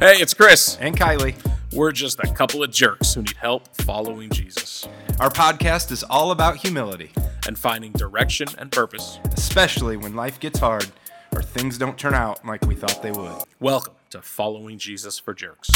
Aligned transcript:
Hey, 0.00 0.16
it's 0.16 0.32
Chris. 0.34 0.76
and 0.80 0.96
Kylie. 0.96 1.34
We're 1.72 1.92
just 1.92 2.18
a 2.20 2.32
couple 2.32 2.62
of 2.62 2.70
jerks 2.70 3.14
who 3.14 3.20
need 3.22 3.36
help 3.36 3.68
following 3.82 4.30
Jesus 4.30 4.88
Our 5.20 5.28
podcast 5.30 5.92
is 5.92 6.02
all 6.02 6.30
about 6.32 6.56
humility, 6.56 7.12
and 7.46 7.58
finding 7.58 7.92
direction 7.92 8.48
and 8.58 8.72
purpose. 8.72 9.18
especially 9.32 9.96
when 9.96 10.14
life 10.16 10.40
gets 10.40 10.58
hard 10.58 10.86
or 11.34 11.42
things 11.42 11.78
don't 11.78 11.98
turn 11.98 12.14
out 12.14 12.44
like 12.46 12.64
we 12.66 12.74
thought 12.74 13.02
they 13.02 13.12
would. 13.12 13.32
Welcome 13.60 13.94
to 14.10 14.20
Following 14.22 14.78
Jesus 14.78 15.18
for 15.18 15.34
Jerks. 15.34 15.70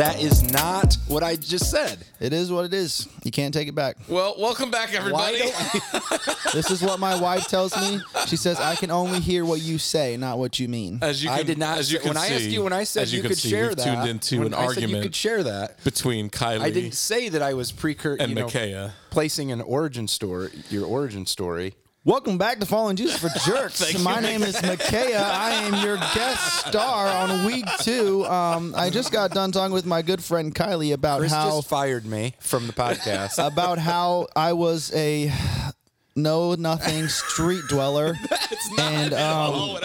That 0.00 0.18
is 0.18 0.50
not 0.50 0.96
what 1.08 1.22
I 1.22 1.36
just 1.36 1.70
said. 1.70 1.98
It 2.20 2.32
is 2.32 2.50
what 2.50 2.64
it 2.64 2.72
is. 2.72 3.06
You 3.22 3.30
can't 3.30 3.52
take 3.52 3.68
it 3.68 3.74
back. 3.74 3.98
Well, 4.08 4.34
welcome 4.38 4.70
back, 4.70 4.94
everybody. 4.94 5.42
This 6.54 6.70
is 6.70 6.82
what 6.82 6.98
my 6.98 7.20
wife 7.20 7.46
tells 7.48 7.76
me. 7.76 8.00
She 8.26 8.36
says, 8.36 8.58
I 8.58 8.74
can 8.76 8.90
only 8.90 9.20
hear 9.20 9.44
what 9.44 9.60
you 9.60 9.78
say, 9.78 10.16
not 10.16 10.38
what 10.38 10.58
you 10.58 10.68
mean. 10.68 10.98
As 11.02 11.22
you 11.22 11.30
I 11.30 11.38
can, 11.38 11.46
did 11.46 11.58
not. 11.58 11.78
As 11.78 11.92
you 11.92 11.98
say- 11.98 12.02
can 12.04 12.08
when 12.10 12.16
I 12.16 12.28
see, 12.28 12.34
asked 12.34 12.44
you, 12.44 12.62
when 12.64 12.72
I 12.72 12.84
said 12.84 13.02
as 13.02 13.12
you, 13.12 13.22
could 13.22 13.36
see, 13.36 13.50
share 13.50 13.68
we've 13.68 13.76
that, 13.76 13.84
tuned 13.84 14.08
into 14.08 14.38
when 14.38 14.46
an 14.48 14.54
I 14.54 14.56
said 14.56 14.66
argument 14.68 14.90
you 14.96 15.02
could 15.02 15.14
share 15.14 15.42
that. 15.44 15.84
between 15.84 16.30
Kylie 16.30 16.60
I 16.62 16.70
didn't 16.70 16.94
say 16.94 17.28
that 17.28 17.42
I 17.42 17.52
was 17.54 17.70
precur 17.70 18.16
and 18.18 18.30
you 18.30 18.34
know, 18.36 18.46
Micaiah. 18.46 18.94
placing 19.10 19.52
an 19.52 19.60
origin 19.60 20.08
story, 20.08 20.50
your 20.70 20.86
origin 20.86 21.26
story. 21.26 21.74
Welcome 22.02 22.38
back 22.38 22.60
to 22.60 22.66
Following 22.66 22.96
Jesus 22.96 23.18
for 23.18 23.28
Jerks. 23.50 24.02
my 24.02 24.20
name 24.20 24.42
is 24.42 24.62
Micaiah. 24.62 25.20
I 25.20 25.50
am 25.50 25.84
your 25.84 25.98
guest 25.98 26.66
star 26.66 27.08
on 27.08 27.44
week 27.44 27.66
two. 27.80 28.24
Um, 28.24 28.74
I 28.74 28.88
just 28.88 29.12
got 29.12 29.32
done 29.32 29.52
talking 29.52 29.74
with 29.74 29.84
my 29.84 30.00
good 30.00 30.24
friend 30.24 30.54
Kylie 30.54 30.94
about 30.94 31.18
Chris 31.18 31.30
how 31.30 31.56
just 31.56 31.68
fired 31.68 32.06
me 32.06 32.36
from 32.40 32.66
the 32.66 32.72
podcast. 32.72 33.44
about 33.46 33.78
how 33.78 34.28
I 34.34 34.54
was 34.54 34.90
a 34.94 35.30
no 36.16 36.54
nothing 36.54 37.06
street 37.08 37.64
dweller. 37.68 38.14
and 38.78 39.12
um, 39.12 39.78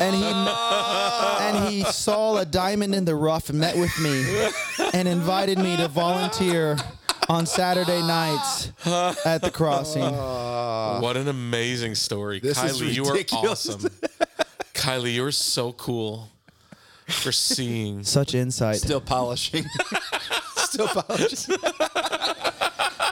and 0.00 0.14
he 0.14 0.24
and 0.24 1.74
he 1.74 1.84
saw 1.84 2.38
a 2.38 2.46
diamond 2.46 2.94
in 2.94 3.04
the 3.04 3.14
rough 3.14 3.50
and 3.50 3.58
met 3.58 3.76
with 3.76 4.00
me 4.00 4.48
and 4.94 5.06
invited 5.06 5.58
me 5.58 5.76
to 5.76 5.88
volunteer 5.88 6.78
on 7.28 7.46
Saturday 7.46 8.00
nights 8.02 8.72
at 9.24 9.42
the 9.42 9.50
crossing. 9.50 10.02
what 11.02 11.16
an 11.16 11.28
amazing 11.28 11.94
story, 11.94 12.40
This 12.40 12.62
is 12.62 12.80
Kylie. 12.80 12.94
You 12.94 13.04
are 13.06 13.12
ridiculous. 13.12 13.68
awesome. 13.68 13.90
Kylie, 14.74 15.14
you're 15.14 15.32
so 15.32 15.72
cool 15.72 16.28
for 17.08 17.32
seeing. 17.32 18.02
Such 18.04 18.34
insight. 18.34 18.76
Still 18.76 19.00
polishing. 19.00 19.64
Still 20.56 20.88
polishing. 20.88 21.56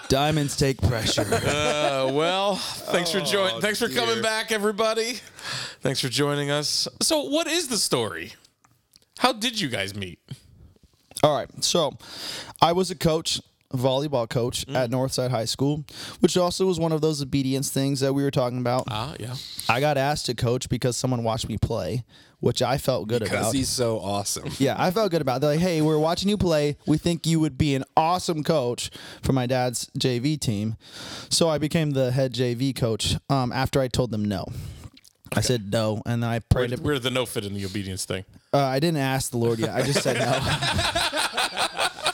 Diamonds 0.09 0.57
take 0.57 0.81
pressure. 0.83 1.23
Uh, 1.23 2.11
well, 2.13 2.57
thanks 2.57 3.11
for 3.11 3.21
joining. 3.21 3.61
Thanks 3.61 3.79
for 3.79 3.89
coming 3.89 4.17
dear. 4.17 4.23
back, 4.23 4.53
everybody. 4.53 5.15
Thanks 5.81 6.01
for 6.01 6.09
joining 6.09 6.51
us. 6.51 6.87
So, 7.03 7.23
what 7.23 7.47
is 7.47 7.69
the 7.69 7.79
story? 7.79 8.35
How 9.19 9.33
did 9.33 9.61
you 9.61 9.69
guys 9.69 9.95
meet? 9.95 10.19
All 11.23 11.35
right. 11.37 11.49
So, 11.65 11.97
I 12.61 12.73
was 12.73 12.91
a 12.91 12.95
coach, 12.95 13.39
a 13.39 13.43
volleyball 13.75 14.29
coach 14.29 14.65
at 14.69 14.91
Northside 14.91 15.31
High 15.31 15.45
School, 15.45 15.85
which 16.21 16.37
also 16.37 16.67
was 16.67 16.79
one 16.79 16.93
of 16.93 17.01
those 17.01 17.21
obedience 17.23 17.71
things 17.71 18.01
that 18.01 18.13
we 18.13 18.23
were 18.23 18.31
talking 18.31 18.59
about. 18.59 18.85
Ah, 18.89 19.15
yeah. 19.19 19.35
I 19.69 19.81
got 19.81 19.97
asked 19.99 20.27
to 20.27 20.35
coach 20.35 20.69
because 20.69 20.97
someone 20.97 21.25
watched 21.25 21.49
me 21.49 21.59
play, 21.59 22.05
which 22.41 22.63
I 22.63 22.79
felt 22.79 23.09
good 23.09 23.23
Because 23.23 23.39
about. 23.41 23.55
he's 23.55 23.69
so 23.69 23.99
awesome. 24.01 24.51
Yeah, 24.59 24.77
I 24.79 24.91
felt 24.91 25.11
good 25.11 25.21
about. 25.23 25.37
It. 25.39 25.41
They're 25.41 25.51
like, 25.53 25.61
"Hey, 25.61 25.83
we're 25.83 25.99
watching 25.99 26.29
you 26.29 26.37
play. 26.37 26.77
We 26.87 26.99
think 26.99 27.27
you 27.27 27.41
would 27.41 27.59
be 27.59 27.75
an 27.75 27.85
awesome 27.97 28.43
coach 28.45 28.91
for 29.23 29.33
my 29.33 29.47
dad's 29.47 29.91
JV 29.99 30.39
team." 30.39 30.77
So 31.31 31.49
I 31.49 31.59
became 31.59 31.91
the 31.93 32.13
head 32.13 32.33
JV 32.33 32.75
coach 32.77 33.17
um, 33.29 33.53
after 33.53 33.81
I 33.81 33.89
told 33.89 34.11
them 34.11 34.25
no. 34.25 34.47
I 35.37 35.41
said 35.41 35.73
no, 35.73 36.01
and 36.07 36.23
then 36.23 36.31
I 36.31 36.39
prayed. 36.39 36.79
where 36.79 36.95
did 36.95 37.03
the 37.03 37.11
no 37.11 37.27
fit 37.27 37.45
in 37.45 37.55
the 37.55 37.65
obedience 37.65 38.05
thing? 38.05 38.25
Uh, 38.53 38.59
I 38.59 38.79
didn't 38.79 38.99
ask 38.99 39.33
the 39.33 39.39
Lord 39.39 39.59
yet. 39.59 39.71
I 39.75 39.83
just 39.83 40.01
said 40.01 40.17
no. 40.17 40.39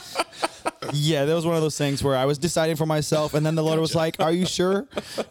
yeah, 0.93 1.25
that 1.25 1.33
was 1.33 1.45
one 1.45 1.55
of 1.55 1.61
those 1.61 1.77
things 1.77 2.03
where 2.03 2.15
I 2.15 2.25
was 2.25 2.37
deciding 2.37 2.75
for 2.75 2.85
myself, 2.85 3.33
and 3.33 3.45
then 3.45 3.55
the 3.55 3.63
Lord 3.63 3.79
was 3.79 3.95
like, 3.95 4.19
"Are 4.19 4.31
you 4.31 4.45
sure?" 4.45 4.87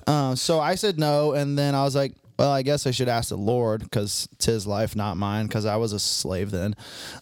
Uh, 0.07 0.35
so 0.35 0.61
I 0.61 0.75
said 0.75 0.99
no, 0.99 1.33
and 1.33 1.59
then 1.59 1.75
I 1.75 1.85
was 1.85 1.95
like, 1.95 2.15
"Well, 2.39 2.51
I 2.51 2.63
guess 2.63 2.87
I 2.87 2.91
should 2.91 3.09
ask 3.09 3.29
the 3.29 3.37
Lord 3.37 3.83
because 3.83 4.29
it's 4.33 4.47
His 4.47 4.67
life, 4.67 4.97
not 4.97 5.17
mine." 5.17 5.47
Because 5.47 5.67
I 5.67 5.77
was 5.77 5.93
a 5.93 6.01
slave 6.01 6.51
then, 6.51 6.75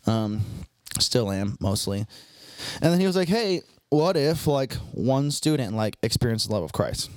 um, 0.06 0.43
still 0.98 1.31
am 1.31 1.56
mostly. 1.60 2.06
And 2.81 2.93
then 2.93 3.00
He 3.00 3.06
was 3.06 3.16
like, 3.16 3.28
"Hey, 3.28 3.62
what 3.91 4.16
if 4.16 4.47
like 4.47 4.75
one 4.93 5.31
student 5.31 5.75
like 5.75 5.97
experienced 6.03 6.48
the 6.48 6.54
love 6.54 6.65
of 6.65 6.72
Christ?" 6.72 7.10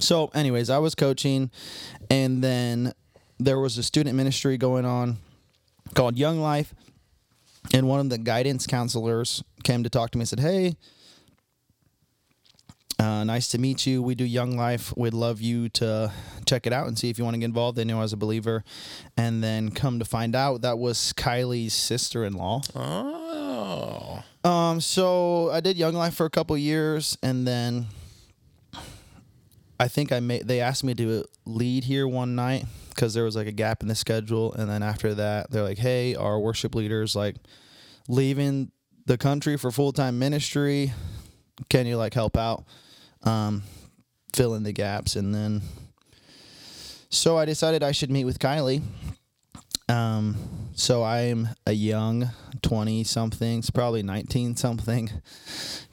So, 0.00 0.30
anyways, 0.34 0.70
I 0.70 0.78
was 0.78 0.94
coaching, 0.94 1.50
and 2.10 2.42
then 2.42 2.92
there 3.38 3.58
was 3.58 3.78
a 3.78 3.82
student 3.82 4.16
ministry 4.16 4.56
going 4.56 4.84
on 4.84 5.18
called 5.94 6.16
Young 6.16 6.40
Life. 6.40 6.74
And 7.72 7.88
one 7.88 8.00
of 8.00 8.10
the 8.10 8.18
guidance 8.18 8.66
counselors 8.66 9.42
came 9.62 9.82
to 9.82 9.90
talk 9.90 10.10
to 10.10 10.18
me 10.18 10.22
and 10.22 10.28
said, 10.28 10.40
Hey, 10.40 10.76
uh, 12.98 13.24
nice 13.24 13.48
to 13.48 13.58
meet 13.58 13.86
you. 13.86 14.02
We 14.02 14.14
do 14.14 14.24
Young 14.24 14.56
Life. 14.56 14.94
We'd 14.96 15.14
love 15.14 15.40
you 15.40 15.68
to 15.70 16.12
check 16.46 16.66
it 16.66 16.72
out 16.72 16.86
and 16.86 16.96
see 16.96 17.10
if 17.10 17.18
you 17.18 17.24
want 17.24 17.34
to 17.34 17.38
get 17.38 17.46
involved. 17.46 17.76
They 17.76 17.84
knew 17.84 17.96
I 17.96 18.02
was 18.02 18.12
a 18.12 18.16
believer. 18.16 18.62
And 19.16 19.42
then 19.42 19.70
come 19.70 19.98
to 19.98 20.04
find 20.04 20.36
out, 20.36 20.62
that 20.62 20.78
was 20.78 21.12
Kylie's 21.16 21.72
sister 21.72 22.24
in 22.24 22.34
law. 22.34 22.62
Oh. 22.76 24.22
Um, 24.44 24.80
so 24.80 25.50
I 25.50 25.60
did 25.60 25.76
Young 25.76 25.94
Life 25.94 26.14
for 26.14 26.26
a 26.26 26.30
couple 26.30 26.56
years, 26.58 27.16
and 27.22 27.46
then 27.46 27.86
I 29.78 29.88
think 29.88 30.12
I 30.12 30.20
made. 30.20 30.46
They 30.48 30.60
asked 30.60 30.84
me 30.84 30.94
to 30.94 31.24
lead 31.44 31.84
here 31.84 32.08
one 32.08 32.34
night 32.34 32.64
because 32.90 33.14
there 33.14 33.24
was 33.24 33.36
like 33.36 33.46
a 33.46 33.52
gap 33.52 33.82
in 33.82 33.88
the 33.88 33.94
schedule, 33.94 34.52
and 34.54 34.68
then 34.68 34.82
after 34.82 35.14
that, 35.14 35.50
they're 35.50 35.62
like, 35.62 35.78
"Hey, 35.78 36.16
our 36.16 36.40
worship 36.40 36.74
leaders 36.74 37.14
like 37.14 37.36
leaving 38.08 38.72
the 39.06 39.18
country 39.18 39.56
for 39.56 39.70
full 39.70 39.92
time 39.92 40.18
ministry. 40.18 40.92
Can 41.68 41.86
you 41.86 41.96
like 41.96 42.14
help 42.14 42.36
out, 42.36 42.64
um, 43.22 43.62
fill 44.32 44.54
in 44.54 44.62
the 44.62 44.72
gaps?" 44.72 45.16
And 45.16 45.34
then, 45.34 45.62
so 47.08 47.36
I 47.36 47.44
decided 47.44 47.82
I 47.82 47.92
should 47.92 48.10
meet 48.10 48.24
with 48.24 48.38
Kylie. 48.38 48.82
Um, 49.88 50.36
so 50.74 51.02
I'm 51.04 51.48
a 51.66 51.72
young 51.72 52.30
20 52.62 53.04
something, 53.04 53.62
probably 53.74 54.02
19 54.02 54.56
something. 54.56 55.10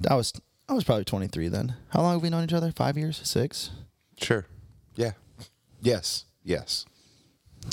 I 0.10 0.16
was 0.16 0.34
I 0.70 0.74
was 0.74 0.84
probably 0.84 1.04
23 1.04 1.48
then. 1.48 1.76
How 1.90 2.02
long 2.02 2.14
have 2.14 2.22
we 2.22 2.30
known 2.30 2.44
each 2.44 2.54
other? 2.54 2.72
5 2.72 2.98
years? 2.98 3.20
6? 3.24 3.72
Sure. 4.22 4.46
Yeah. 4.96 5.14
Yes. 5.82 6.26
Yes. 6.44 6.86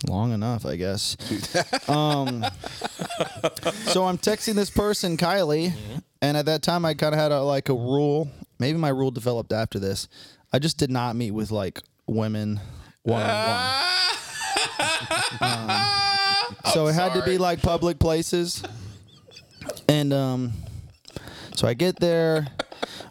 Long 0.07 0.33
enough, 0.33 0.67
I 0.67 0.77
guess. 0.77 1.17
um 1.89 2.45
So 3.87 4.05
I'm 4.05 4.19
texting 4.19 4.55
this 4.55 4.71
person 4.71 5.17
Kylie, 5.17 5.73
and 6.23 6.37
at 6.37 6.47
that 6.47 6.62
time 6.62 6.84
I 6.84 6.95
kind 6.95 7.15
of 7.15 7.21
had 7.21 7.33
a 7.33 7.43
like 7.43 7.69
a 7.69 7.75
rule. 7.75 8.29
Maybe 8.59 8.79
my 8.79 8.89
rule 8.89 9.11
developed 9.11 9.53
after 9.53 9.79
this. 9.79 10.09
I 10.53 10.59
just 10.59 10.79
did 10.79 10.91
not 10.91 11.17
meet 11.17 11.33
with 11.33 11.51
like 11.51 11.81
women 12.07 12.61
one 13.03 13.23
on 13.23 13.49
one. 13.49 13.87
So 16.73 16.87
it 16.89 16.95
had 16.95 17.15
to 17.15 17.23
be 17.23 17.39
like 17.39 17.63
public 17.63 17.99
places. 17.99 18.63
And 19.89 20.13
um 20.13 20.53
so 21.55 21.67
I 21.67 21.75
get 21.75 21.99
there, 22.01 22.47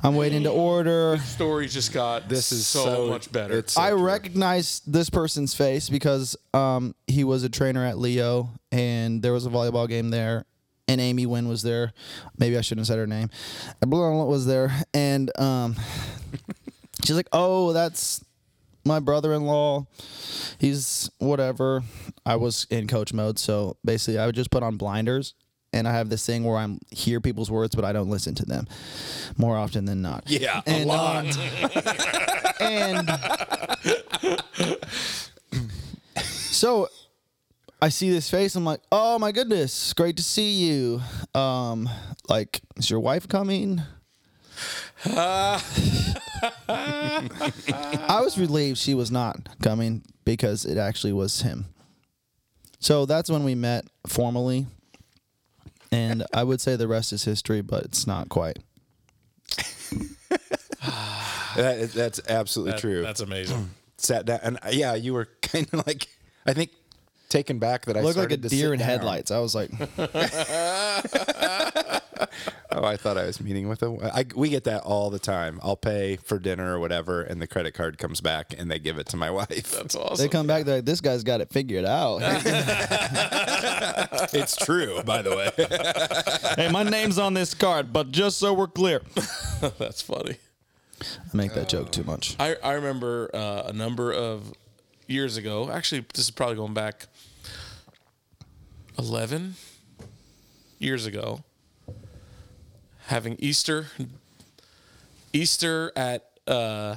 I'm 0.03 0.15
waiting 0.15 0.43
to 0.43 0.51
order. 0.51 1.17
Story 1.23 1.67
just 1.67 1.91
got 1.93 2.29
This 2.29 2.51
is 2.51 2.67
so, 2.67 2.83
so- 2.85 3.07
much 3.07 3.31
better. 3.31 3.55
it's- 3.57 3.73
So 3.73 3.81
I 3.81 3.89
true. 3.91 4.03
recognize 4.03 4.81
this 4.85 5.09
person's 5.09 5.53
face 5.53 5.89
because 5.89 6.35
um 6.53 6.93
he 7.07 7.23
was 7.23 7.43
a 7.43 7.49
trainer 7.49 7.83
at 7.85 7.97
Leo 7.97 8.49
and 8.71 9.21
there 9.21 9.33
was 9.33 9.45
a 9.45 9.49
volleyball 9.49 9.87
game 9.89 10.09
there 10.09 10.45
and 10.87 11.01
Amy 11.01 11.25
Wynn 11.25 11.47
was 11.47 11.63
there. 11.63 11.93
Maybe 12.37 12.57
I 12.57 12.61
shouldn't 12.61 12.81
have 12.81 12.87
said 12.93 12.99
her 12.99 13.07
name. 13.07 13.29
Blah 13.81 14.23
was 14.25 14.45
there 14.45 14.71
and 14.93 15.31
um 15.39 15.75
she's 17.03 17.15
like, 17.15 17.29
"Oh, 17.31 17.73
that's 17.73 18.23
my 18.85 18.99
brother-in-law. 18.99 19.87
He's 20.59 21.09
whatever." 21.17 21.83
I 22.25 22.35
was 22.35 22.65
in 22.69 22.87
coach 22.87 23.13
mode, 23.13 23.39
so 23.39 23.77
basically 23.83 24.19
I 24.19 24.25
would 24.27 24.35
just 24.35 24.51
put 24.51 24.61
on 24.63 24.77
blinders 24.77 25.33
and 25.75 25.87
I 25.87 25.91
have 25.91 26.09
this 26.09 26.25
thing 26.25 26.43
where 26.43 26.57
I'm 26.57 26.79
hear 26.89 27.21
people's 27.21 27.51
words 27.51 27.75
but 27.75 27.85
I 27.85 27.93
don't 27.93 28.09
listen 28.09 28.33
to 28.35 28.45
them 28.45 28.67
more 29.37 29.57
often 29.57 29.85
than 29.85 30.01
not. 30.01 30.23
Yeah. 30.27 30.61
And, 30.65 30.89
um, 30.89 31.27
and 32.59 33.09
so 36.25 36.87
I 37.81 37.89
see 37.89 38.09
this 38.09 38.29
face. 38.29 38.55
I'm 38.55 38.65
like, 38.65 38.79
oh 38.91 39.19
my 39.19 39.31
goodness, 39.31 39.93
great 39.93 40.17
to 40.17 40.23
see 40.23 40.65
you. 40.65 41.01
Um, 41.39 41.89
like, 42.29 42.61
is 42.77 42.89
your 42.89 43.01
wife 43.01 43.27
coming? 43.27 43.81
I 45.05 45.61
was 48.23 48.37
relieved 48.39 48.77
she 48.77 48.93
was 48.93 49.11
not 49.11 49.49
coming 49.61 50.03
because 50.23 50.65
it 50.65 50.77
actually 50.77 51.13
was 51.13 51.41
him. 51.41 51.65
So 52.79 53.05
that's 53.05 53.29
when 53.29 53.43
we 53.43 53.55
met 53.55 53.85
formally. 54.07 54.67
And 55.95 56.25
I 56.33 56.43
would 56.43 56.59
say 56.61 56.75
the 56.75 56.87
rest 56.87 57.13
is 57.13 57.23
history, 57.23 57.61
but 57.61 57.83
it's 57.85 58.05
not 58.07 58.29
quite. 58.29 58.59
That, 61.55 61.91
that's 61.93 62.19
absolutely 62.27 62.73
That- 62.73 62.81
true. 62.81 63.01
That's 63.01 63.21
amazing. 63.21 63.69
sat 63.97 64.25
down, 64.25 64.39
and 64.43 64.57
uh, 64.57 64.69
yeah, 64.71 64.93
you 64.95 65.13
were 65.13 65.29
kind 65.41 65.65
of 65.71 65.87
like, 65.87 66.07
I 66.45 66.51
think, 66.53 66.71
taken 67.29 67.59
back 67.59 67.85
that 67.85 67.95
I 67.95 68.01
Looked 68.01 68.17
like 68.17 68.25
a 68.25 68.33
started 68.33 68.41
to 68.43 68.49
deer 68.49 68.73
in 68.73 68.79
down. 68.79 68.89
headlights. 68.89 69.31
I 69.31 69.39
was 69.39 69.55
like, 69.55 69.71
Oh, 72.77 72.83
I 72.83 72.97
thought 72.97 73.17
I 73.17 73.25
was 73.25 73.39
meeting 73.39 73.69
with 73.69 73.79
them. 73.79 73.99
I, 74.03 74.25
we 74.35 74.49
get 74.49 74.65
that 74.65 74.83
all 74.83 75.09
the 75.09 75.17
time. 75.17 75.61
I'll 75.63 75.77
pay 75.77 76.17
for 76.17 76.37
dinner 76.37 76.75
or 76.75 76.79
whatever, 76.79 77.21
and 77.21 77.41
the 77.41 77.47
credit 77.47 77.73
card 77.73 77.97
comes 77.97 78.19
back, 78.19 78.53
and 78.57 78.69
they 78.69 78.79
give 78.79 78.97
it 78.97 79.07
to 79.07 79.17
my 79.17 79.31
wife. 79.31 79.71
That's 79.71 79.95
awesome. 79.95 80.17
they 80.17 80.27
come 80.27 80.45
back, 80.45 80.65
they're 80.65 80.75
like, 80.77 80.85
this 80.85 80.99
guy's 80.99 81.23
got 81.23 81.39
it 81.39 81.49
figured 81.49 81.85
out. 81.85 82.19
it's 84.33 84.57
true, 84.57 85.01
by 85.03 85.21
the 85.21 85.35
way. 85.37 85.51
hey, 86.57 86.69
my 86.69 86.83
name's 86.83 87.17
on 87.17 87.33
this 87.33 87.53
card, 87.53 87.93
but 87.93 88.11
just 88.11 88.39
so 88.39 88.53
we're 88.53 88.67
clear. 88.67 89.01
That's 89.77 90.01
funny. 90.01 90.35
I 91.01 91.05
make 91.33 91.53
that 91.53 91.69
joke 91.69 91.91
too 91.91 92.03
much. 92.03 92.35
I, 92.39 92.57
I 92.61 92.73
remember 92.73 93.29
uh, 93.33 93.63
a 93.67 93.73
number 93.73 94.11
of 94.11 94.51
years 95.07 95.37
ago. 95.37 95.69
Actually, 95.71 96.05
this 96.13 96.25
is 96.25 96.31
probably 96.31 96.57
going 96.57 96.73
back 96.73 97.07
11 98.99 99.55
years 100.77 101.05
ago. 101.05 101.41
Having 103.07 103.37
Easter, 103.39 103.87
Easter 105.31 105.91
at 105.95 106.25
uh, 106.47 106.95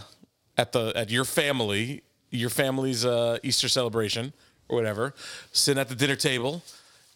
at 0.56 0.72
the 0.72 0.92
at 0.96 1.10
your 1.10 1.24
family, 1.24 2.02
your 2.30 2.50
family's 2.50 3.04
uh, 3.04 3.38
Easter 3.42 3.68
celebration 3.68 4.32
or 4.68 4.76
whatever. 4.76 5.14
Sitting 5.52 5.80
at 5.80 5.88
the 5.88 5.94
dinner 5.94 6.16
table, 6.16 6.62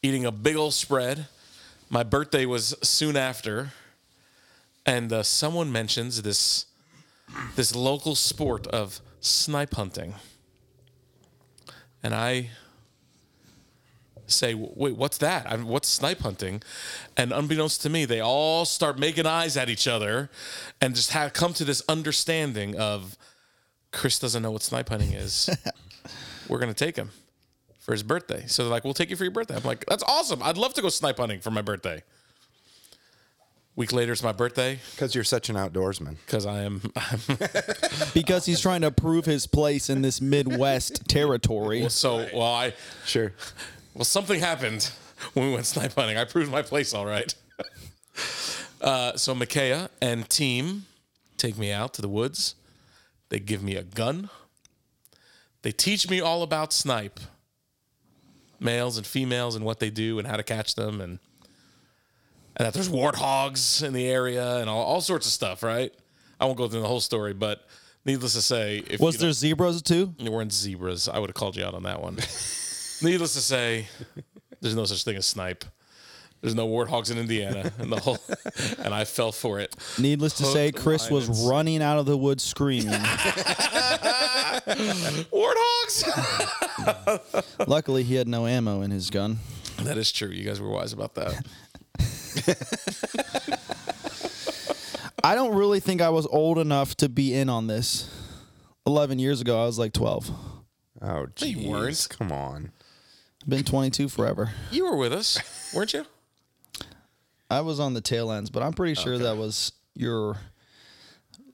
eating 0.03 0.25
a 0.25 0.33
big 0.33 0.57
old 0.57 0.75
spread. 0.75 1.27
My 1.91 2.03
birthday 2.03 2.47
was 2.47 2.75
soon 2.83 3.17
after, 3.17 3.73
and 4.85 5.13
uh, 5.13 5.23
someone 5.23 5.71
mentions 5.73 6.23
this 6.23 6.67
this 7.57 7.75
local 7.75 8.15
sport 8.15 8.67
of 8.67 9.01
snipe 9.21 9.75
hunting. 9.75 10.15
And 12.03 12.15
I 12.15 12.51
say, 14.33 14.55
wait, 14.55 14.97
what's 14.97 15.19
that? 15.19 15.47
I 15.51 15.57
what's 15.57 15.89
snipe 15.89 16.21
hunting? 16.21 16.63
And 17.17 17.33
unbeknownst 17.33 17.83
to 17.83 17.91
me, 17.91 18.05
they 18.05 18.21
all 18.21 18.65
start 18.65 18.99
making 18.99 19.27
eyes 19.27 19.57
at 19.57 19.69
each 19.69 19.87
other 19.87 20.31
and 20.81 20.95
just 20.95 21.13
have 21.13 21.33
come 21.33 21.53
to 21.55 21.65
this 21.65 21.83
understanding 21.89 22.77
of 22.79 23.17
Chris 23.93 24.19
doesn't 24.19 24.43
know 24.43 24.51
what 24.51 24.63
snipe 24.63 24.89
hunting 24.89 25.13
is. 25.13 25.49
We're 26.49 26.59
going 26.59 26.73
to 26.73 26.85
take 26.85 26.97
him 26.97 27.11
for 27.81 27.93
his 27.93 28.03
birthday. 28.03 28.45
So 28.47 28.63
they're 28.65 28.71
like, 28.71 28.85
we'll 28.85 28.95
take 28.95 29.11
you 29.11 29.17
for 29.17 29.25
your 29.25 29.33
birthday. 29.33 29.57
I'm 29.57 29.63
like, 29.65 29.85
that's 29.87 30.03
awesome. 30.05 30.43
I'd 30.43 30.57
love 30.57 30.75
to 30.75 30.83
go 30.83 30.89
snipe 30.89 31.19
hunting 31.19 31.41
for 31.41 31.51
my 31.51 31.63
birthday. 31.63 32.03
Week 33.75 33.91
later, 33.91 34.13
it's 34.13 34.23
my 34.23 34.33
birthday 34.33 34.79
Because 34.91 35.15
you're 35.15 35.25
such 35.25 35.49
an 35.49 35.57
outdoorsman. 35.57 36.17
because 36.27 36.45
I 36.45 36.61
am 36.63 36.83
I'm 36.97 37.21
Because 38.15 38.45
he's 38.45 38.61
trying 38.61 38.83
to 38.83 38.91
prove 38.91 39.25
his 39.25 39.47
place 39.47 39.89
in 39.89 40.03
this 40.03 40.21
Midwest 40.21 41.09
territory. 41.09 41.89
So, 41.89 42.29
well, 42.35 42.43
I 42.53 42.75
Sure. 43.07 43.33
Well 43.95 44.05
something 44.05 44.41
happened 44.41 44.91
when 45.35 45.47
we 45.47 45.55
went 45.55 45.67
snipe 45.67 45.95
hunting. 45.95 46.17
I 46.17 46.25
proved 46.25 46.51
my 46.51 46.63
place 46.63 46.95
all 46.95 47.07
right. 47.07 47.35
uh, 48.81 49.17
so 49.17 49.35
Micaiah 49.35 49.91
and 50.01 50.29
team 50.29 50.87
take 51.37 51.59
me 51.59 51.73
out 51.73 51.95
to 51.95 52.03
the 52.03 52.09
woods. 52.09 52.55
They 53.29 53.39
give 53.39 53.63
me 53.63 53.77
a 53.77 53.83
gun. 53.83 54.31
They 55.63 55.73
teach 55.73 56.11
me 56.11 56.21
all 56.21 56.43
about 56.43 56.73
snipe, 56.73 57.21
males 58.61 58.97
and 58.97 59.07
females, 59.07 59.55
and 59.55 59.65
what 59.65 59.79
they 59.79 59.91
do 59.91 60.19
and 60.19 60.27
how 60.27 60.37
to 60.37 60.43
catch 60.43 60.75
them, 60.75 61.01
and 61.01 61.19
and 62.57 62.67
that 62.67 62.75
there's 62.75 62.89
warthogs 62.89 63.83
in 63.83 63.95
the 63.95 64.07
area 64.07 64.59
and 64.59 64.69
all, 64.69 64.83
all 64.83 65.01
sorts 65.01 65.27
of 65.27 65.33
stuff. 65.33 65.63
Right? 65.63 65.93
I 66.39 66.45
won't 66.45 66.59
go 66.59 66.69
through 66.69 66.81
the 66.81 66.89
whole 66.89 67.01
story, 67.01 67.33
but 67.33 67.65
needless 68.05 68.35
to 68.35 68.43
say, 68.43 68.83
if 68.91 69.01
Was 69.01 69.15
you 69.15 69.21
there 69.21 69.33
zebras 69.33 69.81
too? 69.83 70.15
There 70.19 70.33
weren't 70.33 70.53
zebras. 70.53 71.09
I 71.09 71.19
would 71.19 71.31
have 71.31 71.35
called 71.35 71.57
you 71.57 71.65
out 71.65 71.75
on 71.75 71.85
that 71.85 72.03
one. 72.03 72.19
Needless 73.03 73.35
to 73.35 73.41
say, 73.41 73.87
there's 74.61 74.77
no 74.77 74.85
such 74.85 75.05
thing 75.05 75.17
as 75.17 75.27
snipe. 75.27 75.65
There's 76.41 76.55
no 76.57 76.67
warthogs 76.67 77.11
in 77.13 77.19
Indiana, 77.19 77.71
and 77.79 77.93
the 77.93 78.01
whole, 78.01 78.19
and 78.85 78.93
I 78.93 79.05
fell 79.05 79.31
for 79.31 79.61
it. 79.61 79.77
Needless 79.99 80.35
to 80.39 80.45
say, 80.45 80.67
Hooked, 80.73 80.79
Chris 80.79 81.09
was 81.09 81.29
and- 81.29 81.49
running 81.49 81.81
out 81.83 81.99
of 81.99 82.07
the 82.07 82.17
woods 82.17 82.43
screaming. 82.43 82.89
Warthogs. 85.33 86.09
Luckily, 87.69 88.03
he 88.03 88.17
had 88.17 88.27
no 88.27 88.47
ammo 88.49 88.83
in 88.83 88.91
his 88.91 89.09
gun. 89.11 89.39
that 89.83 89.97
is 89.99 90.11
true. 90.11 90.31
You 90.31 90.45
guys 90.45 90.61
were 90.61 90.69
wise 90.69 90.93
about 90.93 91.15
that. 91.15 91.47
I 95.25 95.35
don't 95.37 95.55
really 95.55 95.79
think 95.81 96.01
I 96.01 96.09
was 96.11 96.27
old 96.27 96.59
enough 96.59 96.97
to 96.97 97.09
be 97.09 97.35
in 97.35 97.49
on 97.49 97.69
this. 97.69 98.11
11 98.87 99.21
years 99.21 99.41
ago, 99.41 99.63
I 99.63 99.67
was 99.67 99.79
like 99.79 99.93
12. 99.93 100.31
Oh, 101.03 101.27
geez. 101.37 101.57
you 101.57 101.71
weren't. 101.71 102.07
Come 102.11 102.33
on. 102.33 102.73
Been 103.49 103.65
22 103.65 104.09
forever. 104.09 104.53
You 104.71 104.85
were 104.85 104.97
with 104.97 105.13
us, 105.13 105.39
weren't 105.75 105.93
you? 105.93 106.07
I 107.51 107.61
was 107.61 107.81
on 107.81 107.95
the 107.95 108.01
tail 108.01 108.31
ends, 108.31 108.51
but 108.51 108.63
I'm 108.63 108.73
pretty 108.73 108.95
sure 108.95 109.19
that 109.19 109.37
was 109.37 109.73
your 109.95 110.39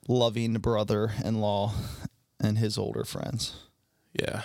loving 0.07 0.55
brother-in-law 0.55 1.75
and 2.41 2.59
his 2.59 2.79
older 2.79 3.05
friends. 3.05 3.55
Yeah. 4.13 4.43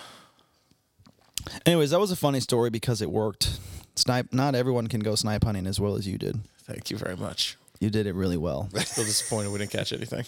Anyways, 1.65 1.91
that 1.91 1.99
was 1.99 2.11
a 2.11 2.15
funny 2.15 2.39
story 2.39 2.69
because 2.69 3.01
it 3.01 3.11
worked. 3.11 3.59
Snipe. 3.95 4.33
Not 4.33 4.55
everyone 4.55 4.87
can 4.87 5.01
go 5.01 5.15
snipe 5.15 5.43
hunting 5.43 5.67
as 5.67 5.79
well 5.79 5.95
as 5.95 6.07
you 6.07 6.17
did. 6.17 6.39
Thank 6.63 6.89
you 6.89 6.97
very 6.97 7.15
much. 7.15 7.57
You 7.79 7.89
did 7.89 8.07
it 8.07 8.15
really 8.15 8.37
well. 8.37 8.69
i 8.73 8.79
Still 8.79 9.03
disappointed 9.03 9.51
we 9.51 9.59
didn't 9.59 9.71
catch 9.71 9.91
anything. 9.91 10.25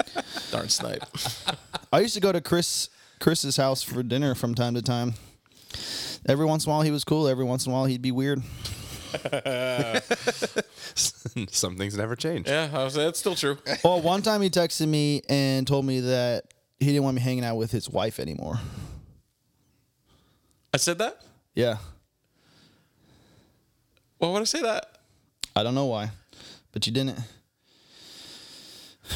Darn 0.50 0.68
snipe. 0.68 1.04
I 1.92 2.00
used 2.00 2.14
to 2.14 2.20
go 2.20 2.32
to 2.32 2.40
Chris 2.40 2.90
Chris's 3.20 3.56
house 3.56 3.82
for 3.82 4.02
dinner 4.02 4.34
from 4.34 4.54
time 4.54 4.74
to 4.74 4.82
time. 4.82 5.14
Every 6.28 6.44
once 6.44 6.66
in 6.66 6.70
a 6.70 6.74
while 6.74 6.82
he 6.82 6.90
was 6.90 7.04
cool. 7.04 7.28
Every 7.28 7.44
once 7.44 7.66
in 7.66 7.72
a 7.72 7.74
while 7.74 7.84
he'd 7.84 8.02
be 8.02 8.12
weird. 8.12 8.42
Some 11.50 11.76
things 11.76 11.96
never 11.96 12.16
change. 12.16 12.48
Yeah, 12.48 12.68
I 12.72 12.84
was, 12.84 12.94
that's 12.94 13.18
still 13.18 13.34
true. 13.34 13.58
Well, 13.84 14.00
one 14.00 14.22
time 14.22 14.42
he 14.42 14.50
texted 14.50 14.88
me 14.88 15.22
and 15.28 15.66
told 15.66 15.84
me 15.86 16.00
that 16.00 16.44
he 16.80 16.86
didn't 16.86 17.04
want 17.04 17.14
me 17.14 17.22
hanging 17.22 17.44
out 17.44 17.56
with 17.56 17.70
his 17.70 17.88
wife 17.88 18.18
anymore. 18.18 18.58
I 20.74 20.78
said 20.78 20.98
that. 20.98 21.20
Yeah, 21.54 21.76
Why 24.18 24.28
would 24.28 24.42
I 24.42 24.44
say 24.44 24.60
that? 24.62 24.98
I 25.54 25.62
don't 25.62 25.74
know 25.74 25.86
why, 25.86 26.10
but 26.72 26.86
you 26.86 26.92
didn't. 26.92 27.18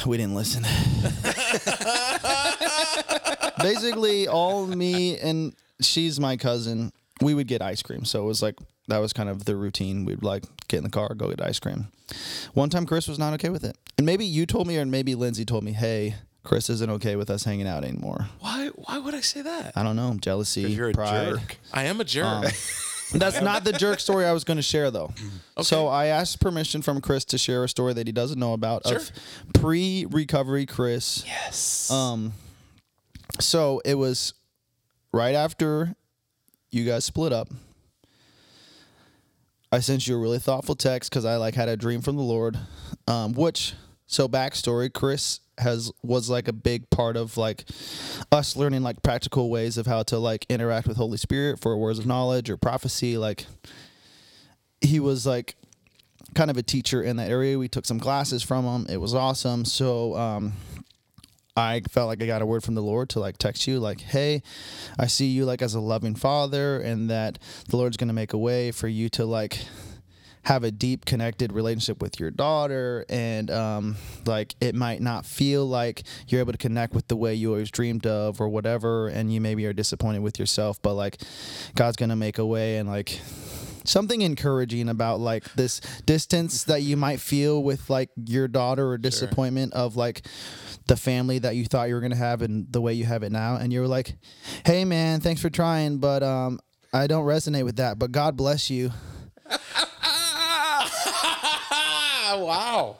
We 0.07 0.17
didn't 0.17 0.33
listen. 0.33 0.63
Basically, 3.61 4.27
all 4.27 4.65
me 4.65 5.19
and 5.19 5.53
she's 5.81 6.19
my 6.19 6.37
cousin. 6.37 6.91
We 7.21 7.33
would 7.33 7.47
get 7.47 7.61
ice 7.61 7.81
cream, 7.81 8.03
so 8.05 8.23
it 8.23 8.25
was 8.25 8.41
like 8.41 8.55
that 8.87 8.97
was 8.97 9.13
kind 9.13 9.29
of 9.29 9.45
the 9.45 9.55
routine. 9.55 10.05
We'd 10.05 10.23
like 10.23 10.43
get 10.67 10.77
in 10.77 10.83
the 10.83 10.89
car, 10.89 11.13
go 11.13 11.29
get 11.29 11.41
ice 11.41 11.59
cream. 11.59 11.87
One 12.53 12.69
time, 12.69 12.85
Chris 12.85 13.07
was 13.07 13.19
not 13.19 13.33
okay 13.35 13.49
with 13.49 13.63
it, 13.63 13.77
and 13.97 14.05
maybe 14.05 14.25
you 14.25 14.45
told 14.45 14.67
me, 14.67 14.77
or 14.77 14.85
maybe 14.85 15.15
Lindsay 15.15 15.45
told 15.45 15.63
me, 15.63 15.71
"Hey, 15.73 16.15
Chris 16.43 16.69
isn't 16.69 16.89
okay 16.89 17.15
with 17.15 17.29
us 17.29 17.43
hanging 17.43 17.67
out 17.67 17.83
anymore." 17.83 18.27
Why? 18.39 18.67
Why 18.75 18.97
would 18.97 19.13
I 19.15 19.21
say 19.21 19.41
that? 19.43 19.73
I 19.75 19.83
don't 19.83 19.95
know, 19.95 20.17
jealousy, 20.19 20.61
You're 20.63 20.89
a 20.89 20.93
pride. 20.93 21.29
jerk. 21.29 21.57
I 21.71 21.83
am 21.83 22.01
a 22.01 22.03
jerk. 22.03 22.51
That's 23.13 23.41
not 23.41 23.65
the 23.65 23.73
jerk 23.73 23.99
story 23.99 24.25
I 24.25 24.31
was 24.31 24.45
going 24.45 24.55
to 24.55 24.63
share, 24.63 24.89
though. 24.89 25.11
Okay. 25.57 25.63
So 25.63 25.87
I 25.89 26.05
asked 26.05 26.39
permission 26.39 26.81
from 26.81 27.01
Chris 27.01 27.25
to 27.25 27.37
share 27.37 27.65
a 27.65 27.67
story 27.69 27.91
that 27.93 28.07
he 28.07 28.13
doesn't 28.13 28.39
know 28.39 28.53
about 28.53 28.87
Sure. 28.87 28.95
of 28.97 29.11
pre-recovery 29.53 30.65
Chris. 30.65 31.23
Yes. 31.27 31.91
Um, 31.91 32.31
so 33.41 33.81
it 33.85 33.95
was 33.95 34.33
right 35.11 35.35
after 35.35 35.95
you 36.71 36.85
guys 36.85 37.05
split 37.05 37.33
up. 37.33 37.49
I 39.71 39.79
sent 39.79 40.07
you 40.07 40.15
a 40.15 40.19
really 40.19 40.39
thoughtful 40.39 40.75
text 40.75 41.09
because 41.09 41.23
I 41.23 41.37
like 41.37 41.55
had 41.55 41.69
a 41.69 41.77
dream 41.77 42.01
from 42.01 42.17
the 42.17 42.23
Lord. 42.23 42.57
Um, 43.07 43.33
which 43.33 43.73
so 44.07 44.27
backstory, 44.27 44.91
Chris 44.91 45.39
has 45.57 45.91
was 46.03 46.29
like 46.29 46.47
a 46.47 46.53
big 46.53 46.89
part 46.89 47.15
of 47.15 47.37
like 47.37 47.65
us 48.31 48.55
learning 48.55 48.83
like 48.83 49.01
practical 49.03 49.49
ways 49.49 49.77
of 49.77 49.85
how 49.85 50.03
to 50.03 50.17
like 50.17 50.45
interact 50.49 50.87
with 50.87 50.97
Holy 50.97 51.17
Spirit 51.17 51.59
for 51.59 51.77
words 51.77 51.99
of 51.99 52.05
knowledge 52.05 52.49
or 52.49 52.57
prophecy. 52.57 53.17
Like 53.17 53.45
he 54.81 54.99
was 54.99 55.25
like 55.25 55.55
kind 56.35 56.49
of 56.49 56.57
a 56.57 56.63
teacher 56.63 57.01
in 57.01 57.15
that 57.17 57.29
area. 57.29 57.57
We 57.57 57.67
took 57.69 57.85
some 57.85 57.99
classes 57.99 58.43
from 58.43 58.65
him. 58.65 58.87
It 58.89 58.97
was 58.97 59.13
awesome. 59.13 59.63
So 59.63 60.15
um 60.17 60.53
I 61.55 61.81
felt 61.89 62.07
like 62.07 62.21
I 62.21 62.27
got 62.27 62.41
a 62.41 62.45
word 62.45 62.63
from 62.63 62.75
the 62.75 62.81
Lord 62.81 63.09
to 63.09 63.19
like 63.19 63.37
text 63.37 63.67
you 63.67 63.79
like, 63.79 64.01
"Hey, 64.01 64.41
I 64.97 65.07
see 65.07 65.27
you 65.27 65.45
like 65.45 65.61
as 65.61 65.73
a 65.73 65.81
loving 65.81 66.15
father 66.15 66.79
and 66.79 67.09
that 67.09 67.39
the 67.67 67.77
Lord's 67.77 67.97
going 67.97 68.07
to 68.07 68.13
make 68.13 68.33
a 68.33 68.37
way 68.37 68.71
for 68.71 68.87
you 68.87 69.09
to 69.09 69.25
like 69.25 69.59
have 70.43 70.63
a 70.63 70.71
deep 70.71 71.05
connected 71.05 71.51
relationship 71.51 72.01
with 72.01 72.19
your 72.19 72.31
daughter 72.31 73.05
and 73.09 73.51
um 73.51 73.95
like 74.25 74.55
it 74.59 74.73
might 74.73 74.99
not 74.99 75.23
feel 75.23 75.65
like 75.67 76.01
you're 76.27 76.41
able 76.41 76.51
to 76.51 76.57
connect 76.57 76.95
with 76.95 77.07
the 77.09 77.15
way 77.15 77.33
you 77.33 77.51
always 77.51 77.69
dreamed 77.69 78.07
of 78.07 78.41
or 78.41 78.49
whatever 78.49 79.07
and 79.07 79.31
you 79.31 79.39
maybe 79.39 79.65
are 79.67 79.73
disappointed 79.73 80.21
with 80.21 80.39
yourself, 80.39 80.81
but 80.81 80.95
like 80.95 81.21
God's 81.75 81.97
to 81.97 82.15
make 82.15 82.39
a 82.39 82.45
way 82.45 82.77
and 82.77 82.89
like 82.89 83.21
something 83.83 84.21
encouraging 84.21 84.89
about 84.89 85.19
like 85.19 85.43
this 85.53 85.79
distance 86.05 86.63
that 86.65 86.81
you 86.81 86.97
might 86.97 87.19
feel 87.19 87.63
with 87.63 87.89
like 87.89 88.09
your 88.25 88.47
daughter 88.47 88.87
or 88.89 88.97
disappointment 88.97 89.73
of 89.73 89.95
like 89.95 90.25
the 90.87 90.95
family 90.97 91.39
that 91.39 91.55
you 91.55 91.65
thought 91.65 91.87
you 91.87 91.95
were 91.95 92.01
gonna 92.01 92.15
have 92.15 92.41
and 92.41 92.71
the 92.71 92.81
way 92.81 92.93
you 92.93 93.05
have 93.05 93.23
it 93.23 93.31
now, 93.31 93.55
and 93.55 93.71
you 93.71 93.79
were 93.79 93.87
like, 93.87 94.15
"Hey, 94.65 94.85
man, 94.85 95.19
thanks 95.19 95.41
for 95.41 95.49
trying, 95.49 95.99
but 95.99 96.23
um, 96.23 96.59
I 96.93 97.07
don't 97.07 97.25
resonate 97.25 97.65
with 97.65 97.77
that. 97.77 97.97
But 97.99 98.11
God 98.11 98.35
bless 98.35 98.69
you." 98.69 98.91
wow. 102.37 102.97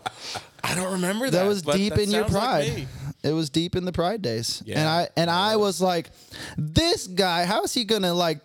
I 0.64 0.76
don't 0.76 0.94
remember 0.94 1.30
that. 1.30 1.44
that 1.44 1.48
was 1.48 1.62
deep 1.62 1.94
that 1.94 2.02
in 2.04 2.12
your 2.12 2.24
sounds 2.24 2.34
like 2.34 2.74
pride. 2.74 2.88
it 3.24 3.34
was 3.34 3.50
deep 3.50 3.76
in 3.76 3.86
the 3.86 3.92
pride 3.92 4.22
days. 4.22 4.64
And 4.68 4.88
I 4.88 5.10
and 5.18 5.30
I 5.30 5.56
was 5.58 5.82
like, 5.82 6.12
this 6.58 7.08
guy, 7.08 7.46
how 7.46 7.64
is 7.64 7.74
he 7.74 7.84
gonna 7.84 8.14
like 8.14 8.40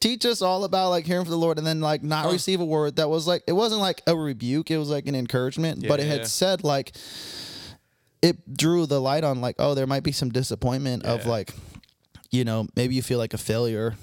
teach 0.00 0.24
us 0.26 0.42
all 0.42 0.64
about 0.64 0.90
like 0.90 1.06
hearing 1.06 1.24
from 1.24 1.30
the 1.30 1.38
Lord 1.38 1.58
and 1.58 1.66
then 1.66 1.80
like 1.80 2.02
not 2.02 2.30
receive 2.30 2.60
a 2.60 2.64
word 2.64 2.96
that 2.96 3.08
was 3.08 3.26
like 3.26 3.42
it 3.46 3.52
wasn't 3.52 3.80
like 3.80 4.02
a 4.06 4.16
rebuke, 4.16 4.70
it 4.70 4.78
was 4.78 4.90
like 4.90 5.06
an 5.06 5.14
encouragement, 5.14 5.86
but 5.88 6.00
it 6.00 6.06
Yeah. 6.06 6.12
had 6.14 6.26
said 6.26 6.64
like 6.64 6.92
it 8.22 8.56
drew 8.56 8.86
the 8.86 9.00
light 9.00 9.24
on 9.24 9.40
like, 9.40 9.56
oh, 9.58 9.74
there 9.74 9.86
might 9.86 10.02
be 10.02 10.12
some 10.12 10.30
disappointment 10.30 11.04
of 11.04 11.26
like, 11.26 11.52
you 12.30 12.44
know, 12.44 12.66
maybe 12.74 12.94
you 12.94 13.02
feel 13.02 13.18
like 13.18 13.34
a 13.34 13.38
failure. 13.38 13.94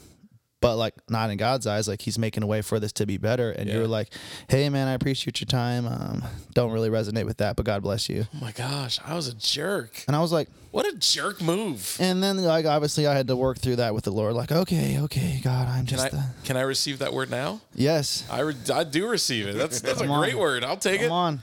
But 0.64 0.78
like 0.78 0.96
not 1.10 1.30
in 1.30 1.38
God's 1.38 1.68
eyes, 1.68 1.88
like 1.88 2.02
He's 2.02 2.18
making 2.18 2.42
a 2.42 2.48
way 2.48 2.62
for 2.64 2.80
this 2.80 2.92
to 2.94 3.06
be 3.06 3.18
better, 3.18 3.52
and 3.52 3.68
Yeah. 3.68 3.76
you're 3.76 3.88
like, 3.88 4.12
"Hey, 4.48 4.68
man, 4.70 4.88
I 4.88 4.94
appreciate 4.94 5.40
your 5.42 5.46
time. 5.46 5.86
Um, 5.86 6.24
don't 6.54 6.72
really 6.72 6.90
resonate 6.90 7.26
with 7.26 7.38
that, 7.38 7.56
but 7.58 7.66
God 7.66 7.84
bless 7.84 8.08
you." 8.10 8.28
Oh 8.34 8.38
my 8.40 8.52
gosh, 8.54 8.98
I 9.06 9.14
was 9.14 9.28
a 9.28 9.34
jerk. 9.36 10.04
And 10.08 10.16
I 10.16 10.20
was 10.22 10.32
like, 10.32 10.48
What 10.72 10.86
a 10.88 10.96
jerk 10.98 11.42
move. 11.42 11.98
and 12.00 12.24
then 12.24 12.38
like 12.44 12.66
obviously 12.66 13.06
I 13.06 13.14
had 13.16 13.28
to 13.28 13.36
work 13.36 13.60
through 13.60 13.76
that 13.76 13.94
with 13.94 14.06
the 14.06 14.12
Lord. 14.12 14.34
Like, 14.36 14.52
okay, 14.52 15.00
okay, 15.02 15.40
God, 15.44 15.68
I'm 15.68 15.86
Can 15.86 15.98
just 15.98 16.06
I 16.06 16.10
the 16.10 16.24
can 16.46 16.58
I 16.58 16.62
receive 16.62 16.98
that 17.00 17.14
word 17.14 17.30
now? 17.30 17.62
yes. 17.76 18.24
I, 18.32 18.40
re- 18.40 18.56
I 18.74 18.84
do 18.86 19.08
receive 19.08 19.46
it. 19.48 19.56
That's 19.58 19.82
that's 19.82 20.00
a 20.02 20.04
Come 20.06 20.12
on. 20.12 20.22
great 20.24 20.38
word. 20.40 20.64
I'll 20.64 20.78
take 20.78 21.02
Come 21.02 21.10
it. 21.10 21.12
on. 21.12 21.42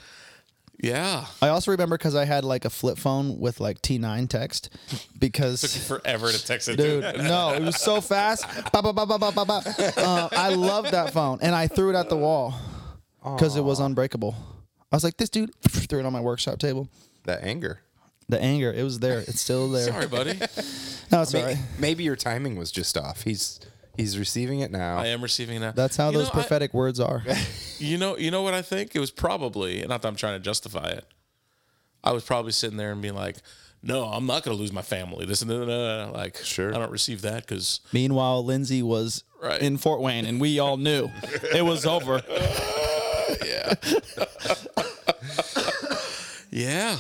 Yeah. 0.83 1.27
I 1.43 1.49
also 1.49 1.71
remember 1.73 1.99
because 1.99 2.15
I 2.15 2.25
had 2.25 2.45
like 2.45 2.65
a 2.65 2.71
flip 2.71 2.97
phone 2.99 3.39
with 3.39 3.61
like 3.61 3.83
T9 3.83 4.29
text 4.29 4.71
because. 5.19 5.61
Took 5.61 6.01
forever 6.01 6.31
to 6.31 6.45
text 6.45 6.69
it. 6.69 6.77
Dude, 6.77 7.03
Dude. 7.03 7.17
no, 7.25 7.53
it 7.53 7.63
was 7.63 7.77
so 7.77 8.01
fast. 8.01 8.47
Ba, 8.73 8.83
ba, 8.83 8.93
ba, 8.93 9.05
ba, 9.07 9.19
ba, 9.19 9.33
ba, 9.33 9.45
ba. 9.45 9.63
Uh, 9.97 10.29
I 10.33 10.51
loved 10.55 10.93
that 10.93 11.13
phone, 11.13 11.39
and 11.43 11.55
I 11.55 11.67
threw 11.67 11.91
it 11.91 11.97
at 11.97 12.09
the 12.09 12.17
wall 12.17 12.55
because 13.23 13.57
it 13.57 13.63
was 13.65 13.81
unbreakable. 13.81 14.35
I 14.91 14.97
was 14.97 15.05
like, 15.05 15.17
this 15.19 15.29
dude 15.31 15.51
threw 15.69 16.01
it 16.01 16.07
on 16.07 16.13
my 16.13 16.21
workshop 16.21 16.59
table. 16.59 16.89
That 17.25 17.45
anger. 17.45 17.81
The 18.29 18.41
anger, 18.41 18.73
it 18.73 18.85
was 18.85 19.01
there. 19.01 19.19
It's 19.19 19.41
still 19.41 19.69
there. 19.69 19.87
Sorry, 19.89 20.07
buddy. 20.07 20.39
No, 21.11 21.23
it's 21.23 21.33
May- 21.33 21.41
all 21.41 21.47
right. 21.49 21.59
Maybe 21.81 22.05
your 22.05 22.15
timing 22.17 22.57
was 22.57 22.71
just 22.71 22.97
off. 22.97 23.23
He's 23.25 23.59
he's 24.01 24.19
receiving 24.19 24.61
it 24.61 24.71
now. 24.71 24.99
I 24.99 25.07
am 25.09 25.23
receiving 25.23 25.57
it 25.57 25.61
now. 25.61 25.73
That's 25.73 25.97
how 25.97 26.11
You 26.11 26.19
those 26.19 26.27
know, 26.27 26.31
I- 26.41 26.43
prophetic 26.43 26.75
words 26.75 26.99
are. 27.01 27.23
You 27.83 27.97
know, 27.97 28.19
you 28.19 28.31
know 28.31 28.43
what 28.43 28.53
I 28.53 28.61
think? 28.61 28.95
It 28.95 28.99
was 29.01 29.11
probably 29.11 29.83
not 29.89 30.03
that 30.03 30.09
I'm 30.09 30.15
trying 30.15 30.35
to 30.35 30.45
justify 30.45 30.89
it. 30.89 31.07
I 32.05 32.13
was 32.13 32.23
probably 32.25 32.53
sitting 32.53 32.77
there 32.77 32.93
and 32.93 33.01
being 33.01 33.15
like, 33.15 33.37
"No, 33.83 34.05
I'm 34.05 34.27
not 34.27 34.43
going 34.43 34.55
to 34.55 34.61
lose 34.61 34.71
my 34.71 34.83
family." 34.83 35.25
This 35.25 35.41
and 35.41 35.51
that. 35.51 36.11
Like, 36.13 36.37
Sure. 36.45 36.75
I 36.75 36.79
don't 36.79 36.91
receive 36.91 37.23
that 37.23 37.47
because 37.47 37.81
Meanwhile, 37.91 38.45
Lindsay 38.45 38.83
was 38.83 39.25
Right. 39.43 39.63
in 39.63 39.79
Fort 39.79 40.03
Wayne, 40.03 40.27
and 40.27 40.39
we 40.43 40.59
all 40.59 40.77
knew 40.77 41.09
it 41.55 41.65
was 41.65 41.87
over. 41.87 42.23
yeah, 43.47 43.73
Yeah. 46.51 46.99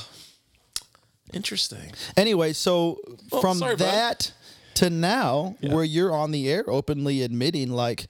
interesting. 1.33 1.92
Anyway, 2.16 2.52
so 2.54 2.99
from 3.42 3.59
sorry, 3.59 3.76
bud. 3.76 3.85
that 3.85 4.33
to 4.74 4.90
now, 4.90 5.56
where 5.60 5.84
you're 5.84 6.14
on 6.14 6.30
the 6.30 6.48
air 6.50 6.64
openly 6.68 7.22
admitting, 7.22 7.70
like, 7.70 8.08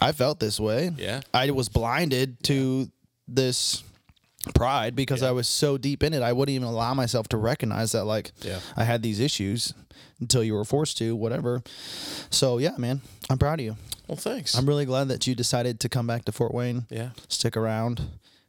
I 0.00 0.12
felt 0.12 0.40
this 0.40 0.60
way. 0.60 0.90
Yeah. 0.96 1.20
I 1.32 1.50
was 1.50 1.68
blinded 1.68 2.42
to 2.44 2.90
this 3.26 3.82
pride 4.54 4.94
because 4.94 5.22
I 5.22 5.32
was 5.32 5.48
so 5.48 5.76
deep 5.78 6.02
in 6.02 6.12
it. 6.14 6.22
I 6.22 6.32
wouldn't 6.32 6.54
even 6.54 6.68
allow 6.68 6.94
myself 6.94 7.28
to 7.28 7.36
recognize 7.36 7.92
that, 7.92 8.04
like, 8.04 8.32
Yeah. 8.42 8.60
I 8.76 8.84
had 8.84 9.02
these 9.02 9.20
issues 9.20 9.74
until 10.20 10.44
you 10.44 10.54
were 10.54 10.64
forced 10.64 10.98
to, 10.98 11.16
whatever. 11.16 11.62
So, 12.30 12.58
yeah, 12.58 12.72
man, 12.78 13.00
I'm 13.28 13.38
proud 13.38 13.58
of 13.60 13.64
you. 13.64 13.76
Well, 14.06 14.16
thanks. 14.16 14.54
I'm 14.56 14.66
really 14.66 14.84
glad 14.84 15.08
that 15.08 15.26
you 15.26 15.34
decided 15.34 15.80
to 15.80 15.88
come 15.88 16.06
back 16.06 16.24
to 16.26 16.32
Fort 16.32 16.54
Wayne. 16.54 16.86
Yeah. 16.90 17.10
Stick 17.28 17.56
around. 17.56 18.02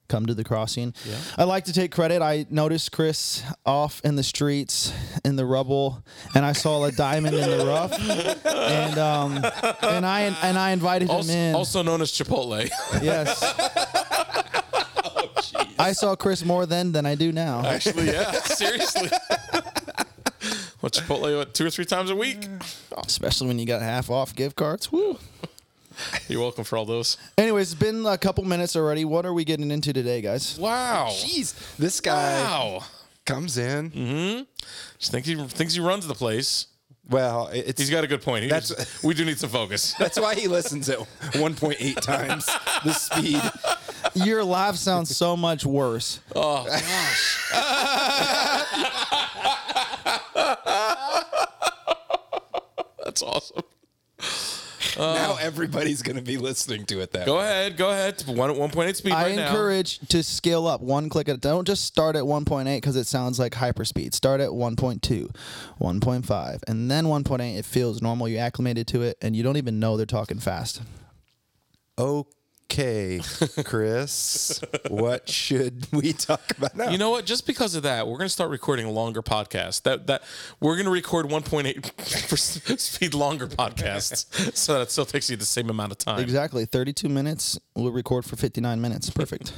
Come 0.09 0.25
to 0.27 0.33
the 0.33 0.43
crossing. 0.43 0.93
Yeah. 1.05 1.17
I 1.37 1.43
like 1.43 1.65
to 1.65 1.73
take 1.73 1.91
credit. 1.91 2.21
I 2.21 2.45
noticed 2.49 2.93
Chris 2.93 3.43
off 3.65 3.99
in 4.05 4.15
the 4.15 4.23
streets 4.23 4.93
in 5.25 5.35
the 5.35 5.45
rubble, 5.45 6.01
and 6.33 6.45
I 6.45 6.53
saw 6.53 6.85
a 6.85 6.91
diamond 6.93 7.35
in 7.35 7.49
the 7.49 7.65
rough, 7.65 7.91
and 8.45 8.97
um, 8.97 9.35
and 9.81 10.05
I 10.05 10.33
and 10.43 10.57
I 10.57 10.71
invited 10.71 11.09
also, 11.09 11.31
him 11.31 11.37
in. 11.37 11.55
also 11.55 11.81
known 11.81 12.01
as 12.01 12.11
Chipotle. 12.11 12.69
yes. 13.01 13.43
oh, 15.03 15.29
I 15.77 15.91
saw 15.91 16.15
Chris 16.15 16.45
more 16.45 16.65
then 16.65 16.93
than 16.93 17.05
I 17.05 17.15
do 17.15 17.33
now. 17.33 17.65
Actually, 17.65 18.07
yeah. 18.07 18.31
Seriously. 18.31 19.09
what 20.79 20.93
Chipotle? 20.93 21.37
What 21.37 21.53
two 21.53 21.65
or 21.65 21.69
three 21.69 21.85
times 21.85 22.09
a 22.09 22.15
week? 22.15 22.47
Especially 23.05 23.47
when 23.47 23.59
you 23.59 23.65
got 23.65 23.81
half 23.81 24.09
off 24.09 24.33
gift 24.33 24.55
cards. 24.55 24.89
Woo. 24.89 25.19
You're 26.27 26.41
welcome 26.41 26.63
for 26.63 26.77
all 26.77 26.85
those. 26.85 27.17
Anyways, 27.37 27.71
it's 27.73 27.79
been 27.79 28.05
a 28.05 28.17
couple 28.17 28.43
minutes 28.43 28.75
already. 28.75 29.05
What 29.05 29.25
are 29.25 29.33
we 29.33 29.45
getting 29.45 29.71
into 29.71 29.93
today, 29.93 30.21
guys? 30.21 30.57
Wow. 30.59 31.07
Jeez, 31.11 31.75
this 31.77 32.01
guy 32.01 32.41
Wow. 32.43 32.83
comes 33.25 33.57
in. 33.57 33.91
Mm-hmm. 33.91 34.43
Just 34.99 35.11
think 35.11 35.25
he 35.25 35.35
thinks 35.35 35.73
he 35.73 35.79
runs 35.79 36.07
the 36.07 36.15
place. 36.15 36.67
Well, 37.09 37.47
it- 37.47 37.65
it's 37.69 37.81
He's 37.81 37.89
got 37.89 38.03
a 38.03 38.07
good 38.07 38.21
point. 38.21 38.43
He 38.43 38.49
That's- 38.49 38.69
just- 38.69 39.03
we 39.03 39.13
do 39.13 39.23
need 39.25 39.39
some 39.39 39.49
focus. 39.49 39.93
that's 39.99 40.19
why 40.19 40.35
he 40.35 40.47
listens 40.47 40.89
at 40.89 40.99
1.8 40.99 41.99
times 42.01 42.45
the 42.83 42.93
speed. 42.93 43.41
Your 44.25 44.43
laugh 44.43 44.75
sounds 44.75 45.15
so 45.15 45.37
much 45.37 45.65
worse. 45.65 46.19
Oh 46.35 46.65
gosh. 46.65 47.53
That's 53.03 53.21
awesome. 53.23 53.63
Uh, 54.97 55.13
now 55.13 55.37
everybody's 55.39 56.01
gonna 56.01 56.21
be 56.21 56.37
listening 56.37 56.85
to 56.87 56.99
it 57.01 57.11
that 57.11 57.25
Go 57.25 57.37
way. 57.37 57.43
ahead. 57.45 57.77
Go 57.77 57.89
ahead. 57.91 58.23
One 58.27 58.57
one 58.57 58.69
point 58.71 58.89
eight 58.89 58.97
speed 58.97 59.13
I 59.13 59.23
right 59.27 59.35
now. 59.35 59.47
encourage 59.49 59.99
to 60.09 60.23
scale 60.23 60.65
up 60.67 60.81
one 60.81 61.09
click 61.09 61.29
at 61.29 61.35
a 61.35 61.39
Don't 61.39 61.65
just 61.65 61.85
start 61.85 62.15
at 62.15 62.23
1.8 62.23 62.65
because 62.77 62.95
it 62.95 63.07
sounds 63.07 63.39
like 63.39 63.53
hyperspeed. 63.53 64.13
Start 64.13 64.41
at 64.41 64.49
1.2, 64.49 65.29
1.5, 65.79 66.59
and 66.67 66.89
then 66.91 67.05
1.8. 67.05 67.57
It 67.57 67.65
feels 67.65 68.01
normal. 68.01 68.27
You 68.27 68.37
acclimated 68.37 68.87
to 68.87 69.01
it, 69.03 69.17
and 69.21 69.35
you 69.35 69.43
don't 69.43 69.57
even 69.57 69.79
know 69.79 69.97
they're 69.97 70.05
talking 70.05 70.39
fast. 70.39 70.81
Okay, 72.69 73.21
Chris, 73.63 74.61
what 74.89 75.29
should 75.29 75.87
we 75.93 76.11
talk 76.11 76.41
about 76.57 76.75
now? 76.75 76.89
You 76.89 76.97
know 76.97 77.09
what? 77.09 77.25
Just 77.25 77.47
because 77.47 77.75
of 77.75 77.83
that, 77.83 78.07
we're 78.07 78.17
going 78.17 78.27
to 78.27 78.33
start 78.33 78.49
recording 78.49 78.85
a 78.85 78.91
longer 78.91 79.23
podcast. 79.23 79.83
That 79.83 80.07
that 80.07 80.23
we're 80.59 80.75
going 80.75 80.85
to 80.85 80.91
record 80.91 81.27
1.8 81.27 82.79
speed 82.79 83.13
longer 83.13 83.47
podcasts, 83.47 84.55
so 84.55 84.73
that 84.73 84.81
it 84.81 84.91
still 84.91 85.05
takes 85.05 85.29
you 85.29 85.37
the 85.37 85.45
same 85.45 85.69
amount 85.69 85.93
of 85.93 85.97
time. 85.97 86.19
Exactly. 86.19 86.65
32 86.65 87.07
minutes. 87.07 87.57
We'll 87.73 87.91
record 87.91 88.25
for 88.25 88.35
59 88.35 88.81
minutes. 88.81 89.09
Perfect. 89.09 89.53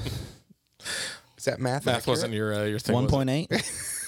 Is 1.38 1.46
that 1.46 1.60
math? 1.60 1.88
Math 1.88 1.98
accurate? 1.98 2.08
wasn't 2.08 2.34
your 2.34 2.54
uh, 2.54 2.63
your 2.66 2.80
thing. 2.80 2.96
1.8. 2.96 3.96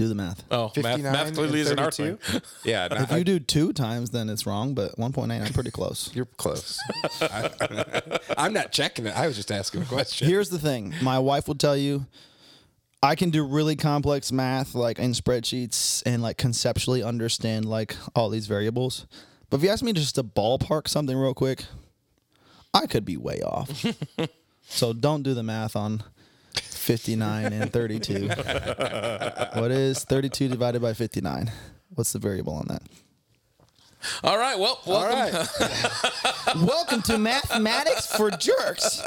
Do 0.00 0.08
the 0.08 0.14
math. 0.14 0.44
Oh, 0.50 0.72
math, 0.76 0.96
59 0.96 1.12
math 1.12 1.34
clearly 1.34 1.60
and 1.60 1.66
isn't 1.66 1.78
our 1.78 1.90
32? 1.90 2.16
thing. 2.16 2.42
Yeah, 2.64 2.88
no, 2.88 2.96
If 3.02 3.12
I- 3.12 3.18
you 3.18 3.24
do 3.24 3.38
two 3.38 3.74
times, 3.74 4.08
then 4.08 4.30
it's 4.30 4.46
wrong, 4.46 4.72
but 4.72 4.96
1.8, 4.96 5.30
I'm 5.46 5.52
pretty 5.52 5.70
close. 5.70 6.10
you're 6.14 6.24
close. 6.24 6.78
I, 7.20 8.18
am 8.38 8.54
not 8.54 8.72
checking 8.72 9.04
it. 9.04 9.14
I 9.14 9.26
was 9.26 9.36
just 9.36 9.52
asking 9.52 9.82
a 9.82 9.84
question. 9.84 10.26
Here's 10.26 10.48
the 10.48 10.58
thing 10.58 10.94
my 11.02 11.18
wife 11.18 11.46
will 11.48 11.54
tell 11.54 11.76
you 11.76 12.06
I 13.02 13.14
can 13.14 13.28
do 13.28 13.44
really 13.44 13.76
complex 13.76 14.32
math 14.32 14.74
like 14.74 14.98
in 14.98 15.12
spreadsheets 15.12 16.02
and 16.06 16.22
like 16.22 16.38
conceptually 16.38 17.02
understand 17.02 17.66
like 17.66 17.94
all 18.14 18.30
these 18.30 18.46
variables. 18.46 19.06
But 19.50 19.58
if 19.58 19.64
you 19.64 19.68
ask 19.68 19.84
me 19.84 19.92
just 19.92 20.14
to 20.14 20.24
ballpark 20.24 20.88
something 20.88 21.14
real 21.14 21.34
quick, 21.34 21.66
I 22.72 22.86
could 22.86 23.04
be 23.04 23.18
way 23.18 23.42
off. 23.42 23.84
so 24.66 24.94
don't 24.94 25.22
do 25.22 25.34
the 25.34 25.42
math 25.42 25.76
on 25.76 26.04
59 26.80 27.52
and 27.52 27.72
32. 27.72 28.28
what 28.28 29.70
is 29.70 30.02
32 30.04 30.48
divided 30.48 30.80
by 30.80 30.92
59? 30.94 31.52
What's 31.94 32.12
the 32.12 32.18
variable 32.18 32.54
on 32.54 32.66
that? 32.68 32.82
All 34.24 34.38
right. 34.38 34.58
Well, 34.58 34.80
All 34.86 34.92
welcome. 35.02 35.46
right. 35.60 36.56
Welcome 36.66 37.02
to 37.02 37.18
Mathematics 37.18 38.06
for 38.06 38.30
Jerks. 38.30 39.02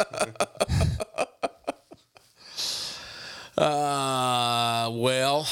Uh, 3.58 4.90
well, 4.94 5.48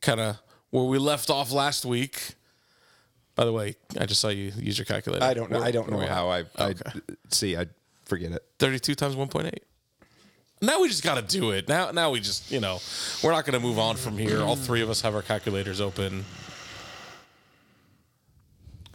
kind 0.00 0.20
of 0.20 0.38
where 0.70 0.84
we 0.84 0.98
left 0.98 1.28
off 1.28 1.52
last 1.52 1.84
week. 1.84 2.34
By 3.34 3.44
the 3.44 3.52
way, 3.52 3.76
I 4.00 4.06
just 4.06 4.20
saw 4.20 4.28
you 4.28 4.52
use 4.56 4.78
your 4.78 4.84
calculator. 4.86 5.24
I 5.24 5.34
don't 5.34 5.50
know. 5.50 5.58
Where- 5.58 5.66
I 5.66 5.70
don't 5.70 5.90
know 5.90 5.98
how 6.00 6.32
at? 6.32 6.46
I, 6.56 6.62
I 6.64 6.68
Okay. 6.70 7.00
see. 7.30 7.56
I 7.56 7.66
forget 8.06 8.32
it. 8.32 8.42
32 8.58 8.94
times 8.94 9.14
1.8. 9.16 9.52
Now 10.64 10.80
we 10.80 10.88
just 10.88 11.02
got 11.02 11.14
to 11.16 11.22
do 11.38 11.50
it. 11.50 11.68
Now, 11.68 11.90
now 11.90 12.10
we 12.10 12.20
just, 12.20 12.50
you 12.50 12.60
know, 12.60 12.80
we're 13.22 13.32
not 13.32 13.44
going 13.44 13.54
to 13.60 13.66
move 13.66 13.78
on 13.78 13.96
from 13.96 14.16
here. 14.18 14.40
All 14.42 14.56
three 14.56 14.80
of 14.82 14.90
us 14.90 15.00
have 15.02 15.14
our 15.14 15.22
calculators 15.22 15.80
open. 15.80 16.24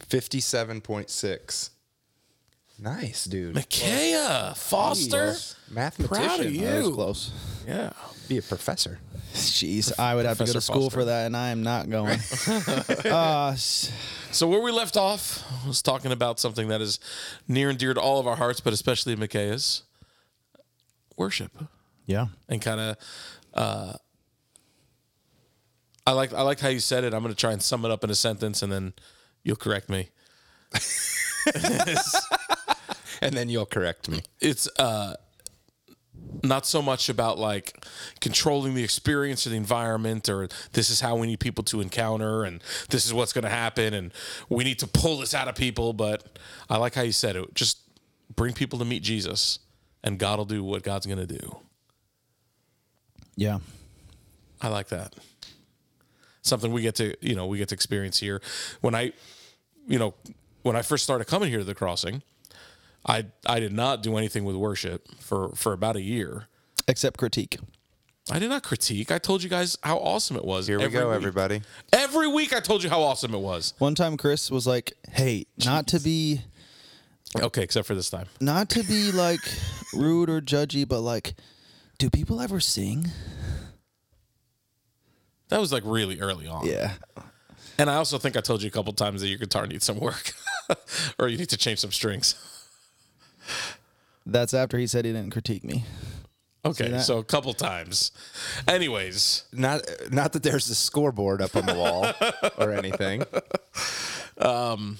57.6. 0.08 1.70
Nice, 2.82 3.24
dude. 3.26 3.54
Micaiah 3.54 4.54
Foster. 4.56 5.32
Jeez. 5.32 5.54
Mathematician. 5.70 6.24
Proud 6.26 6.40
of 6.40 6.46
That 6.46 6.52
you. 6.52 6.60
That 6.66 6.82
was 6.84 6.94
close. 6.94 7.32
Yeah. 7.68 7.92
Be 8.28 8.38
a 8.38 8.42
professor. 8.42 8.98
Jeez, 9.34 9.96
I 9.98 10.14
would 10.14 10.24
have 10.24 10.38
to 10.38 10.44
go 10.44 10.46
to 10.46 10.52
Professor 10.52 10.60
school 10.72 10.82
Foster. 10.84 11.00
for 11.00 11.04
that, 11.04 11.26
and 11.26 11.36
I 11.36 11.50
am 11.50 11.62
not 11.62 11.88
going. 11.90 12.18
uh, 13.04 13.50
s- 13.52 13.92
So 14.32 14.48
where 14.48 14.60
we 14.60 14.72
left 14.72 14.96
off 14.96 15.44
was 15.66 15.82
talking 15.82 16.10
about 16.10 16.40
something 16.40 16.68
that 16.68 16.80
is 16.80 16.98
near 17.46 17.68
and 17.68 17.78
dear 17.78 17.92
to 17.94 18.00
all 18.00 18.18
of 18.18 18.26
our 18.26 18.36
hearts, 18.36 18.60
but 18.60 18.72
especially 18.72 19.14
Micaiah's 19.14 19.82
worship. 21.20 21.52
yeah. 22.06 22.26
and 22.48 22.60
kind 22.60 22.80
of 22.80 22.96
uh 23.54 23.92
I 26.06 26.12
like 26.12 26.32
I 26.32 26.42
like 26.42 26.58
how 26.58 26.68
you 26.70 26.80
said 26.80 27.04
it. 27.04 27.12
I'm 27.14 27.22
going 27.22 27.32
to 27.32 27.38
try 27.38 27.52
and 27.52 27.62
sum 27.62 27.84
it 27.84 27.90
up 27.90 28.02
in 28.02 28.10
a 28.10 28.14
sentence 28.14 28.62
and 28.62 28.72
then 28.72 28.94
you'll 29.44 29.56
correct 29.56 29.88
me. 29.88 30.08
And 33.22 33.34
then 33.34 33.50
you'll 33.50 33.66
correct 33.66 34.08
me. 34.08 34.20
It's 34.40 34.66
uh 34.78 35.14
not 36.42 36.64
so 36.64 36.80
much 36.80 37.08
about 37.10 37.38
like 37.38 37.84
controlling 38.20 38.74
the 38.74 38.82
experience 38.82 39.46
or 39.46 39.50
the 39.50 39.56
environment 39.56 40.28
or 40.28 40.48
this 40.72 40.88
is 40.88 41.00
how 41.00 41.16
we 41.16 41.26
need 41.26 41.40
people 41.40 41.64
to 41.64 41.80
encounter 41.82 42.44
and 42.44 42.62
this 42.88 43.04
is 43.04 43.12
what's 43.12 43.32
going 43.32 43.44
to 43.44 43.50
happen 43.50 43.92
and 43.94 44.12
we 44.48 44.64
need 44.64 44.78
to 44.78 44.86
pull 44.86 45.18
this 45.18 45.34
out 45.34 45.48
of 45.48 45.54
people 45.54 45.92
but 45.92 46.38
I 46.70 46.76
like 46.78 46.94
how 46.94 47.02
you 47.02 47.12
said 47.12 47.36
it 47.36 47.54
just 47.54 47.80
bring 48.34 48.54
people 48.54 48.78
to 48.78 48.84
meet 48.84 49.02
Jesus 49.02 49.58
and 50.02 50.18
God 50.18 50.38
will 50.38 50.44
do 50.46 50.62
what 50.64 50.82
God's 50.82 51.06
going 51.06 51.18
to 51.18 51.26
do. 51.26 51.56
Yeah. 53.36 53.58
I 54.60 54.68
like 54.68 54.88
that. 54.88 55.14
Something 56.42 56.72
we 56.72 56.82
get 56.82 56.94
to, 56.96 57.14
you 57.20 57.34
know, 57.34 57.46
we 57.46 57.58
get 57.58 57.68
to 57.68 57.74
experience 57.74 58.18
here. 58.18 58.40
When 58.80 58.94
I, 58.94 59.12
you 59.86 59.98
know, 59.98 60.14
when 60.62 60.76
I 60.76 60.82
first 60.82 61.04
started 61.04 61.26
coming 61.26 61.48
here 61.50 61.58
to 61.58 61.64
the 61.64 61.74
crossing, 61.74 62.22
I 63.06 63.26
I 63.46 63.60
did 63.60 63.72
not 63.72 64.02
do 64.02 64.16
anything 64.16 64.44
with 64.44 64.56
worship 64.56 65.08
for 65.20 65.50
for 65.54 65.72
about 65.72 65.96
a 65.96 66.02
year. 66.02 66.48
Except 66.88 67.18
critique. 67.18 67.58
I 68.30 68.38
did 68.38 68.48
not 68.50 68.62
critique. 68.62 69.10
I 69.10 69.18
told 69.18 69.42
you 69.42 69.48
guys 69.48 69.76
how 69.82 69.98
awesome 69.98 70.36
it 70.36 70.44
was. 70.44 70.66
Here 70.66 70.78
we 70.78 70.88
go, 70.88 71.08
week. 71.08 71.16
everybody. 71.16 71.62
Every 71.92 72.28
week 72.28 72.52
I 72.54 72.60
told 72.60 72.82
you 72.82 72.90
how 72.90 73.02
awesome 73.02 73.34
it 73.34 73.38
was. 73.40 73.74
One 73.78 73.94
time, 73.94 74.16
Chris 74.16 74.50
was 74.50 74.66
like, 74.66 74.92
"Hey, 75.10 75.46
not 75.64 75.86
to 75.88 75.98
be, 76.00 76.42
Okay, 77.40 77.62
except 77.62 77.86
for 77.86 77.94
this 77.94 78.10
time. 78.10 78.26
not 78.40 78.68
to 78.70 78.82
be 78.82 79.12
like 79.12 79.40
rude 79.92 80.30
or 80.30 80.40
judgy, 80.40 80.86
but 80.86 81.00
like, 81.00 81.34
do 81.98 82.10
people 82.10 82.40
ever 82.40 82.60
sing?" 82.60 83.10
That 85.48 85.60
was 85.60 85.72
like 85.72 85.82
really 85.84 86.20
early 86.20 86.46
on. 86.46 86.66
Yeah. 86.66 86.92
And 87.76 87.90
I 87.90 87.96
also 87.96 88.18
think 88.18 88.36
I 88.36 88.40
told 88.40 88.62
you 88.62 88.68
a 88.68 88.70
couple 88.70 88.92
times 88.92 89.20
that 89.22 89.28
your 89.28 89.38
guitar 89.38 89.66
needs 89.66 89.84
some 89.84 89.98
work, 89.98 90.32
or 91.18 91.28
you 91.28 91.36
need 91.38 91.48
to 91.48 91.56
change 91.56 91.78
some 91.80 91.90
strings. 91.92 92.34
That's 94.26 94.54
after 94.54 94.78
he 94.78 94.86
said 94.86 95.04
he 95.06 95.12
didn't 95.12 95.32
critique 95.32 95.64
me. 95.64 95.84
Okay, 96.62 96.98
so 96.98 97.16
a 97.18 97.24
couple 97.24 97.54
times. 97.54 98.12
Anyways, 98.68 99.44
Not 99.50 99.80
not 100.10 100.34
that 100.34 100.42
there's 100.42 100.68
a 100.68 100.74
scoreboard 100.74 101.40
up 101.40 101.56
on 101.56 101.64
the 101.64 101.74
wall 101.74 102.06
or 102.58 102.72
anything. 102.72 103.24
Um, 104.38 104.96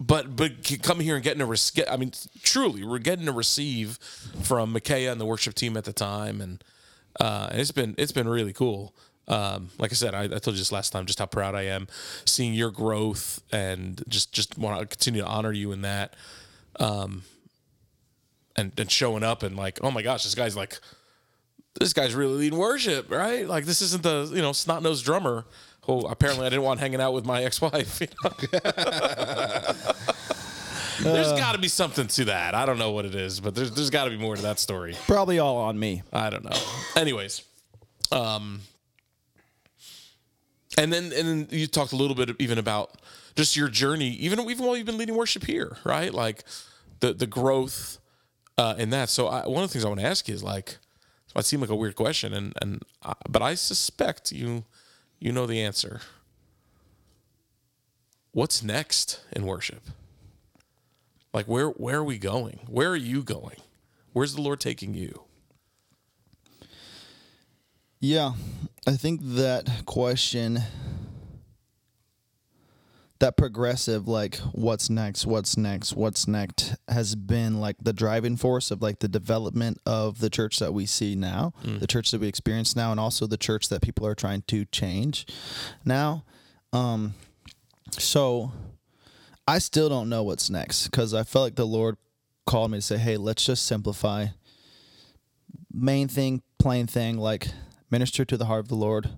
but 0.00 0.34
but 0.34 0.52
coming 0.82 1.04
here 1.04 1.14
and 1.14 1.22
getting 1.22 1.42
a 1.42 1.46
get- 1.74 1.92
I 1.92 1.96
mean, 1.98 2.12
truly, 2.42 2.82
we're 2.84 2.98
getting 2.98 3.26
to 3.26 3.32
receive 3.32 3.98
from 4.42 4.72
Micaiah 4.72 5.12
and 5.12 5.20
the 5.20 5.26
worship 5.26 5.54
team 5.54 5.76
at 5.76 5.84
the 5.84 5.92
time, 5.92 6.40
and 6.40 6.64
uh, 7.20 7.50
it's 7.52 7.70
been 7.70 7.94
it's 7.98 8.12
been 8.12 8.26
really 8.26 8.54
cool. 8.54 8.94
Um, 9.28 9.68
like 9.78 9.92
I 9.92 9.94
said, 9.94 10.14
I, 10.14 10.24
I 10.24 10.28
told 10.28 10.46
you 10.46 10.54
this 10.54 10.72
last 10.72 10.90
time, 10.90 11.06
just 11.06 11.18
how 11.18 11.26
proud 11.26 11.54
I 11.54 11.62
am 11.62 11.86
seeing 12.24 12.54
your 12.54 12.70
growth, 12.70 13.42
and 13.52 14.02
just 14.08 14.32
just 14.32 14.56
want 14.56 14.80
to 14.80 14.86
continue 14.86 15.20
to 15.20 15.26
honor 15.26 15.52
you 15.52 15.70
in 15.70 15.82
that, 15.82 16.16
um, 16.80 17.22
and 18.56 18.72
and 18.78 18.90
showing 18.90 19.22
up 19.22 19.42
and 19.42 19.54
like, 19.54 19.80
oh 19.82 19.90
my 19.90 20.00
gosh, 20.00 20.24
this 20.24 20.34
guy's 20.34 20.56
like, 20.56 20.80
this 21.78 21.92
guy's 21.92 22.14
really 22.14 22.34
leading 22.38 22.58
worship, 22.58 23.10
right? 23.10 23.46
Like 23.46 23.66
this 23.66 23.82
isn't 23.82 24.02
the 24.02 24.30
you 24.34 24.40
know 24.40 24.52
snot 24.52 24.82
nosed 24.82 25.04
drummer. 25.04 25.44
Who 25.90 26.06
apparently 26.06 26.46
I 26.46 26.50
didn't 26.50 26.64
want 26.64 26.80
hanging 26.80 27.00
out 27.00 27.12
with 27.12 27.24
my 27.24 27.42
ex 27.42 27.60
wife. 27.60 28.00
You 28.00 28.08
know? 28.22 28.30
There's 31.14 31.32
got 31.32 31.52
to 31.52 31.58
be 31.58 31.68
something 31.68 32.06
to 32.06 32.26
that. 32.26 32.54
I 32.54 32.66
don't 32.66 32.78
know 32.78 32.90
what 32.90 33.06
it 33.06 33.14
is, 33.14 33.40
but 33.40 33.54
there's 33.54 33.70
there's 33.72 33.88
got 33.88 34.04
to 34.04 34.10
be 34.10 34.18
more 34.18 34.36
to 34.36 34.42
that 34.42 34.58
story. 34.58 34.94
Probably 35.06 35.38
all 35.38 35.56
on 35.56 35.78
me. 35.78 36.02
I 36.12 36.28
don't 36.28 36.44
know. 36.44 36.58
Anyways, 36.94 37.42
um, 38.12 38.60
and 40.76 40.92
then 40.92 41.04
and 41.04 41.26
then 41.26 41.48
you 41.50 41.66
talked 41.66 41.92
a 41.92 41.96
little 41.96 42.14
bit 42.14 42.36
even 42.38 42.58
about 42.58 43.00
just 43.34 43.56
your 43.56 43.68
journey, 43.68 44.10
even 44.10 44.40
even 44.40 44.66
while 44.66 44.76
you've 44.76 44.84
been 44.84 44.98
leading 44.98 45.16
worship 45.16 45.46
here, 45.46 45.78
right? 45.84 46.12
Like 46.12 46.44
the 47.00 47.14
the 47.14 47.26
growth 47.26 47.98
uh, 48.58 48.74
in 48.76 48.90
that. 48.90 49.08
So 49.08 49.28
I, 49.28 49.46
one 49.46 49.64
of 49.64 49.70
the 49.70 49.72
things 49.72 49.86
I 49.86 49.88
want 49.88 50.00
to 50.00 50.06
ask 50.06 50.28
you 50.28 50.34
is 50.34 50.42
like, 50.42 50.68
it 51.28 51.34
might 51.34 51.46
seem 51.46 51.62
like 51.62 51.70
a 51.70 51.76
weird 51.76 51.96
question, 51.96 52.34
and 52.34 52.52
and 52.60 52.82
uh, 53.02 53.14
but 53.26 53.40
I 53.40 53.54
suspect 53.54 54.32
you 54.32 54.64
you 55.20 55.32
know 55.32 55.46
the 55.46 55.60
answer. 55.60 56.00
What's 58.32 58.62
next 58.62 59.20
in 59.32 59.44
worship? 59.46 59.82
Like 61.32 61.46
where 61.46 61.68
where 61.68 61.98
are 61.98 62.04
we 62.04 62.18
going? 62.18 62.60
Where 62.66 62.90
are 62.90 62.96
you 62.96 63.22
going? 63.22 63.56
Where's 64.12 64.34
the 64.34 64.42
Lord 64.42 64.60
taking 64.60 64.94
you? 64.94 65.22
Yeah, 68.00 68.32
I 68.86 68.92
think 68.92 69.20
that 69.22 69.68
question, 69.84 70.60
that 73.20 73.36
progressive, 73.36 74.08
like, 74.08 74.36
what's 74.52 74.90
next, 74.90 75.26
what's 75.26 75.56
next, 75.56 75.94
what's 75.94 76.26
next, 76.26 76.74
has 76.88 77.14
been 77.14 77.60
like 77.60 77.76
the 77.80 77.92
driving 77.92 78.36
force 78.36 78.70
of 78.70 78.82
like 78.82 78.98
the 78.98 79.08
development 79.08 79.78
of 79.86 80.20
the 80.20 80.30
church 80.30 80.58
that 80.58 80.74
we 80.74 80.86
see 80.86 81.14
now, 81.14 81.52
the 81.78 81.86
church 81.86 82.10
that 82.10 82.20
we 82.20 82.26
experience 82.26 82.74
now, 82.74 82.90
and 82.90 82.98
also 82.98 83.26
the 83.26 83.36
church 83.36 83.68
that 83.68 83.82
people 83.82 84.06
are 84.06 84.14
trying 84.14 84.42
to 84.48 84.64
change 84.66 85.26
now. 85.84 86.24
Um, 86.72 87.14
so 87.92 88.52
I 89.46 89.58
still 89.58 89.88
don't 89.88 90.08
know 90.08 90.22
what's 90.22 90.48
next 90.50 90.88
because 90.88 91.12
I 91.12 91.22
felt 91.22 91.44
like 91.44 91.56
the 91.56 91.66
Lord 91.66 91.96
called 92.46 92.70
me 92.70 92.78
to 92.78 92.82
say, 92.82 92.98
hey, 92.98 93.16
let's 93.16 93.44
just 93.44 93.66
simplify. 93.66 94.26
Main 95.72 96.08
thing, 96.08 96.42
plain 96.58 96.86
thing, 96.86 97.16
like 97.16 97.48
minister 97.90 98.24
to 98.24 98.36
the 98.36 98.46
heart 98.46 98.60
of 98.60 98.68
the 98.68 98.76
Lord 98.76 99.10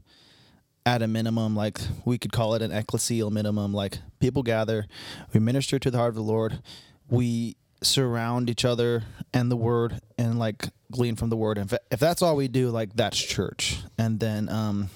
at 0.84 1.02
a 1.02 1.06
minimum, 1.06 1.54
like 1.54 1.80
we 2.04 2.18
could 2.18 2.32
call 2.32 2.54
it 2.54 2.62
an 2.62 2.70
ecclesial 2.70 3.30
minimum, 3.30 3.72
like 3.72 3.98
people 4.18 4.42
gather, 4.42 4.86
we 5.32 5.40
minister 5.40 5.78
to 5.78 5.90
the 5.90 5.98
heart 5.98 6.10
of 6.10 6.14
the 6.16 6.22
Lord, 6.22 6.60
we 7.08 7.56
surround 7.82 8.48
each 8.48 8.64
other 8.64 9.04
and 9.32 9.50
the 9.50 9.56
word 9.56 10.00
and 10.18 10.38
like 10.38 10.68
glean 10.90 11.16
from 11.16 11.30
the 11.30 11.36
word. 11.36 11.58
And 11.58 11.72
if, 11.72 11.78
if 11.90 12.00
that's 12.00 12.22
all 12.22 12.36
we 12.36 12.48
do, 12.48 12.70
like 12.70 12.94
that's 12.94 13.18
church. 13.18 13.78
And 13.98 14.20
then, 14.20 14.48
um, 14.48 14.90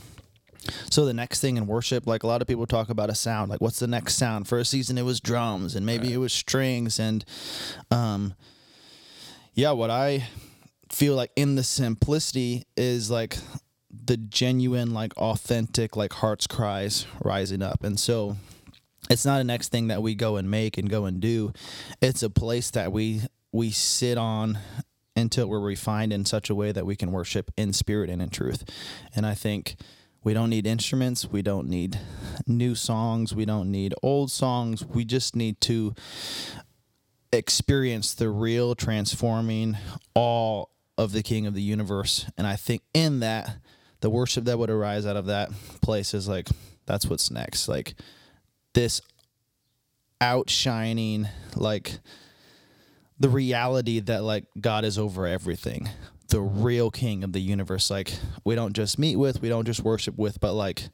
so 0.91 1.05
the 1.05 1.15
next 1.15 1.41
thing 1.41 1.57
in 1.57 1.67
worship, 1.67 2.07
like 2.07 2.23
a 2.23 2.27
lot 2.27 2.43
of 2.43 2.49
people 2.49 2.67
talk 2.67 2.89
about 2.89 3.11
a 3.11 3.15
sound, 3.15 3.51
like 3.51 3.61
what's 3.61 3.79
the 3.79 3.87
next 3.87 4.17
sound? 4.17 4.49
For 4.49 4.59
a 4.59 4.65
season, 4.65 4.99
it 4.99 5.03
was 5.03 5.21
drums, 5.21 5.77
and 5.77 5.87
maybe 5.87 6.13
it 6.13 6.17
was 6.17 6.33
strings, 6.33 6.99
and 6.99 7.25
um, 7.93 8.35
yeah, 9.55 9.71
what 9.71 9.91
I 9.91 10.27
feel 10.91 11.15
like 11.15 11.31
in 11.37 11.55
the 11.55 11.63
simplicity 11.63 12.65
is 12.77 13.11
like 13.11 13.37
the 14.05 14.17
genuine, 14.17 14.93
like 14.93 15.17
authentic, 15.17 15.97
like 15.97 16.13
heart's 16.15 16.47
cries 16.47 17.07
rising 17.23 17.63
up, 17.63 17.85
and 17.85 17.99
so 17.99 18.37
it's 19.09 19.25
not 19.25 19.41
a 19.41 19.45
next 19.45 19.69
thing 19.69 19.89
that 19.89 20.03
we 20.03 20.15
go 20.15 20.37
and 20.37 20.51
make 20.51 20.79
and 20.79 20.91
go 20.91 21.05
and 21.05 21.21
do. 21.21 21.53
It's 22.01 22.23
a 22.23 22.31
place 22.31 22.71
that 22.73 22.93
we 22.93 23.23
we 23.53 23.71
sit 23.71 24.19
on 24.19 24.59
until 25.15 25.47
we're 25.47 25.61
refined 25.61 26.13
in 26.13 26.25
such 26.25 26.51
a 26.51 26.55
way 26.55 26.73
that 26.73 26.85
we 26.85 26.95
can 26.95 27.11
worship 27.11 27.51
in 27.57 27.73
spirit 27.73 28.11
and 28.11 28.21
in 28.21 28.29
truth. 28.29 28.65
And 29.15 29.25
I 29.25 29.35
think 29.35 29.77
we 30.23 30.35
don't 30.35 30.51
need 30.51 30.67
instruments, 30.67 31.31
we 31.31 31.41
don't 31.41 31.69
need 31.69 31.99
new 32.47 32.75
songs, 32.75 33.35
we 33.35 33.47
don't 33.47 33.71
need 33.71 33.95
old 34.03 34.31
songs. 34.31 34.85
We 34.85 35.05
just 35.05 35.35
need 35.35 35.61
to 35.63 35.95
experience 37.33 38.13
the 38.15 38.29
real 38.29 38.75
transforming 38.75 39.77
all 40.15 40.71
of 40.99 41.13
the 41.13 41.23
king 41.23 41.47
of 41.47 41.55
the 41.55 41.63
universe. 41.63 42.27
And 42.37 42.47
I 42.47 42.57
think 42.57 42.83
in 42.93 43.21
that 43.21 43.57
the 44.01 44.11
worship 44.11 44.45
that 44.45 44.59
would 44.59 44.71
arise 44.71 45.07
out 45.07 45.17
of 45.17 45.27
that 45.27 45.51
place 45.83 46.15
is 46.15 46.29
like 46.29 46.49
that's 46.87 47.07
what's 47.07 47.31
next. 47.31 47.69
Like 47.69 47.95
this 48.75 49.01
outshining 50.21 51.29
like 51.55 51.99
the 53.19 53.29
reality 53.29 54.01
that 54.01 54.23
like 54.23 54.45
God 54.61 54.85
is 54.85 54.99
over 54.99 55.27
everything. 55.27 55.89
The 56.29 56.41
real 56.41 56.91
king 56.91 57.23
of 57.23 57.33
the 57.33 57.41
universe 57.41 57.91
like 57.91 58.13
we 58.45 58.55
don't 58.55 58.75
just 58.75 58.99
meet 58.99 59.17
with, 59.17 59.41
we 59.41 59.49
don't 59.49 59.67
just 59.67 59.83
worship 59.83 60.19
with, 60.19 60.41
but 60.41 60.55
like 60.55 60.89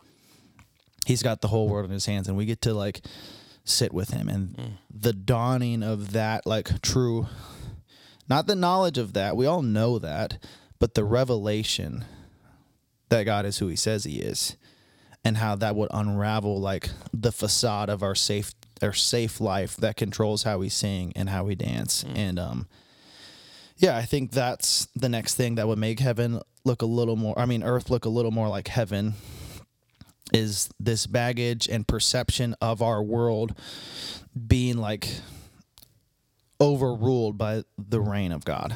he's 1.06 1.22
got 1.22 1.40
the 1.40 1.48
whole 1.48 1.68
world 1.68 1.86
in 1.86 1.92
his 1.92 2.06
hands 2.06 2.28
and 2.28 2.36
we 2.36 2.44
get 2.44 2.60
to 2.62 2.74
like 2.74 3.00
sit 3.64 3.92
with 3.92 4.10
him 4.10 4.28
and 4.28 4.56
mm. 4.56 4.72
the 4.90 5.12
dawning 5.12 5.82
of 5.82 6.12
that 6.12 6.44
like 6.46 6.82
true 6.82 7.28
not 8.28 8.46
the 8.46 8.56
knowledge 8.56 8.98
of 8.98 9.12
that, 9.12 9.36
we 9.36 9.46
all 9.46 9.62
know 9.62 9.98
that, 9.98 10.38
but 10.78 10.94
the 10.94 11.04
revelation 11.04 12.04
that 13.12 13.24
God 13.24 13.44
is 13.46 13.58
who 13.58 13.68
he 13.68 13.76
says 13.76 14.04
he 14.04 14.18
is 14.18 14.56
and 15.24 15.36
how 15.36 15.54
that 15.56 15.76
would 15.76 15.90
unravel 15.92 16.60
like 16.60 16.90
the 17.12 17.32
facade 17.32 17.88
of 17.88 18.02
our 18.02 18.14
safe 18.14 18.52
our 18.82 18.92
safe 18.92 19.40
life 19.40 19.76
that 19.76 19.96
controls 19.96 20.42
how 20.42 20.58
we 20.58 20.68
sing 20.68 21.12
and 21.14 21.28
how 21.28 21.44
we 21.44 21.54
dance. 21.54 22.04
And 22.14 22.38
um 22.38 22.68
yeah 23.78 23.96
i 23.96 24.02
think 24.02 24.30
that's 24.30 24.86
the 24.94 25.08
next 25.08 25.34
thing 25.34 25.56
that 25.56 25.66
would 25.66 25.78
make 25.78 25.98
heaven 25.98 26.40
look 26.64 26.82
a 26.82 26.86
little 26.86 27.16
more 27.16 27.36
i 27.38 27.46
mean 27.46 27.62
earth 27.62 27.88
look 27.90 28.04
a 28.04 28.08
little 28.08 28.30
more 28.30 28.46
like 28.48 28.68
heaven 28.68 29.14
is 30.32 30.68
this 30.78 31.06
baggage 31.06 31.68
and 31.68 31.88
perception 31.88 32.54
of 32.60 32.82
our 32.82 33.02
world 33.02 33.54
being 34.46 34.76
like 34.76 35.08
overruled 36.60 37.36
by 37.36 37.64
the 37.76 38.00
reign 38.00 38.32
of 38.32 38.44
god. 38.44 38.74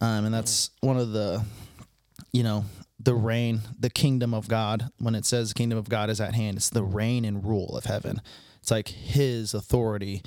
Um, 0.00 0.24
and 0.24 0.34
that's 0.34 0.70
one 0.80 0.96
of 0.96 1.12
the 1.12 1.44
you 2.32 2.42
know 2.42 2.64
the 3.04 3.14
reign 3.14 3.60
the 3.78 3.90
kingdom 3.90 4.34
of 4.34 4.48
god. 4.48 4.90
When 4.98 5.14
it 5.14 5.24
says 5.24 5.52
kingdom 5.52 5.78
of 5.78 5.88
god 5.88 6.10
is 6.10 6.20
at 6.20 6.34
hand 6.34 6.56
it's 6.56 6.70
the 6.70 6.82
reign 6.82 7.24
and 7.24 7.44
rule 7.44 7.76
of 7.76 7.84
heaven. 7.84 8.20
It's 8.60 8.70
like 8.70 8.88
his 8.88 9.54
authority 9.54 10.22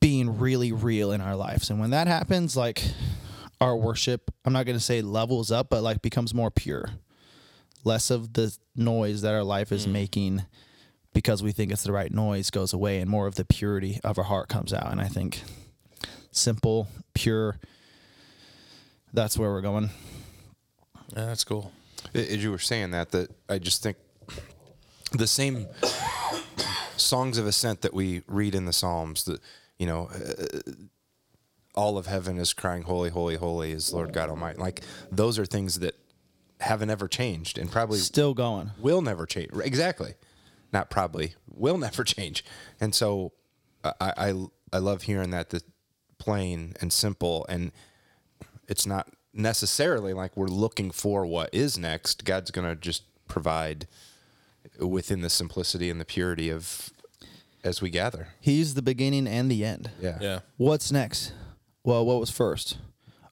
being 0.00 0.38
really 0.38 0.72
real 0.72 1.12
in 1.12 1.20
our 1.20 1.36
lives. 1.36 1.70
And 1.70 1.80
when 1.80 1.90
that 1.90 2.06
happens 2.06 2.56
like 2.56 2.82
our 3.58 3.74
worship 3.74 4.30
i'm 4.44 4.52
not 4.52 4.66
going 4.66 4.76
to 4.76 4.84
say 4.84 5.00
levels 5.00 5.50
up 5.50 5.70
but 5.70 5.82
like 5.82 6.02
becomes 6.02 6.34
more 6.34 6.50
pure. 6.50 6.90
Less 7.84 8.10
of 8.10 8.32
the 8.32 8.56
noise 8.74 9.22
that 9.22 9.32
our 9.32 9.44
life 9.44 9.70
is 9.70 9.84
hmm. 9.84 9.92
making 9.92 10.42
because 11.14 11.42
we 11.42 11.52
think 11.52 11.72
it's 11.72 11.84
the 11.84 11.92
right 11.92 12.12
noise 12.12 12.50
goes 12.50 12.72
away 12.72 13.00
and 13.00 13.08
more 13.08 13.26
of 13.26 13.36
the 13.36 13.44
purity 13.44 14.00
of 14.04 14.18
our 14.18 14.24
heart 14.24 14.48
comes 14.48 14.72
out. 14.72 14.90
And 14.90 15.00
i 15.00 15.08
think 15.08 15.42
simple 16.32 16.88
pure 17.14 17.56
that's 19.12 19.38
where 19.38 19.50
we're 19.50 19.62
going 19.62 19.88
Yeah, 21.14 21.26
that's 21.26 21.44
cool. 21.44 21.72
As 22.14 22.42
you 22.42 22.50
were 22.50 22.58
saying 22.58 22.90
that, 22.92 23.10
that 23.10 23.30
I 23.48 23.58
just 23.58 23.82
think 23.82 23.96
the 25.12 25.26
same 25.26 25.66
songs 26.96 27.38
of 27.38 27.46
ascent 27.46 27.82
that 27.82 27.94
we 27.94 28.22
read 28.26 28.54
in 28.54 28.64
the 28.64 28.72
Psalms, 28.72 29.24
that 29.24 29.40
you 29.78 29.86
know, 29.86 30.08
uh, 30.14 30.72
all 31.74 31.98
of 31.98 32.06
heaven 32.06 32.38
is 32.38 32.52
crying, 32.52 32.82
"Holy, 32.82 33.10
holy, 33.10 33.36
holy 33.36 33.72
is 33.72 33.92
Lord 33.92 34.12
God 34.12 34.30
Almighty." 34.30 34.58
Like 34.58 34.82
those 35.10 35.38
are 35.38 35.46
things 35.46 35.78
that 35.80 35.94
haven't 36.60 36.90
ever 36.90 37.08
changed, 37.08 37.58
and 37.58 37.70
probably 37.70 37.98
still 37.98 38.34
going 38.34 38.70
will 38.78 39.02
never 39.02 39.26
change. 39.26 39.50
Exactly, 39.62 40.14
not 40.72 40.90
probably 40.90 41.34
will 41.48 41.78
never 41.86 42.04
change. 42.04 42.44
And 42.80 42.94
so, 42.94 43.32
I 43.84 43.94
I, 44.00 44.46
I 44.72 44.78
love 44.78 45.02
hearing 45.02 45.30
that 45.30 45.50
the 45.50 45.62
plain 46.18 46.74
and 46.80 46.92
simple, 46.92 47.46
and 47.48 47.72
it's 48.68 48.86
not 48.86 49.08
necessarily 49.36 50.12
like 50.12 50.36
we're 50.36 50.46
looking 50.46 50.90
for 50.90 51.24
what 51.26 51.50
is 51.52 51.78
next. 51.78 52.24
God's 52.24 52.50
gonna 52.50 52.74
just 52.76 53.02
provide 53.28 53.86
within 54.78 55.20
the 55.22 55.30
simplicity 55.30 55.90
and 55.90 56.00
the 56.00 56.04
purity 56.04 56.50
of 56.50 56.90
as 57.64 57.80
we 57.82 57.90
gather. 57.90 58.28
He's 58.40 58.74
the 58.74 58.82
beginning 58.82 59.26
and 59.26 59.50
the 59.50 59.64
end. 59.64 59.90
Yeah, 60.00 60.18
Yeah. 60.20 60.38
What's 60.56 60.92
next? 60.92 61.32
Well, 61.84 62.04
what 62.04 62.20
was 62.20 62.30
first? 62.30 62.78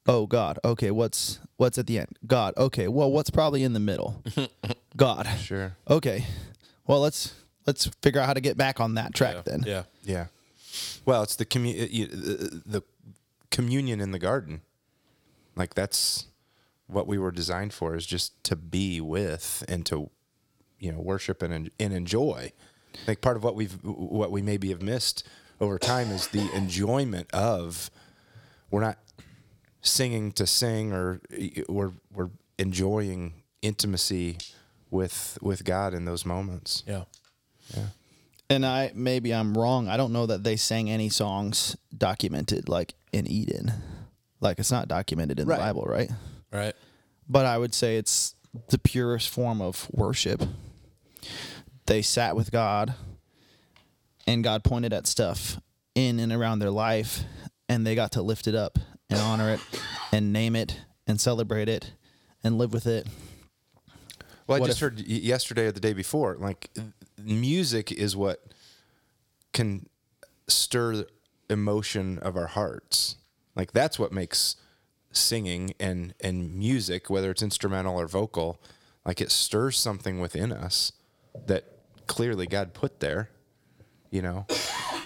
Oh 0.06 0.26
God. 0.26 0.58
Okay, 0.64 0.90
what's 0.90 1.38
what's 1.56 1.78
at 1.78 1.86
the 1.86 1.98
end? 1.98 2.18
God. 2.26 2.54
Okay. 2.56 2.88
Well, 2.88 3.10
what's 3.10 3.30
probably 3.30 3.62
in 3.62 3.72
the 3.72 3.80
middle? 3.80 4.22
God. 4.96 5.26
sure. 5.40 5.76
Okay. 5.88 6.26
Well, 6.86 7.00
let's 7.00 7.34
let's 7.66 7.86
figure 8.02 8.20
out 8.20 8.26
how 8.26 8.34
to 8.34 8.40
get 8.40 8.56
back 8.56 8.80
on 8.80 8.94
that 8.94 9.14
track 9.14 9.36
Yeah. 9.36 9.42
then. 9.44 9.62
Yeah. 9.66 9.82
Yeah. 10.04 10.26
Well, 11.06 11.22
it's 11.22 11.36
the 11.36 11.46
commu- 11.46 11.88
you- 11.90 12.06
the 12.08 12.62
the 12.66 12.82
communion 13.50 14.00
in 14.00 14.10
the 14.10 14.18
garden. 14.18 14.60
Like 15.56 15.74
that's 15.74 16.26
what 16.86 17.06
we 17.06 17.18
were 17.18 17.30
designed 17.30 17.72
for 17.72 17.94
is 17.94 18.06
just 18.06 18.42
to 18.44 18.56
be 18.56 19.00
with 19.00 19.64
and 19.68 19.86
to 19.86 20.10
you 20.78 20.92
know 20.92 21.00
worship 21.00 21.42
and 21.42 21.52
en- 21.52 21.70
and 21.80 21.92
enjoy. 21.92 22.52
Like 23.06 23.20
part 23.20 23.36
of 23.36 23.44
what 23.44 23.54
we've 23.54 23.78
what 23.82 24.30
we 24.30 24.42
maybe 24.42 24.68
have 24.70 24.82
missed 24.82 25.26
over 25.60 25.78
time 25.78 26.10
is 26.10 26.28
the 26.28 26.50
enjoyment 26.54 27.30
of 27.32 27.90
we're 28.70 28.80
not 28.80 28.98
singing 29.80 30.32
to 30.32 30.46
sing 30.46 30.92
or 30.92 31.20
we're 31.68 31.92
we're 32.12 32.30
enjoying 32.58 33.34
intimacy 33.62 34.38
with 34.90 35.38
with 35.40 35.64
God 35.64 35.94
in 35.94 36.04
those 36.04 36.24
moments. 36.24 36.82
Yeah. 36.86 37.04
Yeah. 37.74 37.86
And 38.50 38.66
I 38.66 38.92
maybe 38.94 39.32
I'm 39.32 39.56
wrong. 39.56 39.88
I 39.88 39.96
don't 39.96 40.12
know 40.12 40.26
that 40.26 40.44
they 40.44 40.56
sang 40.56 40.90
any 40.90 41.08
songs 41.08 41.76
documented 41.96 42.68
like 42.68 42.94
in 43.12 43.26
Eden. 43.26 43.72
Like 44.44 44.58
it's 44.58 44.70
not 44.70 44.86
documented 44.88 45.40
in 45.40 45.46
Right. 45.48 45.56
the 45.56 45.62
Bible, 45.62 45.84
right? 45.84 46.10
Right. 46.52 46.74
But 47.28 47.46
I 47.46 47.56
would 47.58 47.74
say 47.74 47.96
it's 47.96 48.34
the 48.68 48.78
purest 48.78 49.30
form 49.30 49.60
of 49.62 49.88
worship. 49.90 50.42
They 51.86 52.02
sat 52.02 52.36
with 52.36 52.52
God 52.52 52.94
and 54.26 54.44
God 54.44 54.62
pointed 54.62 54.92
at 54.92 55.06
stuff 55.06 55.58
in 55.94 56.20
and 56.20 56.32
around 56.32 56.58
their 56.58 56.70
life 56.70 57.24
and 57.68 57.86
they 57.86 57.94
got 57.94 58.12
to 58.12 58.22
lift 58.22 58.46
it 58.46 58.54
up 58.54 58.78
and 59.10 59.18
honor 59.18 59.50
it 59.54 59.60
and 60.12 60.32
name 60.32 60.54
it 60.54 60.80
and 61.06 61.20
celebrate 61.20 61.68
it 61.68 61.92
and 62.42 62.58
live 62.58 62.72
with 62.72 62.86
it. 62.86 63.06
Well, 64.46 64.56
I 64.56 64.60
What 64.60 64.66
just 64.66 64.76
if- 64.78 64.80
heard 64.82 64.98
y- 64.98 65.04
yesterday 65.06 65.66
or 65.66 65.72
the 65.72 65.80
day 65.80 65.94
before, 65.94 66.36
like 66.38 66.70
music 67.18 67.90
is 67.90 68.14
what 68.14 68.44
can 69.54 69.88
stir 70.48 71.06
emotion 71.48 72.18
of 72.18 72.36
our 72.36 72.48
hearts. 72.48 73.16
Like 73.56 73.72
that's 73.72 73.98
what 73.98 74.12
makes 74.12 74.56
singing 75.12 75.74
and 75.78 76.14
and 76.20 76.54
music, 76.54 77.08
whether 77.10 77.30
it's 77.30 77.42
instrumental 77.42 77.96
or 77.98 78.06
vocal, 78.08 78.60
like 79.06 79.20
it 79.20 79.30
stirs 79.30 79.78
something 79.78 80.20
within 80.20 80.52
us 80.52 80.92
that 81.46 81.64
clearly 82.06 82.46
God 82.46 82.74
put 82.74 83.00
there. 83.00 83.30
You 84.10 84.22
know, 84.22 84.46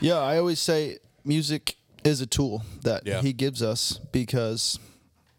Yeah, 0.00 0.18
I 0.18 0.38
always 0.38 0.60
say 0.60 0.98
music 1.24 1.76
is 2.04 2.20
a 2.20 2.26
tool 2.26 2.62
that 2.82 3.06
Yeah. 3.06 3.22
he 3.22 3.32
gives 3.32 3.62
us 3.62 3.98
because 4.12 4.78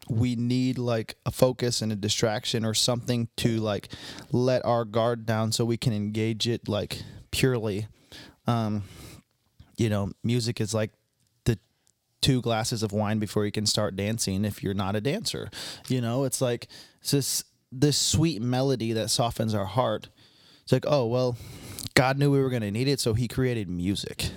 we 0.09 0.35
need 0.35 0.79
like 0.79 1.15
a 1.25 1.31
focus 1.31 1.81
and 1.83 1.91
a 1.91 1.95
distraction 1.95 2.65
or 2.65 2.73
something 2.73 3.27
to 3.37 3.59
like 3.59 3.89
let 4.31 4.65
our 4.65 4.85
guard 4.85 5.25
down 5.27 5.51
so 5.51 5.63
we 5.65 5.77
can 5.77 5.93
engage 5.93 6.47
it 6.47 6.67
like 6.67 7.03
purely. 7.31 7.87
Um, 8.47 8.83
you 9.77 9.87
know, 9.89 10.11
music 10.23 10.59
is 10.59 10.73
like 10.73 10.91
two 12.21 12.41
glasses 12.41 12.83
of 12.83 12.91
wine 12.91 13.19
before 13.19 13.45
you 13.45 13.51
can 13.51 13.65
start 13.65 13.95
dancing 13.95 14.45
if 14.45 14.63
you're 14.63 14.73
not 14.73 14.95
a 14.95 15.01
dancer. 15.01 15.49
You 15.87 16.01
know, 16.01 16.23
it's 16.23 16.41
like 16.41 16.67
it's 17.01 17.11
this 17.11 17.43
this 17.71 17.97
sweet 17.97 18.41
melody 18.41 18.93
that 18.93 19.09
softens 19.09 19.53
our 19.53 19.65
heart. 19.65 20.09
It's 20.63 20.71
like, 20.71 20.85
oh 20.87 21.05
well, 21.05 21.37
God 21.93 22.17
knew 22.17 22.31
we 22.31 22.41
were 22.41 22.49
gonna 22.49 22.71
need 22.71 22.87
it, 22.87 22.99
so 22.99 23.13
he 23.13 23.27
created 23.27 23.69
music. 23.69 24.29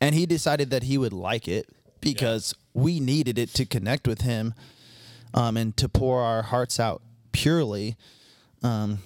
And 0.00 0.14
he 0.14 0.26
decided 0.26 0.70
that 0.70 0.82
he 0.84 0.98
would 0.98 1.12
like 1.12 1.46
it 1.46 1.68
because 2.00 2.54
we 2.74 2.98
needed 2.98 3.38
it 3.38 3.54
to 3.54 3.64
connect 3.64 4.08
with 4.08 4.22
him 4.22 4.54
um, 5.32 5.56
and 5.56 5.76
to 5.76 5.88
pour 5.88 6.20
our 6.20 6.42
hearts 6.42 6.80
out 6.80 7.02
purely. 7.30 7.96
Um, 8.64 8.98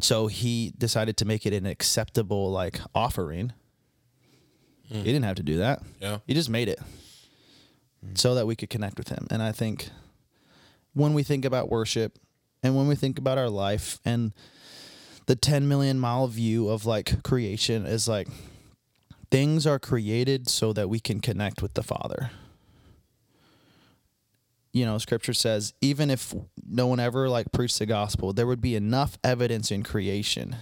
so 0.00 0.26
he 0.26 0.74
decided 0.76 1.16
to 1.16 1.24
make 1.24 1.46
it 1.46 1.54
an 1.54 1.64
acceptable 1.64 2.50
like 2.52 2.78
offering. 2.94 3.52
He 4.82 5.02
didn't 5.02 5.24
have 5.24 5.36
to 5.36 5.42
do 5.42 5.58
that. 5.58 5.82
Yeah. 6.00 6.18
He 6.26 6.32
just 6.34 6.48
made 6.48 6.68
it 6.68 6.78
Mm. 8.04 8.16
so 8.16 8.34
that 8.34 8.46
we 8.46 8.54
could 8.54 8.70
connect 8.70 8.98
with 8.98 9.08
him. 9.08 9.26
And 9.30 9.42
I 9.42 9.52
think 9.52 9.90
when 10.94 11.14
we 11.14 11.22
think 11.22 11.44
about 11.44 11.70
worship 11.70 12.18
and 12.62 12.76
when 12.76 12.86
we 12.86 12.94
think 12.94 13.18
about 13.18 13.38
our 13.38 13.50
life 13.50 13.98
and 14.04 14.32
the 15.26 15.36
10 15.36 15.68
million 15.68 15.98
mile 15.98 16.26
view 16.28 16.68
of 16.68 16.86
like 16.86 17.22
creation 17.22 17.86
is 17.86 18.08
like 18.08 18.28
things 19.30 19.66
are 19.66 19.78
created 19.78 20.48
so 20.48 20.72
that 20.72 20.88
we 20.88 21.00
can 21.00 21.20
connect 21.20 21.60
with 21.60 21.74
the 21.74 21.82
Father. 21.82 22.30
You 24.72 24.86
know, 24.86 24.98
scripture 24.98 25.34
says 25.34 25.74
even 25.80 26.08
if 26.08 26.34
no 26.66 26.86
one 26.86 27.00
ever 27.00 27.28
like 27.28 27.52
preached 27.52 27.78
the 27.78 27.86
gospel, 27.86 28.32
there 28.32 28.46
would 28.46 28.60
be 28.60 28.76
enough 28.76 29.18
evidence 29.24 29.70
in 29.70 29.82
creation 29.82 30.56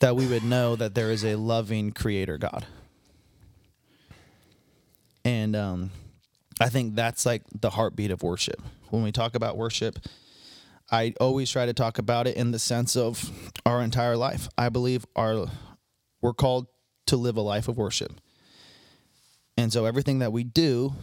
that 0.00 0.16
we 0.16 0.26
would 0.26 0.42
know 0.44 0.74
that 0.76 0.94
there 0.94 1.10
is 1.10 1.24
a 1.24 1.36
loving 1.36 1.92
creator 1.92 2.38
God. 2.38 2.66
And 5.24 5.54
um 5.56 5.90
I 6.60 6.68
think 6.68 6.94
that's 6.94 7.24
like 7.24 7.42
the 7.58 7.70
heartbeat 7.70 8.10
of 8.10 8.22
worship. 8.22 8.60
When 8.90 9.02
we 9.02 9.12
talk 9.12 9.34
about 9.34 9.56
worship, 9.56 9.98
I 10.90 11.14
always 11.20 11.50
try 11.50 11.66
to 11.66 11.72
talk 11.72 11.98
about 11.98 12.26
it 12.26 12.36
in 12.36 12.50
the 12.50 12.58
sense 12.58 12.96
of 12.96 13.30
our 13.64 13.80
entire 13.80 14.16
life. 14.16 14.48
I 14.58 14.68
believe 14.68 15.06
our 15.16 15.46
we're 16.20 16.34
called 16.34 16.66
to 17.06 17.16
live 17.16 17.36
a 17.36 17.40
life 17.40 17.66
of 17.68 17.78
worship. 17.78 18.20
And 19.56 19.72
so 19.72 19.84
everything 19.84 20.18
that 20.18 20.32
we 20.32 20.44
do 20.44 20.94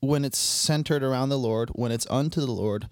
when 0.00 0.24
it's 0.24 0.38
centered 0.38 1.02
around 1.02 1.30
the 1.30 1.38
Lord, 1.38 1.70
when 1.70 1.90
it's 1.90 2.06
unto 2.08 2.40
the 2.40 2.52
Lord, 2.52 2.88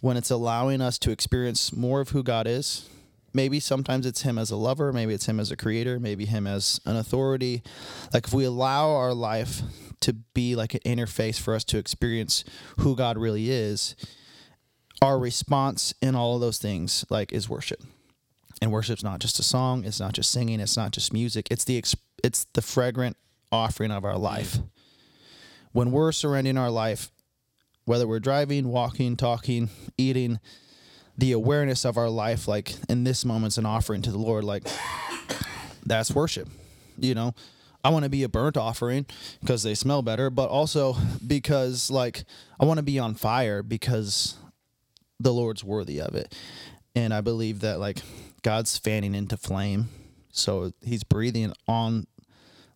when 0.00 0.16
it's 0.16 0.30
allowing 0.30 0.80
us 0.80 0.98
to 0.98 1.10
experience 1.10 1.72
more 1.72 2.00
of 2.00 2.10
who 2.10 2.22
God 2.22 2.46
is, 2.46 2.88
maybe 3.32 3.60
sometimes 3.60 4.06
it's 4.06 4.22
him 4.22 4.38
as 4.38 4.50
a 4.50 4.56
lover, 4.56 4.92
maybe 4.92 5.14
it's 5.14 5.26
him 5.26 5.40
as 5.40 5.50
a 5.50 5.56
creator, 5.56 5.98
maybe 5.98 6.24
him 6.24 6.46
as 6.46 6.80
an 6.84 6.96
authority. 6.96 7.62
Like 8.12 8.26
if 8.26 8.34
we 8.34 8.44
allow 8.44 8.90
our 8.90 9.14
life 9.14 9.62
to 10.00 10.12
be 10.12 10.54
like 10.54 10.74
an 10.74 10.80
interface 10.80 11.40
for 11.40 11.54
us 11.54 11.64
to 11.64 11.78
experience 11.78 12.44
who 12.78 12.96
God 12.96 13.18
really 13.18 13.50
is, 13.50 13.96
our 15.00 15.18
response 15.18 15.94
in 16.00 16.14
all 16.14 16.34
of 16.34 16.40
those 16.40 16.58
things 16.58 17.04
like 17.08 17.32
is 17.32 17.48
worship. 17.48 17.82
And 18.60 18.72
worship's 18.72 19.04
not 19.04 19.20
just 19.20 19.38
a 19.38 19.42
song, 19.42 19.84
it's 19.84 20.00
not 20.00 20.12
just 20.12 20.30
singing, 20.30 20.60
it's 20.60 20.76
not 20.76 20.90
just 20.90 21.12
music. 21.12 21.48
It's 21.50 21.64
the 21.64 21.82
it's 22.24 22.44
the 22.54 22.62
fragrant 22.62 23.16
offering 23.52 23.92
of 23.92 24.04
our 24.04 24.18
life. 24.18 24.58
When 25.72 25.92
we're 25.92 26.12
surrendering 26.12 26.58
our 26.58 26.70
life, 26.70 27.10
whether 27.84 28.06
we're 28.06 28.18
driving, 28.18 28.68
walking, 28.68 29.16
talking, 29.16 29.70
eating, 29.96 30.40
the 31.16 31.32
awareness 31.32 31.84
of 31.84 31.96
our 31.96 32.08
life 32.08 32.46
like 32.46 32.74
in 32.88 33.04
this 33.04 33.24
moment's 33.24 33.58
an 33.58 33.66
offering 33.66 34.02
to 34.02 34.10
the 34.10 34.18
Lord 34.18 34.44
like 34.44 34.64
that's 35.86 36.10
worship. 36.12 36.48
You 36.98 37.14
know, 37.14 37.34
I 37.84 37.90
want 37.90 38.04
to 38.04 38.08
be 38.08 38.22
a 38.24 38.28
burnt 38.28 38.56
offering 38.56 39.06
because 39.40 39.62
they 39.62 39.74
smell 39.74 40.02
better, 40.02 40.30
but 40.30 40.48
also 40.50 40.96
because 41.26 41.90
like 41.90 42.24
I 42.60 42.64
want 42.64 42.78
to 42.78 42.82
be 42.82 42.98
on 42.98 43.14
fire 43.14 43.62
because 43.62 44.36
the 45.20 45.32
Lord's 45.32 45.62
worthy 45.64 46.00
of 46.00 46.14
it. 46.14 46.34
And 46.94 47.14
I 47.14 47.20
believe 47.20 47.60
that 47.60 47.78
like 47.78 47.98
God's 48.42 48.76
fanning 48.78 49.14
into 49.14 49.36
flame. 49.36 49.88
So 50.32 50.72
he's 50.82 51.04
breathing 51.04 51.52
on 51.66 52.06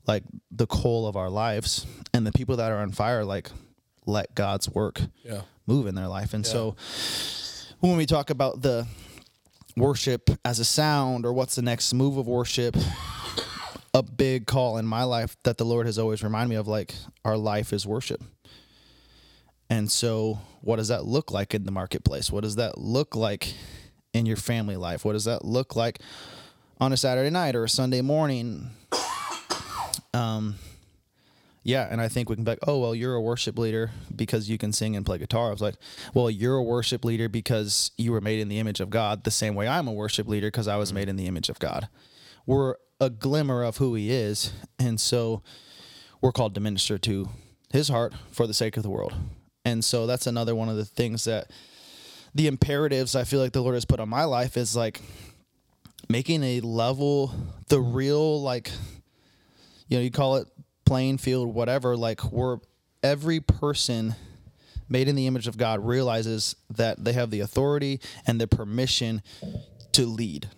like 0.07 0.23
the 0.51 0.67
coal 0.67 1.07
of 1.07 1.17
our 1.17 1.31
lives 1.31 1.87
and 2.15 2.27
the 2.27 2.33
people 2.33 2.57
that 2.57 2.73
are 2.73 2.79
on 2.79 2.91
fire 2.93 3.25
like 3.25 3.51
let 4.07 4.35
God's 4.35 4.69
work 4.71 5.01
Yeah. 5.25 5.43
move 5.67 5.87
in 5.87 5.95
their 5.95 6.09
life. 6.09 6.35
And 6.35 6.45
so 6.45 6.75
when 7.81 7.97
we 7.97 8.07
talk 8.07 8.31
about 8.31 8.63
the 8.63 8.87
worship 9.77 10.31
as 10.45 10.59
a 10.59 10.65
sound 10.65 11.25
or 11.25 11.33
what's 11.33 11.55
the 11.55 11.63
next 11.63 11.93
move 11.95 12.17
of 12.17 12.27
worship, 12.27 12.77
a 13.95 14.03
big 14.03 14.47
call 14.47 14.79
in 14.79 14.87
my 14.87 15.05
life 15.05 15.37
that 15.45 15.59
the 15.59 15.65
Lord 15.65 15.87
has 15.87 15.99
always 15.99 16.23
reminded 16.23 16.51
me 16.51 16.57
of 16.57 16.67
like 16.67 16.95
our 17.25 17.37
life 17.37 17.73
is 17.73 17.87
worship. 17.87 18.23
And 19.69 19.91
so 19.91 20.39
what 20.61 20.77
does 20.77 20.89
that 20.89 21.05
look 21.05 21.31
like 21.31 21.55
in 21.55 21.65
the 21.65 21.73
marketplace? 21.73 22.31
What 22.31 22.43
does 22.43 22.57
that 22.57 22.79
look 22.79 23.15
like 23.17 23.55
in 24.13 24.27
your 24.27 24.37
family 24.37 24.77
life? 24.77 25.05
What 25.05 25.13
does 25.13 25.25
that 25.25 25.45
look 25.45 25.77
like 25.77 26.01
on 26.81 26.93
a 26.93 26.97
Saturday 26.97 27.31
night 27.31 27.55
or 27.55 27.65
a 27.65 27.69
Sunday 27.69 28.01
morning? 28.01 28.71
Um 30.15 30.57
yeah, 31.65 31.87
and 31.89 32.01
I 32.01 32.09
think 32.09 32.29
we 32.29 32.35
can 32.35 32.45
be 32.45 32.51
like, 32.51 32.67
oh 32.67 32.79
well, 32.81 32.95
you're 32.95 33.15
a 33.15 33.21
worship 33.21 33.57
leader 33.57 33.93
because 34.15 34.49
you 34.49 34.59
can 34.59 34.73
sing 34.73 34.97
and 34.97 35.07
play 35.07 35.19
guitar. 35.19 35.49
I 35.49 35.53
was 35.53 35.61
like, 35.61 35.77
well, 36.13 36.29
you're 36.29 36.57
a 36.57 36.63
worship 36.63 37.05
leader 37.05 37.29
because 37.29 37.93
you 37.97 38.11
were 38.11 38.21
made 38.21 38.41
in 38.41 38.49
the 38.49 38.59
image 38.59 38.81
of 38.81 38.91
God, 38.91 39.25
the 39.25 39.31
same 39.31 39.55
way 39.55 39.69
I'm 39.69 39.87
a 39.87 39.93
worship 39.93 40.27
leader 40.27 40.49
because 40.49 40.67
I 40.67 40.77
was 40.77 40.93
made 40.93 41.09
in 41.09 41.17
the 41.17 41.27
image 41.27 41.49
of 41.49 41.59
God. 41.61 41.89
We're 42.47 42.75
a 43.03 43.11
glimmer 43.11 43.63
of 43.63 43.79
who 43.79 43.95
He 43.95 44.11
is, 44.13 44.53
and 44.79 45.01
so 45.01 45.43
we're 46.21 46.33
called 46.33 46.55
to 46.55 46.61
minister 46.61 46.99
to 46.99 47.29
His 47.73 47.89
heart 47.89 48.15
for 48.31 48.47
the 48.47 48.55
sake 48.55 48.77
of 48.77 48.83
the 48.83 48.91
world. 48.91 49.13
And 49.65 49.85
so 49.85 50.07
that's 50.07 50.27
another 50.27 50.55
one 50.55 50.69
of 50.69 50.77
the 50.77 50.85
things 50.85 51.25
that 51.25 51.51
the 52.35 52.47
imperatives 52.47 53.15
I 53.15 53.25
feel 53.25 53.41
like 53.41 53.53
the 53.53 53.61
Lord 53.61 53.75
has 53.75 53.85
put 53.85 54.01
on 54.01 54.09
my 54.09 54.25
life 54.25 54.57
is 54.57 54.75
like 54.75 55.01
making 56.09 56.43
a 56.43 56.61
level, 56.61 57.35
the 57.69 57.81
real 57.81 58.41
like 58.41 58.71
you 59.89 59.99
know, 59.99 60.03
you 60.03 60.11
call 60.11 60.37
it 60.37 60.49
playing 60.87 61.19
field, 61.19 61.53
whatever, 61.53 61.97
like 61.97 62.25
we're 62.33 62.59
every 63.03 63.41
person 63.41 64.15
made 64.89 65.09
in 65.09 65.17
the 65.17 65.27
image 65.27 65.49
of 65.49 65.57
God 65.57 65.85
realizes 65.85 66.55
that 66.71 67.03
they 67.05 67.13
have 67.13 67.31
the 67.31 67.41
authority 67.41 68.01
and 68.27 68.41
the 68.41 68.47
permission 68.47 69.23
to 69.93 70.07
lead. 70.07 70.49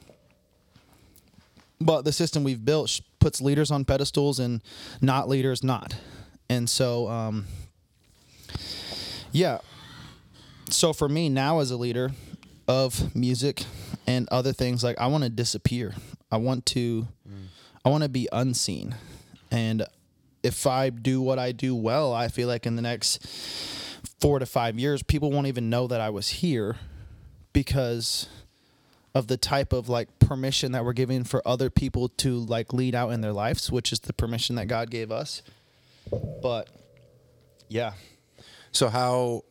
But 1.81 2.05
the 2.05 2.13
system 2.13 2.45
we've 2.45 2.65
built 2.65 3.01
puts 3.19 3.41
leaders 3.41 3.71
on 3.71 3.85
pedestals 3.85 4.39
and 4.39 4.63
not 5.01 5.29
leaders 5.29 5.63
not. 5.63 5.97
And 6.49 6.69
so, 6.69 7.09
um, 7.09 7.47
yeah. 9.33 9.59
So 10.71 10.93
for 10.93 11.09
me 11.09 11.29
now 11.29 11.61
as 11.61 11.71
a 11.71 11.77
leader 11.77 12.13
of 12.69 13.15
music 13.15 13.65
and 14.07 14.29
other 14.31 14.53
things, 14.53 14.83
like 14.85 14.99
I 14.99 15.07
want 15.09 15.25
to 15.25 15.31
disappear. 15.31 15.95
I 16.31 16.37
want 16.37 16.67
to, 16.67 17.07
I 17.85 17.89
want 17.89 18.03
to 18.03 18.09
be 18.09 18.29
unseen. 18.33 18.95
And 19.51 19.85
if 20.43 20.67
I 20.67 20.91
do 20.91 21.21
what 21.21 21.39
I 21.39 21.53
do 21.53 21.75
well, 21.75 22.13
I 22.13 22.29
feel 22.29 22.49
like 22.49 22.67
in 22.67 22.77
the 22.77 22.83
next 22.83 23.27
four 24.21 24.39
to 24.39 24.47
five 24.47 24.79
years, 24.79 25.03
people 25.03 25.31
won't 25.31 25.47
even 25.47 25.71
know 25.71 25.87
that 25.87 26.01
I 26.01 26.11
was 26.11 26.29
here 26.29 26.77
because 27.53 28.29
of 29.14 29.29
the 29.29 29.37
type 29.37 29.72
of 29.72 29.88
like 29.88 30.18
permission 30.18 30.72
that 30.72 30.85
we're 30.85 30.92
giving 30.92 31.24
for 31.24 31.46
other 31.46 31.70
people 31.70 32.09
to 32.09 32.37
like 32.37 32.72
lead 32.72 32.94
out 32.94 33.11
in 33.11 33.20
their 33.20 33.33
lives, 33.33 33.70
which 33.70 33.92
is 33.92 34.00
the 34.00 34.12
permission 34.12 34.57
that 34.57 34.66
God 34.66 34.90
gave 34.90 35.12
us. 35.12 35.42
But 36.42 36.68
yeah. 37.68 37.92
So 38.72 38.88
how 38.88 39.44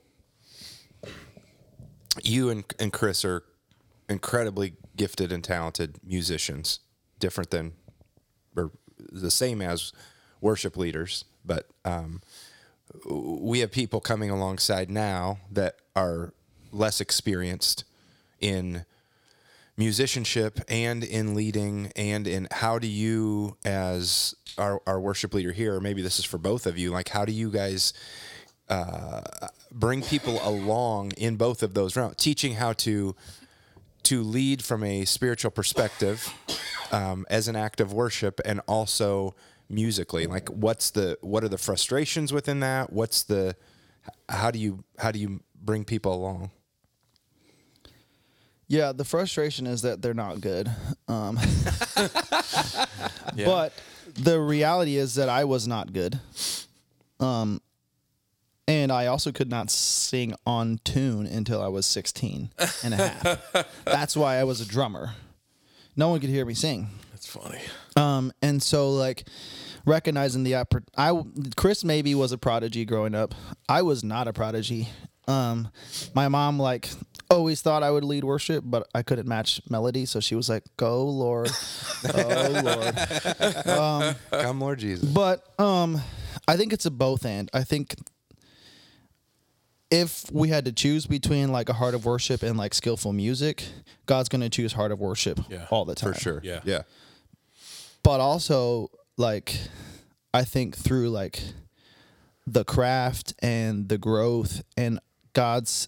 you 2.23 2.49
and, 2.49 2.63
and 2.79 2.91
Chris 2.91 3.23
are 3.23 3.43
incredibly 4.09 4.73
gifted 4.95 5.31
and 5.31 5.43
talented 5.43 5.97
musicians, 6.03 6.79
different 7.19 7.49
than 7.49 7.73
or 8.55 8.71
the 9.11 9.31
same 9.31 9.61
as 9.61 9.93
worship 10.41 10.77
leaders, 10.77 11.25
but 11.45 11.69
um, 11.85 12.21
we 13.05 13.59
have 13.59 13.71
people 13.71 13.99
coming 13.99 14.29
alongside 14.29 14.89
now 14.89 15.39
that 15.49 15.77
are 15.95 16.33
less 16.71 17.01
experienced 17.01 17.85
in 18.39 18.85
musicianship 19.75 20.59
and 20.67 21.03
in 21.03 21.33
leading 21.33 21.91
and 21.95 22.27
in 22.27 22.47
how 22.51 22.77
do 22.77 22.87
you 22.87 23.57
as 23.65 24.35
our, 24.57 24.81
our 24.85 24.99
worship 24.99 25.33
leader 25.33 25.51
here 25.51 25.75
or 25.75 25.81
maybe 25.81 26.01
this 26.01 26.19
is 26.19 26.25
for 26.25 26.37
both 26.37 26.67
of 26.67 26.77
you 26.77 26.91
like 26.91 27.09
how 27.09 27.25
do 27.25 27.31
you 27.31 27.49
guys 27.49 27.91
uh, 28.69 29.21
bring 29.71 30.01
people 30.01 30.39
along 30.47 31.11
in 31.17 31.35
both 31.35 31.63
of 31.63 31.73
those 31.73 31.95
realms? 31.95 32.15
Teaching 32.17 32.55
how 32.55 32.73
to 32.73 33.15
to 34.03 34.21
lead 34.21 34.61
from 34.61 34.83
a 34.83 35.05
spiritual 35.05 35.49
perspective 35.49 36.33
um, 36.91 37.25
as 37.29 37.47
an 37.47 37.55
act 37.55 37.79
of 37.79 37.93
worship 37.93 38.41
and 38.43 38.59
also 38.67 39.33
musically. 39.69 40.27
Like 40.27 40.49
what's 40.49 40.91
the 40.91 41.17
what 41.21 41.43
are 41.43 41.49
the 41.49 41.57
frustrations 41.57 42.33
within 42.33 42.59
that? 42.61 42.91
What's 42.91 43.23
the 43.23 43.55
how 44.29 44.51
do 44.51 44.59
you 44.59 44.83
how 44.97 45.11
do 45.11 45.19
you 45.19 45.41
bring 45.61 45.85
people 45.85 46.13
along 46.13 46.51
Yeah, 48.73 48.91
the 48.91 49.05
frustration 49.05 49.67
is 49.67 49.83
that 49.83 50.01
they're 50.01 50.15
not 50.15 50.41
good. 50.41 50.67
Um, 51.07 51.37
But 53.35 53.73
the 54.15 54.39
reality 54.39 54.97
is 54.97 55.13
that 55.15 55.29
I 55.29 55.43
was 55.43 55.67
not 55.67 55.93
good. 55.93 56.19
Um, 57.19 57.61
and 58.67 58.91
I 58.91 59.05
also 59.05 59.31
could 59.31 59.51
not 59.51 59.69
sing 59.69 60.33
on 60.47 60.79
tune 60.83 61.27
until 61.27 61.61
I 61.61 61.67
was 61.67 61.85
16 61.85 62.49
and 62.83 62.93
a 62.95 62.97
half. 62.97 63.67
That's 63.85 64.17
why 64.17 64.37
I 64.37 64.43
was 64.43 64.59
a 64.59 64.65
drummer. 64.65 65.11
No 65.95 66.09
one 66.09 66.19
could 66.19 66.31
hear 66.31 66.45
me 66.45 66.55
sing. 66.55 66.87
That's 67.11 67.27
funny. 67.27 67.59
Um, 67.95 68.31
and 68.41 68.61
so 68.61 68.89
like 68.89 69.25
recognizing 69.85 70.43
the 70.43 70.53
oppor- 70.53 70.83
I 70.97 71.21
Chris 71.55 71.83
maybe 71.83 72.15
was 72.15 72.31
a 72.31 72.39
prodigy 72.39 72.85
growing 72.85 73.13
up. 73.13 73.35
I 73.69 73.83
was 73.83 74.03
not 74.03 74.27
a 74.27 74.33
prodigy. 74.33 74.89
Um, 75.27 75.69
my 76.13 76.27
mom 76.27 76.59
like 76.59 76.89
always 77.29 77.61
thought 77.61 77.83
I 77.83 77.91
would 77.91 78.03
lead 78.03 78.23
worship, 78.23 78.63
but 78.67 78.87
I 78.93 79.01
couldn't 79.03 79.27
match 79.27 79.61
melody, 79.69 80.05
so 80.05 80.19
she 80.19 80.35
was 80.35 80.49
like, 80.49 80.63
"Go, 80.77 81.05
Lord, 81.05 81.49
oh 82.13 82.61
Lord." 82.63 84.15
come 84.31 84.59
lord 84.59 84.79
jesus 84.79 85.09
But 85.09 85.43
um, 85.59 86.01
I 86.47 86.57
think 86.57 86.73
it's 86.73 86.85
a 86.85 86.91
both 86.91 87.25
and. 87.25 87.49
I 87.53 87.63
think 87.63 87.95
if 89.91 90.25
we 90.31 90.49
had 90.49 90.65
to 90.65 90.71
choose 90.71 91.05
between 91.05 91.51
like 91.51 91.69
a 91.69 91.73
heart 91.73 91.93
of 91.93 92.05
worship 92.05 92.41
and 92.43 92.57
like 92.57 92.73
skillful 92.73 93.13
music, 93.13 93.63
God's 94.05 94.27
going 94.29 94.41
to 94.41 94.49
choose 94.49 94.73
heart 94.73 94.91
of 94.91 94.99
worship 94.99 95.39
Yeah, 95.49 95.67
all 95.69 95.85
the 95.85 95.95
time 95.95 96.13
for 96.13 96.19
sure 96.19 96.41
Yeah. 96.43 96.61
yeah 96.65 96.81
but 98.03 98.19
also 98.19 98.89
like 99.17 99.57
I 100.33 100.43
think 100.43 100.75
through 100.75 101.09
like 101.09 101.39
the 102.45 102.65
craft 102.65 103.33
and 103.39 103.87
the 103.87 103.97
growth 103.97 104.61
and 104.75 104.99
God's 105.33 105.87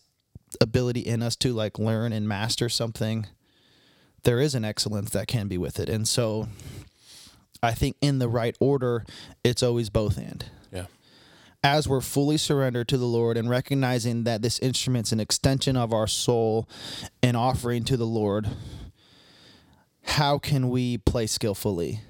ability 0.62 1.02
in 1.02 1.22
us 1.22 1.36
to 1.38 1.54
like 1.54 1.78
learn 1.80 2.12
and 2.14 2.28
master 2.28 2.70
something, 2.70 3.28
there 4.24 4.40
is 4.40 4.56
an 4.56 4.66
excellence 4.66 5.12
that 5.12 5.28
can 5.28 5.48
be 5.48 5.58
with 5.58 5.80
it. 5.80 5.90
And 5.90 6.08
so 6.08 6.48
I 7.62 7.74
think 7.74 7.96
in 8.02 8.20
the 8.20 8.28
right 8.30 8.56
order, 8.60 9.06
it's 9.44 9.64
always 9.64 9.90
both 9.90 10.18
and 10.18 10.46
Yeah. 10.72 10.86
as 11.64 11.88
we're 11.88 12.02
fully 12.02 12.38
surrendered 12.38 12.88
to 12.90 12.98
the 12.98 13.06
Lord 13.06 13.38
and 13.38 13.50
recognizing 13.50 14.24
that 14.24 14.42
this 14.42 14.60
instrument's 14.60 15.12
an 15.12 15.20
extension 15.20 15.76
of 15.78 15.94
our 15.94 16.08
soul 16.08 16.68
and 17.24 17.36
offering 17.38 17.84
to 17.86 17.98
the 17.98 18.06
Lord, 18.08 18.48
how 20.04 20.38
can 20.38 20.70
we 20.70 20.98
play 20.98 21.28
skillfully 21.28 22.02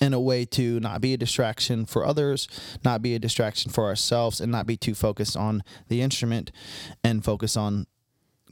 in 0.00 0.14
a 0.14 0.20
way 0.20 0.44
to 0.44 0.80
not 0.80 1.00
be 1.00 1.14
a 1.14 1.16
distraction 1.16 1.84
for 1.84 2.04
others, 2.04 2.48
not 2.84 3.02
be 3.02 3.14
a 3.14 3.18
distraction 3.18 3.70
for 3.70 3.84
ourselves, 3.84 4.40
and 4.40 4.52
not 4.52 4.66
be 4.66 4.76
too 4.76 4.94
focused 4.94 5.36
on 5.36 5.62
the 5.88 6.00
instrument 6.00 6.52
and 7.02 7.24
focus 7.24 7.56
on 7.56 7.86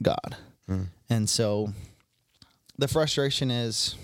God? 0.01 0.35
Mm. 0.69 0.87
And 1.09 1.29
so 1.29 1.73
the 2.77 2.87
frustration 2.87 3.49
is 3.49 3.95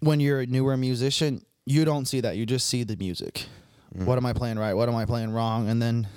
when 0.00 0.20
you're 0.20 0.40
a 0.40 0.46
newer 0.46 0.76
musician, 0.76 1.44
you 1.64 1.84
don't 1.84 2.06
see 2.06 2.20
that. 2.20 2.36
You 2.36 2.46
just 2.46 2.68
see 2.68 2.84
the 2.84 2.96
music. 2.96 3.46
Mm. 3.96 4.04
What 4.04 4.18
am 4.18 4.26
I 4.26 4.32
playing 4.32 4.58
right? 4.58 4.74
What 4.74 4.88
am 4.88 4.96
I 4.96 5.04
playing 5.04 5.30
wrong? 5.30 5.68
And 5.68 5.80
then 5.80 6.08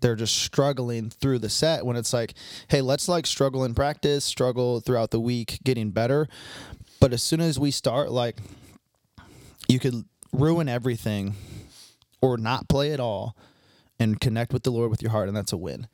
they're 0.00 0.16
just 0.16 0.36
struggling 0.36 1.10
through 1.10 1.40
the 1.40 1.48
set 1.48 1.84
when 1.84 1.96
it's 1.96 2.12
like, 2.12 2.34
hey, 2.68 2.80
let's 2.80 3.08
like 3.08 3.26
struggle 3.26 3.64
in 3.64 3.74
practice, 3.74 4.24
struggle 4.24 4.80
throughout 4.80 5.10
the 5.10 5.20
week, 5.20 5.58
getting 5.64 5.90
better. 5.90 6.28
But 7.00 7.12
as 7.12 7.22
soon 7.22 7.40
as 7.40 7.58
we 7.58 7.70
start, 7.70 8.10
like, 8.10 8.36
you 9.68 9.78
could 9.78 10.04
ruin 10.32 10.68
everything 10.68 11.34
or 12.20 12.36
not 12.36 12.68
play 12.68 12.92
at 12.92 13.00
all 13.00 13.36
and 13.98 14.20
connect 14.20 14.52
with 14.52 14.62
the 14.62 14.70
Lord 14.70 14.90
with 14.90 15.02
your 15.02 15.10
heart, 15.10 15.28
and 15.28 15.36
that's 15.36 15.52
a 15.52 15.56
win. 15.56 15.88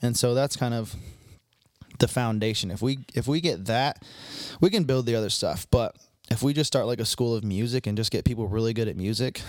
And 0.00 0.16
so 0.16 0.34
that's 0.34 0.56
kind 0.56 0.74
of 0.74 0.94
the 1.98 2.08
foundation. 2.08 2.70
If 2.70 2.80
we 2.82 3.00
if 3.14 3.26
we 3.26 3.40
get 3.40 3.66
that, 3.66 4.04
we 4.60 4.70
can 4.70 4.84
build 4.84 5.06
the 5.06 5.14
other 5.16 5.30
stuff. 5.30 5.66
But 5.70 5.96
if 6.30 6.42
we 6.42 6.52
just 6.52 6.68
start 6.68 6.86
like 6.86 7.00
a 7.00 7.04
school 7.04 7.34
of 7.34 7.42
music 7.44 7.86
and 7.86 7.96
just 7.96 8.10
get 8.10 8.24
people 8.24 8.46
really 8.46 8.72
good 8.72 8.88
at 8.88 8.96
music, 8.96 9.42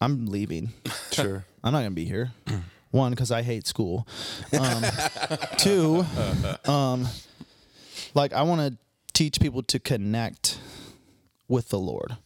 I'm 0.00 0.26
leaving. 0.26 0.72
Sure. 1.12 1.44
I'm 1.64 1.72
not 1.72 1.80
gonna 1.80 1.90
be 1.90 2.04
here. 2.04 2.30
One, 2.92 3.10
because 3.10 3.30
I 3.32 3.42
hate 3.42 3.66
school. 3.66 4.06
Um, 4.58 4.84
two, 5.58 6.06
um, 6.64 7.06
like 8.14 8.32
I 8.32 8.42
want 8.42 8.60
to 8.60 8.78
teach 9.20 9.38
people 9.38 9.62
to 9.62 9.78
connect 9.78 10.58
with 11.46 11.68
the 11.68 11.78
Lord. 11.78 12.16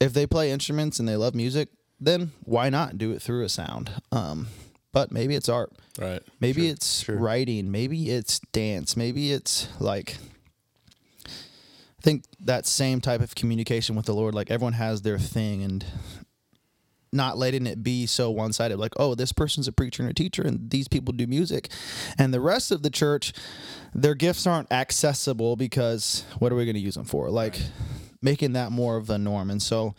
If 0.00 0.14
they 0.14 0.26
play 0.26 0.50
instruments 0.50 0.98
and 0.98 1.06
they 1.06 1.16
love 1.16 1.34
music, 1.34 1.68
then 2.00 2.32
why 2.44 2.70
not 2.70 2.96
do 2.96 3.12
it 3.12 3.20
through 3.20 3.44
a 3.44 3.50
sound? 3.50 3.90
Um, 4.10 4.46
but 4.94 5.12
maybe 5.12 5.34
it's 5.34 5.50
art. 5.50 5.70
Right. 5.98 6.22
Maybe 6.40 6.68
it's 6.68 7.02
sure. 7.02 7.18
writing. 7.18 7.70
Maybe 7.70 8.08
it's 8.10 8.40
dance. 8.52 8.96
Maybe 8.96 9.32
it's 9.32 9.68
like. 9.78 10.16
I 11.26 12.00
think 12.00 12.24
that 12.40 12.64
same 12.64 13.02
type 13.02 13.20
of 13.20 13.34
communication 13.34 13.96
with 13.96 14.06
the 14.06 14.14
Lord, 14.14 14.34
like 14.34 14.50
everyone 14.50 14.74
has 14.74 15.02
their 15.02 15.18
thing, 15.18 15.62
and 15.62 15.84
not 17.12 17.38
letting 17.38 17.66
it 17.66 17.82
be 17.82 18.06
so 18.06 18.30
one 18.30 18.52
sided. 18.52 18.78
Like, 18.78 18.92
oh, 18.98 19.14
this 19.14 19.32
person's 19.32 19.68
a 19.68 19.72
preacher 19.72 20.02
and 20.02 20.10
a 20.10 20.14
teacher, 20.14 20.42
and 20.42 20.70
these 20.70 20.88
people 20.88 21.12
do 21.12 21.26
music, 21.26 21.68
and 22.18 22.32
the 22.32 22.40
rest 22.40 22.70
of 22.70 22.82
the 22.82 22.90
church, 22.90 23.32
their 23.94 24.14
gifts 24.14 24.46
aren't 24.46 24.70
accessible 24.72 25.56
because 25.56 26.24
what 26.38 26.52
are 26.52 26.56
we 26.56 26.64
going 26.64 26.74
to 26.74 26.80
use 26.80 26.94
them 26.94 27.04
for? 27.04 27.30
Like, 27.30 27.60
making 28.22 28.52
that 28.54 28.72
more 28.72 28.96
of 28.96 29.06
the 29.06 29.18
norm, 29.18 29.50
and 29.50 29.62
so. 29.62 29.94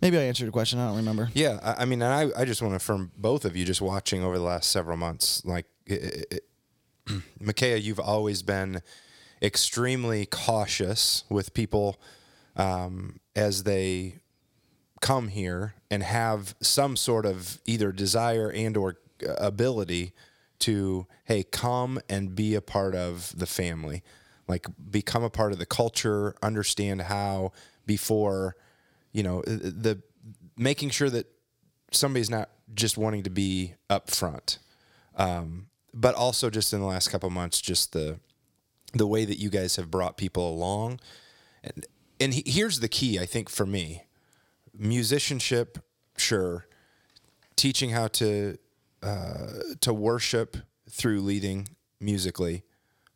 Maybe 0.00 0.16
I 0.16 0.22
answered 0.22 0.44
your 0.44 0.52
question. 0.52 0.78
I 0.78 0.86
don't 0.86 0.98
remember. 0.98 1.28
Yeah, 1.34 1.58
I, 1.60 1.82
I 1.82 1.84
mean, 1.84 2.00
and 2.02 2.32
I, 2.32 2.40
I 2.40 2.44
just 2.44 2.62
want 2.62 2.70
to 2.70 2.76
affirm 2.76 3.10
both 3.16 3.44
of 3.44 3.56
you 3.56 3.64
just 3.64 3.80
watching 3.80 4.22
over 4.22 4.38
the 4.38 4.44
last 4.44 4.70
several 4.70 4.96
months. 4.96 5.44
Like, 5.44 5.66
it, 5.86 6.44
it, 7.10 7.22
Micaiah, 7.40 7.78
you've 7.78 7.98
always 7.98 8.42
been 8.42 8.80
extremely 9.42 10.26
cautious 10.26 11.24
with 11.28 11.54
people 11.54 12.00
um, 12.56 13.20
as 13.34 13.64
they 13.64 14.20
come 15.00 15.28
here 15.28 15.74
and 15.90 16.02
have 16.02 16.54
some 16.60 16.96
sort 16.96 17.26
of 17.26 17.60
either 17.66 17.92
desire 17.92 18.50
and 18.50 18.76
or 18.76 18.96
uh, 19.26 19.34
ability 19.38 20.12
to 20.60 21.06
hey 21.24 21.42
come 21.42 22.00
and 22.08 22.34
be 22.34 22.54
a 22.54 22.60
part 22.60 22.94
of 22.94 23.36
the 23.38 23.46
family. 23.46 24.02
Like 24.46 24.66
become 24.90 25.22
a 25.22 25.30
part 25.30 25.52
of 25.52 25.58
the 25.58 25.66
culture 25.66 26.34
understand 26.42 27.02
how 27.02 27.52
before 27.86 28.56
you 29.12 29.22
know 29.22 29.40
uh, 29.46 29.52
uh, 29.52 29.58
the 29.62 30.02
making 30.56 30.90
sure 30.90 31.10
that 31.10 31.26
somebody's 31.92 32.30
not 32.30 32.50
just 32.74 32.98
wanting 32.98 33.22
to 33.22 33.30
be 33.30 33.74
up 33.88 34.10
front 34.10 34.58
um, 35.16 35.68
but 35.94 36.14
also 36.14 36.50
just 36.50 36.72
in 36.72 36.80
the 36.80 36.86
last 36.86 37.08
couple 37.08 37.30
months 37.30 37.60
just 37.60 37.92
the 37.92 38.18
the 38.94 39.06
way 39.06 39.24
that 39.24 39.38
you 39.38 39.50
guys 39.50 39.76
have 39.76 39.90
brought 39.90 40.16
people 40.16 40.48
along. 40.48 41.00
And 41.62 41.86
and 42.20 42.34
he, 42.34 42.42
here's 42.46 42.80
the 42.80 42.88
key 42.88 43.18
i 43.18 43.26
think 43.26 43.48
for 43.48 43.66
me 43.66 44.02
musicianship 44.78 45.78
sure. 46.16 46.66
Teaching 47.56 47.90
how 47.90 48.08
to 48.08 48.56
uh, 49.02 49.46
to 49.80 49.92
worship 49.92 50.56
through 50.90 51.20
leading 51.20 51.68
musically 52.00 52.62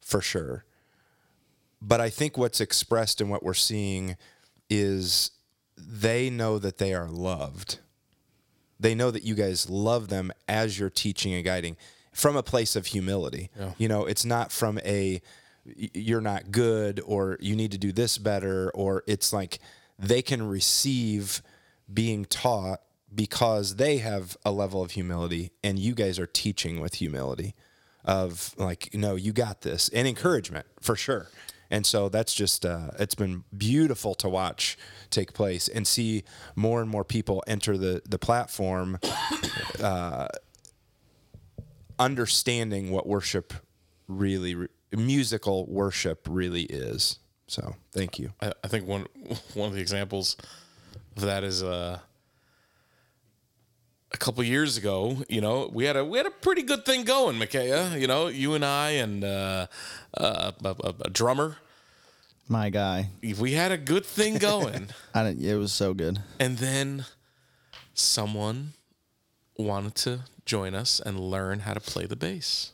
for 0.00 0.20
sure. 0.20 0.64
But 1.80 2.00
i 2.00 2.10
think 2.10 2.36
what's 2.38 2.60
expressed 2.60 3.20
and 3.20 3.30
what 3.30 3.42
we're 3.42 3.54
seeing 3.54 4.16
is 4.70 5.32
they 5.76 6.30
know 6.30 6.58
that 6.58 6.78
they 6.78 6.94
are 6.94 7.08
loved. 7.08 7.78
They 8.78 8.94
know 8.94 9.10
that 9.10 9.22
you 9.22 9.34
guys 9.34 9.70
love 9.70 10.08
them 10.08 10.32
as 10.48 10.78
you're 10.78 10.90
teaching 10.90 11.32
and 11.34 11.44
guiding 11.44 11.76
from 12.12 12.36
a 12.36 12.42
place 12.42 12.76
of 12.76 12.86
humility. 12.86 13.50
You 13.78 13.88
know 13.88 14.06
it's 14.06 14.24
not 14.24 14.52
from 14.52 14.78
a 14.84 15.20
you're 15.64 16.20
not 16.20 16.50
good 16.50 17.00
or 17.06 17.36
you 17.40 17.54
need 17.54 17.70
to 17.72 17.78
do 17.78 17.92
this 17.92 18.18
better 18.18 18.70
or 18.74 19.04
it's 19.06 19.32
like 19.32 19.60
they 19.98 20.20
can 20.22 20.42
receive 20.48 21.42
being 21.92 22.24
taught 22.24 22.80
because 23.14 23.76
they 23.76 23.98
have 23.98 24.36
a 24.44 24.52
level 24.52 24.82
of 24.82 24.92
humility 24.92 25.52
and 25.62 25.78
you 25.78 25.94
guys 25.94 26.18
are 26.18 26.26
teaching 26.26 26.80
with 26.80 26.94
humility 26.94 27.54
of 28.04 28.54
like 28.56 28.90
no 28.94 29.14
you 29.14 29.32
got 29.32 29.60
this 29.60 29.88
and 29.90 30.08
encouragement 30.08 30.66
for 30.80 30.96
sure. 30.96 31.28
And 31.70 31.86
so 31.86 32.10
that's 32.10 32.34
just 32.34 32.66
uh, 32.66 32.90
it's 32.98 33.14
been 33.14 33.44
beautiful 33.56 34.14
to 34.16 34.28
watch 34.28 34.76
take 35.08 35.32
place 35.32 35.68
and 35.68 35.86
see 35.86 36.22
more 36.54 36.82
and 36.82 36.90
more 36.90 37.04
people 37.04 37.42
enter 37.46 37.78
the 37.78 38.02
the 38.08 38.18
platform 38.18 38.98
uh, 39.82 40.28
understanding 41.98 42.90
what 42.90 43.06
worship 43.06 43.54
really 44.08 44.54
re- 44.54 44.68
musical 44.92 45.66
worship 45.66 46.26
really 46.28 46.64
is. 46.64 47.18
So 47.46 47.76
thank 47.92 48.18
you. 48.18 48.32
I, 48.40 48.52
I 48.62 48.68
think 48.68 48.86
one 48.86 49.06
one 49.54 49.68
of 49.68 49.74
the 49.74 49.80
examples 49.80 50.36
of 51.16 51.22
that 51.22 51.44
is 51.44 51.62
uh, 51.62 51.98
a 54.12 54.16
couple 54.16 54.42
years 54.44 54.76
ago. 54.76 55.18
You 55.28 55.40
know, 55.40 55.70
we 55.72 55.84
had 55.84 55.96
a 55.96 56.04
we 56.04 56.18
had 56.18 56.26
a 56.26 56.30
pretty 56.30 56.62
good 56.62 56.84
thing 56.84 57.04
going, 57.04 57.38
Micaiah. 57.38 57.96
You 57.96 58.06
know, 58.06 58.28
you 58.28 58.54
and 58.54 58.64
I 58.64 58.90
and 58.90 59.24
uh, 59.24 59.66
uh, 60.16 60.52
a, 60.64 60.68
a, 60.68 60.94
a 61.06 61.10
drummer. 61.10 61.56
My 62.48 62.70
guy. 62.70 63.08
We 63.38 63.52
had 63.52 63.72
a 63.72 63.78
good 63.78 64.04
thing 64.04 64.36
going, 64.36 64.88
I 65.14 65.22
didn't, 65.24 65.44
it 65.44 65.54
was 65.56 65.72
so 65.72 65.94
good. 65.94 66.18
and 66.38 66.58
then 66.58 67.06
someone 67.94 68.72
wanted 69.56 69.94
to 69.94 70.20
join 70.44 70.74
us 70.74 71.00
and 71.00 71.18
learn 71.18 71.60
how 71.60 71.72
to 71.72 71.80
play 71.80 72.04
the 72.04 72.16
bass. 72.16 72.72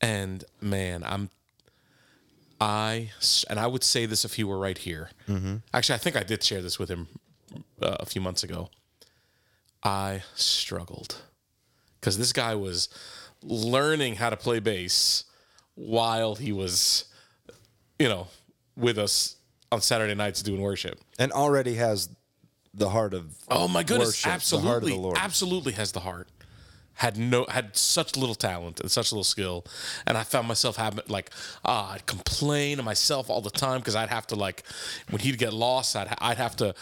And 0.00 0.44
man, 0.60 1.02
I'm 1.06 1.30
I 2.60 3.10
and 3.50 3.58
I 3.60 3.66
would 3.66 3.84
say 3.84 4.06
this 4.06 4.24
if 4.24 4.34
he 4.34 4.44
were 4.44 4.58
right 4.58 4.78
here. 4.78 5.10
Actually, 5.74 5.94
I 5.94 5.98
think 5.98 6.16
I 6.16 6.22
did 6.22 6.42
share 6.42 6.62
this 6.62 6.78
with 6.78 6.88
him 6.88 7.08
uh, 7.82 7.96
a 8.00 8.06
few 8.06 8.20
months 8.20 8.42
ago. 8.42 8.70
I 9.82 10.22
struggled 10.34 11.16
because 12.00 12.18
this 12.18 12.32
guy 12.32 12.54
was 12.54 12.88
learning 13.42 14.16
how 14.16 14.30
to 14.30 14.36
play 14.36 14.58
bass 14.58 15.24
while 15.74 16.34
he 16.36 16.50
was, 16.52 17.04
you 17.98 18.08
know, 18.08 18.28
with 18.76 18.98
us 18.98 19.36
on 19.70 19.80
Saturday 19.82 20.14
nights 20.14 20.42
doing 20.42 20.60
worship. 20.62 20.98
and 21.18 21.32
already 21.32 21.74
has 21.74 22.08
the 22.72 22.88
heart 22.90 23.12
of 23.14 23.34
Oh 23.48 23.68
my 23.68 23.82
goodness, 23.82 24.08
worship, 24.08 24.24
the 24.24 24.30
absolutely, 24.30 24.68
heart 24.70 24.82
of 24.82 24.88
the 24.88 24.96
Lord. 24.96 25.18
absolutely 25.20 25.72
has 25.74 25.92
the 25.92 26.00
heart. 26.00 26.28
Had 26.96 27.16
no, 27.18 27.44
had 27.48 27.76
such 27.76 28.16
little 28.16 28.34
talent 28.34 28.80
and 28.80 28.90
such 28.90 29.12
little 29.12 29.24
skill, 29.24 29.64
and 30.06 30.16
I 30.16 30.22
found 30.22 30.48
myself 30.48 30.76
having 30.76 31.00
like, 31.08 31.30
ah, 31.64 31.92
I'd 31.92 32.06
complain 32.06 32.78
to 32.78 32.82
myself 32.82 33.28
all 33.28 33.40
the 33.42 33.50
time 33.50 33.80
because 33.80 33.94
I'd 33.94 34.08
have 34.08 34.26
to 34.28 34.34
like, 34.34 34.62
when 35.10 35.20
he'd 35.20 35.38
get 35.38 35.52
lost, 35.52 35.94
I'd 35.94 36.08
I'd 36.18 36.38
have 36.38 36.56
to 36.56 36.74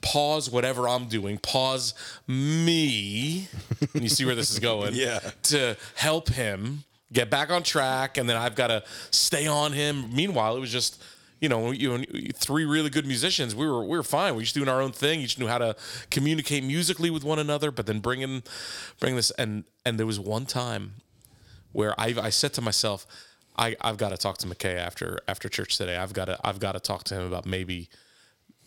pause 0.00 0.48
whatever 0.50 0.88
I'm 0.88 1.06
doing, 1.08 1.36
pause 1.38 1.92
me, 2.26 3.48
and 3.94 4.02
you 4.02 4.08
see 4.08 4.24
where 4.24 4.34
this 4.34 4.50
is 4.50 4.58
going, 4.58 4.94
Yeah. 4.94 5.18
to 5.44 5.76
help 5.94 6.30
him 6.30 6.84
get 7.12 7.28
back 7.28 7.50
on 7.50 7.62
track, 7.62 8.16
and 8.16 8.28
then 8.28 8.36
I've 8.36 8.54
got 8.54 8.68
to 8.68 8.82
stay 9.10 9.46
on 9.46 9.72
him. 9.72 10.14
Meanwhile, 10.14 10.56
it 10.56 10.60
was 10.60 10.72
just 10.72 11.02
you 11.40 11.48
know, 11.48 11.70
you 11.70 12.04
three 12.34 12.64
really 12.64 12.90
good 12.90 13.06
musicians. 13.06 13.54
We 13.54 13.66
were 13.66 13.82
we 13.82 13.96
were 13.96 14.02
fine. 14.02 14.36
We 14.36 14.42
just 14.42 14.54
doing 14.54 14.68
our 14.68 14.80
own 14.80 14.92
thing. 14.92 15.20
Each 15.20 15.38
knew 15.38 15.46
how 15.46 15.58
to 15.58 15.74
communicate 16.10 16.62
musically 16.62 17.10
with 17.10 17.24
one 17.24 17.38
another, 17.38 17.70
but 17.70 17.86
then 17.86 18.00
bring 18.00 18.20
in, 18.20 18.42
bring 18.98 19.16
this. 19.16 19.30
And 19.32 19.64
and 19.84 19.98
there 19.98 20.06
was 20.06 20.20
one 20.20 20.46
time 20.46 20.94
where 21.72 21.98
I 21.98 22.14
I 22.20 22.30
said 22.30 22.52
to 22.54 22.60
myself, 22.60 23.06
I 23.56 23.74
I've 23.80 23.96
got 23.96 24.10
to 24.10 24.18
talk 24.18 24.38
to 24.38 24.46
McKay 24.46 24.76
after 24.76 25.18
after 25.26 25.48
church 25.48 25.78
today. 25.78 25.96
I've 25.96 26.12
got 26.12 26.26
to 26.26 26.38
I've 26.44 26.60
got 26.60 26.72
to 26.72 26.80
talk 26.80 27.04
to 27.04 27.14
him 27.14 27.26
about 27.26 27.46
maybe 27.46 27.88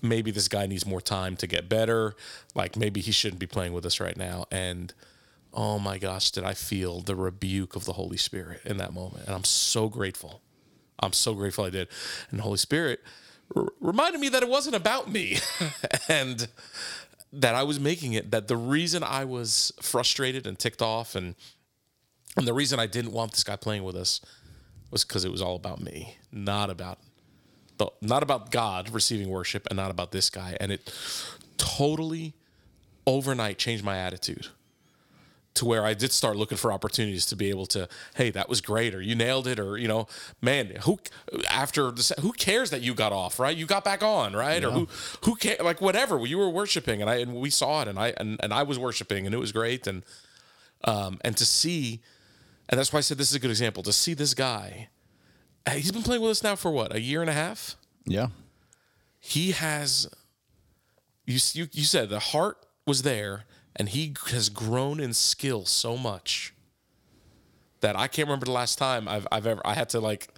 maybe 0.02 0.32
this 0.32 0.48
guy 0.48 0.66
needs 0.66 0.86
more 0.86 1.02
time 1.02 1.38
to 1.38 1.48
get 1.48 1.70
better. 1.70 2.16
Like 2.56 2.76
maybe 2.76 3.02
he 3.02 3.12
shouldn't 3.12 3.40
be 3.40 3.48
playing 3.48 3.74
with 3.74 3.86
us 3.86 4.00
right 4.00 4.18
now. 4.18 4.46
And 4.52 4.94
oh 5.54 5.78
my 5.78 6.00
gosh, 6.00 6.32
did 6.32 6.44
I 6.44 6.56
feel 6.56 7.02
the 7.02 7.16
rebuke 7.16 7.76
of 7.76 7.86
the 7.86 7.94
Holy 7.94 8.18
Spirit 8.18 8.62
in 8.66 8.78
that 8.78 8.94
moment? 8.94 9.28
And 9.28 9.36
I'm 9.36 9.44
so 9.44 9.90
grateful. 9.90 10.42
I'm 11.00 11.14
so 11.14 11.34
grateful 11.34 11.66
I 11.66 11.70
did. 11.70 11.88
And 12.32 12.42
Holy 12.42 12.58
Spirit 12.58 13.02
r- 13.56 13.68
reminded 13.80 14.20
me 14.20 14.30
that 14.30 14.44
it 14.44 14.50
wasn't 14.50 14.76
about 14.76 15.12
me 15.12 15.38
and 16.10 16.48
that 17.32 17.56
I 17.56 17.64
was 17.64 17.80
making 17.80 18.14
it, 18.14 18.32
that 18.32 18.48
the 18.48 18.58
reason 18.58 19.04
I 19.04 19.26
was 19.26 19.72
frustrated 19.82 20.46
and 20.46 20.58
ticked 20.58 20.82
off 20.82 21.16
and 21.16 21.36
and 22.36 22.48
the 22.48 22.54
reason 22.54 22.80
I 22.80 22.88
didn't 22.88 23.12
want 23.12 23.32
this 23.32 23.44
guy 23.44 23.56
playing 23.56 23.84
with 23.84 23.96
us 23.96 24.20
was 24.90 25.04
because 25.04 25.24
it 25.24 25.32
was 25.32 25.42
all 25.42 25.56
about 25.56 25.82
me, 25.82 26.16
not 26.32 26.70
about 26.70 27.00
the 27.78 27.88
not 28.02 28.24
about 28.24 28.52
God 28.52 28.90
receiving 28.90 29.30
worship 29.30 29.68
and 29.70 29.78
not 29.78 29.92
about 29.92 30.12
this 30.12 30.30
guy. 30.30 30.58
And 30.60 30.72
it 30.72 30.92
totally 31.58 32.34
overnight 33.06 33.58
changed 33.58 33.84
my 33.84 33.98
attitude 33.98 34.48
to 35.56 35.66
where 35.66 35.86
I 35.86 35.94
did 35.94 36.12
start 36.12 36.36
looking 36.36 36.58
for 36.58 36.74
opportunities 36.74 37.26
to 37.28 37.36
be 37.36 37.50
able 37.50 37.66
to, 37.68 37.88
hey, 38.16 38.32
that 38.32 38.50
was 38.50 38.60
great, 38.60 38.96
or 38.96 39.02
you 39.02 39.14
nailed 39.16 39.48
it, 39.48 39.60
or 39.60 39.78
you 39.78 39.88
know, 39.88 40.08
man, 40.42 40.74
who 40.84 41.00
after 41.50 41.92
the, 41.92 42.16
who 42.22 42.32
cares 42.32 42.72
that 42.72 42.82
you 42.82 42.94
got 42.94 43.12
off, 43.14 43.40
right? 43.40 43.56
You 43.56 43.66
got 43.66 43.84
back 43.84 44.02
on, 44.02 44.34
right? 44.34 44.64
Or 44.64 44.72
who 44.72 44.88
who 45.26 45.36
care 45.36 45.58
like 45.62 45.82
whatever 45.82 46.26
you 46.26 46.38
were 46.38 46.50
worshiping, 46.50 47.02
and 47.02 47.10
I 47.10 47.16
and 47.18 47.36
we 47.36 47.50
saw 47.50 47.82
it, 47.82 47.88
and 47.88 48.00
I 48.00 48.14
and, 48.18 48.40
and 48.42 48.54
I 48.54 48.64
was 48.64 48.80
worshiping, 48.80 49.26
and 49.26 49.36
it 49.36 49.40
was 49.40 49.52
great, 49.52 49.86
and 49.88 50.04
um 50.86 51.20
and 51.22 51.38
to 51.38 51.46
see, 51.46 52.02
and 52.70 52.80
that's 52.80 52.92
why 52.92 52.98
I 52.98 53.02
said 53.02 53.18
this 53.18 53.30
is 53.30 53.36
a 53.36 53.40
good 53.40 53.52
example 53.52 53.84
to 53.84 53.94
see 53.94 54.14
this 54.14 54.34
guy. 54.34 54.90
He's 55.72 55.92
been 55.92 56.04
playing 56.04 56.22
with 56.22 56.32
us 56.32 56.44
now 56.44 56.56
for 56.56 56.72
what 56.72 56.94
a 56.94 57.00
year 57.00 57.22
and 57.22 57.30
a 57.30 57.34
half. 57.34 57.78
Yeah. 58.06 58.28
He 59.20 59.52
has. 59.52 60.10
You 61.26 61.40
you 61.54 61.70
you 61.72 61.84
said 61.86 62.10
the 62.10 62.20
heart 62.20 62.58
was 62.86 63.04
there, 63.04 63.46
and 63.76 63.90
he 63.90 64.14
has 64.28 64.50
grown 64.50 65.00
in 65.00 65.14
skill 65.14 65.66
so 65.66 65.98
much 65.98 66.54
that 67.82 67.96
I 67.98 68.08
can't 68.08 68.28
remember 68.28 68.46
the 68.46 68.52
last 68.52 68.78
time 68.78 69.08
I've 69.08 69.28
I've 69.32 69.46
ever 69.46 69.62
I 69.66 69.74
had 69.74 69.90
to 69.90 70.00
like, 70.00 70.30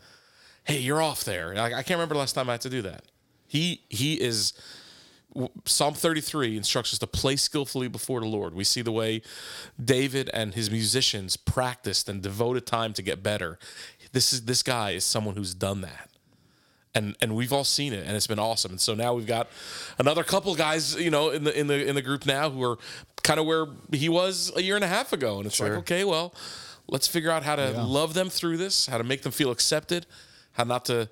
hey, 0.63 0.79
you're 0.79 1.01
off 1.01 1.23
there. 1.23 1.53
Like 1.55 1.73
I 1.73 1.83
can't 1.83 1.97
remember 1.97 2.15
the 2.15 2.19
last 2.19 2.33
time 2.33 2.49
I 2.49 2.53
had 2.53 2.61
to 2.61 2.69
do 2.69 2.81
that. 2.83 3.03
He 3.47 3.81
he 3.89 4.15
is. 4.21 4.53
Psalm 5.65 5.93
33 5.93 6.55
instructs 6.55 6.93
us 6.93 6.99
to 6.99 7.07
play 7.07 7.35
skillfully 7.35 7.89
before 7.89 8.21
the 8.21 8.25
Lord. 8.25 8.53
We 8.53 8.63
see 8.63 8.81
the 8.81 8.93
way 8.93 9.21
David 9.83 10.29
and 10.33 10.53
his 10.53 10.71
musicians 10.71 11.35
practiced 11.35 12.07
and 12.07 12.21
devoted 12.21 12.65
time 12.65 12.93
to 12.93 13.01
get 13.01 13.21
better. 13.21 13.59
This 14.13 14.31
is 14.31 14.45
this 14.45 14.63
guy 14.63 14.91
is 14.91 15.03
someone 15.03 15.35
who's 15.35 15.53
done 15.53 15.81
that 15.81 16.09
and 16.95 17.15
and 17.21 17.35
we've 17.35 17.53
all 17.53 17.63
seen 17.63 17.93
it 17.93 18.07
and 18.07 18.15
it's 18.15 18.27
been 18.27 18.39
awesome 18.39 18.71
and 18.71 18.81
so 18.81 18.95
now 18.95 19.13
we've 19.13 19.27
got 19.27 19.49
another 19.99 20.23
couple 20.23 20.55
guys 20.55 20.95
you 20.95 21.11
know 21.11 21.29
in 21.29 21.43
the 21.43 21.59
in 21.59 21.67
the 21.67 21.85
in 21.85 21.93
the 21.93 22.01
group 22.01 22.25
now 22.25 22.49
who 22.49 22.63
are 22.63 22.77
kind 23.25 23.39
of 23.39 23.45
where 23.45 23.65
he 23.91 24.07
was 24.07 24.51
a 24.55 24.61
year 24.61 24.75
and 24.75 24.83
a 24.83 24.87
half 24.87 25.11
ago 25.11 25.37
and 25.39 25.47
it's 25.47 25.59
like 25.59 25.71
okay 25.71 26.03
well 26.03 26.31
let's 26.87 27.07
figure 27.07 27.31
out 27.31 27.41
how 27.43 27.55
to 27.55 27.71
love 27.83 28.13
them 28.13 28.29
through 28.29 28.55
this 28.55 28.85
how 28.85 28.97
to 28.99 29.03
make 29.03 29.23
them 29.23 29.31
feel 29.31 29.49
accepted 29.49 30.05
how 30.53 30.63
not 30.63 30.85
to 30.85 31.09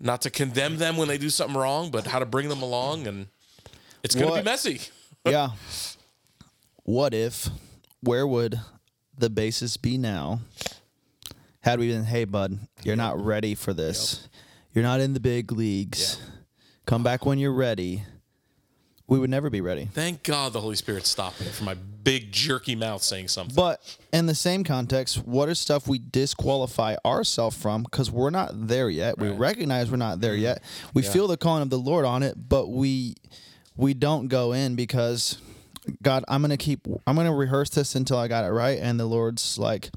not 0.00 0.22
to 0.22 0.30
condemn 0.30 0.78
them 0.78 0.96
when 0.96 1.06
they 1.06 1.18
do 1.18 1.28
something 1.28 1.56
wrong 1.56 1.90
but 1.90 2.06
how 2.06 2.18
to 2.18 2.24
bring 2.24 2.48
them 2.48 2.62
along 2.62 3.06
and 3.06 3.26
it's 4.02 4.14
going 4.14 4.32
to 4.32 4.40
be 4.40 4.44
messy 4.44 4.80
yeah. 5.26 5.50
What 6.84 7.12
if, 7.14 7.48
where 8.02 8.26
would 8.26 8.58
the 9.16 9.30
basis 9.30 9.76
be 9.76 9.98
now? 9.98 10.40
Had 11.60 11.78
we 11.78 11.88
been, 11.88 12.04
hey, 12.04 12.24
bud, 12.24 12.58
you're 12.82 12.96
not 12.96 13.22
ready 13.22 13.54
for 13.54 13.74
this. 13.74 14.28
You're 14.72 14.84
not 14.84 15.00
in 15.00 15.12
the 15.12 15.20
big 15.20 15.52
leagues. 15.52 16.18
Come 16.86 17.02
back 17.02 17.26
when 17.26 17.38
you're 17.38 17.52
ready. 17.52 18.02
We 19.10 19.18
would 19.18 19.28
never 19.28 19.50
be 19.50 19.60
ready. 19.60 19.88
thank 19.92 20.22
god 20.22 20.54
the 20.54 20.60
holy 20.60 20.76
spirit 20.76 21.04
stopped 21.04 21.40
me 21.40 21.46
from 21.48 21.66
my 21.66 21.74
big 21.74 22.32
jerky 22.32 22.74
mouth 22.74 23.02
saying 23.02 23.28
something 23.28 23.54
But 23.54 23.98
in 24.12 24.24
the 24.26 24.34
same 24.34 24.64
context, 24.64 25.18
what 25.26 25.48
is 25.50 25.58
stuff 25.58 25.86
we 25.86 25.98
disqualify 25.98 26.96
ourselves 27.04 27.56
from 27.60 27.82
because 27.82 28.10
we're 28.10 28.30
not 28.30 28.68
there 28.68 28.88
yet? 28.88 29.18
We 29.18 29.28
recognize 29.28 29.90
we're 29.90 29.98
not 29.98 30.20
there 30.20 30.34
yet. 30.34 30.62
We 30.94 31.02
feel 31.02 31.26
the 31.26 31.36
calling 31.36 31.62
of 31.62 31.68
the 31.70 31.78
Lord 31.78 32.06
on 32.06 32.22
it, 32.22 32.36
but 32.48 32.68
we 32.68 33.16
we 33.76 33.92
don't 33.92 34.28
go 34.28 34.52
in 34.52 34.76
because 34.76 35.38
God, 36.02 36.24
I'm 36.28 36.40
gonna 36.40 36.56
keep 36.56 36.86
I'm 37.06 37.16
gonna 37.16 37.34
rehearse 37.34 37.70
this 37.70 37.94
until 37.94 38.16
I 38.16 38.28
got 38.28 38.44
it 38.44 38.50
right. 38.50 38.78
And 38.80 38.98
the 38.98 39.06
Lord's 39.06 39.58
like 39.58 39.90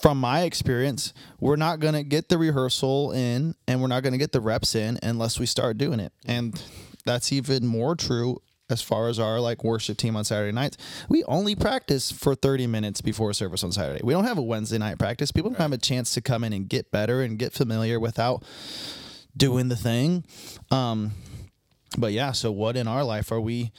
from 0.00 0.18
my 0.20 0.42
experience, 0.42 1.12
we're 1.40 1.56
not 1.56 1.80
going 1.80 1.94
to 1.94 2.04
get 2.04 2.28
the 2.28 2.38
rehearsal 2.38 3.10
in 3.10 3.56
and 3.66 3.80
we're 3.80 3.88
not 3.88 4.04
going 4.04 4.12
to 4.12 4.18
get 4.18 4.30
the 4.30 4.40
reps 4.40 4.76
in 4.76 4.96
unless 5.02 5.40
we 5.40 5.46
start 5.46 5.76
doing 5.76 5.98
it. 5.98 6.12
And 6.24 6.62
that's 7.08 7.32
even 7.32 7.66
more 7.66 7.96
true 7.96 8.42
as 8.70 8.82
far 8.82 9.08
as 9.08 9.18
our 9.18 9.40
like 9.40 9.64
worship 9.64 9.96
team 9.96 10.14
on 10.14 10.24
Saturday 10.24 10.52
nights. 10.52 10.76
We 11.08 11.24
only 11.24 11.54
practice 11.56 12.12
for 12.12 12.34
30 12.34 12.66
minutes 12.66 13.00
before 13.00 13.32
service 13.32 13.64
on 13.64 13.72
Saturday. 13.72 14.02
We 14.04 14.12
don't 14.12 14.24
have 14.24 14.36
a 14.36 14.42
Wednesday 14.42 14.76
night 14.76 14.98
practice. 14.98 15.32
People 15.32 15.50
don't 15.50 15.60
have 15.60 15.72
a 15.72 15.78
chance 15.78 16.12
to 16.14 16.20
come 16.20 16.44
in 16.44 16.52
and 16.52 16.68
get 16.68 16.90
better 16.90 17.22
and 17.22 17.38
get 17.38 17.54
familiar 17.54 17.98
without 17.98 18.42
doing 19.34 19.68
the 19.68 19.76
thing. 19.76 20.24
Um 20.70 21.12
but 21.96 22.12
yeah, 22.12 22.32
so 22.32 22.52
what 22.52 22.76
in 22.76 22.86
our 22.86 23.02
life 23.04 23.32
are 23.32 23.40
we 23.40 23.72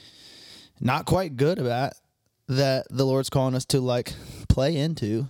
not 0.81 1.05
quite 1.05 1.37
good 1.37 1.59
at 1.59 1.93
that 2.47 2.87
the 2.89 3.05
Lord's 3.05 3.29
calling 3.29 3.53
us 3.53 3.65
to 3.65 3.79
like 3.79 4.13
play 4.47 4.75
into 4.75 5.27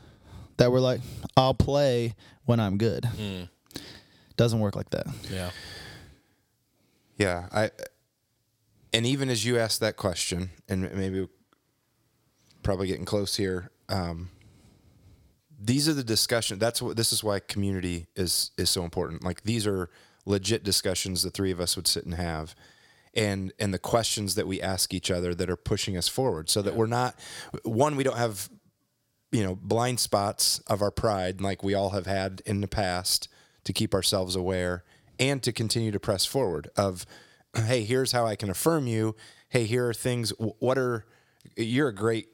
that 0.56 0.72
we're 0.72 0.80
like, 0.80 1.02
I'll 1.36 1.54
play 1.54 2.16
when 2.45 2.62
I'm 2.62 2.78
good. 2.78 3.06
Doesn't 4.38 4.60
work 4.62 4.78
like 4.78 4.89
that. 4.91 5.08
yeah 5.30 5.50
Yeah, 7.20 7.48
I 7.52 7.70
and 8.94 9.06
even 9.06 9.30
as 9.30 9.46
you 9.46 9.60
asked 9.60 9.82
that 9.82 9.98
question, 9.98 10.50
and 10.68 10.92
maybe 10.94 11.28
probably 12.64 12.88
getting 12.88 13.06
close 13.06 13.36
here. 13.36 13.72
Um, 13.90 14.30
these 15.62 15.90
are 15.90 15.94
the 15.94 16.04
discussion. 16.04 16.58
That's 16.58 16.82
what 16.82 16.96
this 16.96 17.12
is 17.12 17.24
why 17.24 17.40
community 17.42 18.08
is 18.16 18.52
is 18.58 18.70
so 18.70 18.84
important. 18.86 19.24
Like 19.24 19.44
these 19.44 19.68
are 19.68 19.90
legit 20.26 20.64
discussions 20.64 21.22
the 21.22 21.30
three 21.30 21.52
of 21.52 21.60
us 21.60 21.76
would 21.76 21.88
sit 21.88 22.06
and 22.06 22.16
have, 22.16 22.56
and 23.14 23.52
and 23.60 23.74
the 23.74 23.80
questions 23.80 24.36
that 24.36 24.48
we 24.48 24.62
ask 24.62 24.94
each 24.94 25.12
other 25.12 25.36
that 25.36 25.50
are 25.50 25.58
pushing 25.58 25.98
us 25.98 26.08
forward, 26.08 26.50
so 26.50 26.62
that 26.62 26.76
we're 26.76 26.88
not 26.88 27.20
one. 27.64 27.98
We 27.98 28.04
don't 28.06 28.18
have 28.18 28.50
you 29.34 29.44
know 29.44 29.56
blind 29.56 30.00
spots 30.00 30.60
of 30.68 30.82
our 30.82 30.92
pride 30.92 31.42
like 31.42 31.64
we 31.64 31.74
all 31.74 31.90
have 31.90 32.06
had 32.06 32.42
in 32.46 32.62
the 32.62 32.68
past 32.68 33.28
to 33.66 33.74
keep 33.74 33.94
ourselves 33.94 34.38
aware 34.38 34.86
and 35.20 35.44
to 35.44 35.52
continue 35.52 35.92
to 35.92 36.00
press 36.00 36.26
forward 36.26 36.70
of 36.76 37.06
hey 37.66 37.84
here's 37.84 38.12
how 38.12 38.26
i 38.26 38.36
can 38.36 38.50
affirm 38.50 38.88
you 38.88 39.16
hey 39.50 39.66
here 39.66 39.90
are 39.90 39.94
things 39.94 40.32
what 40.60 40.78
are 40.78 41.06
you're 41.56 41.90
a 41.90 41.96
great 41.96 42.30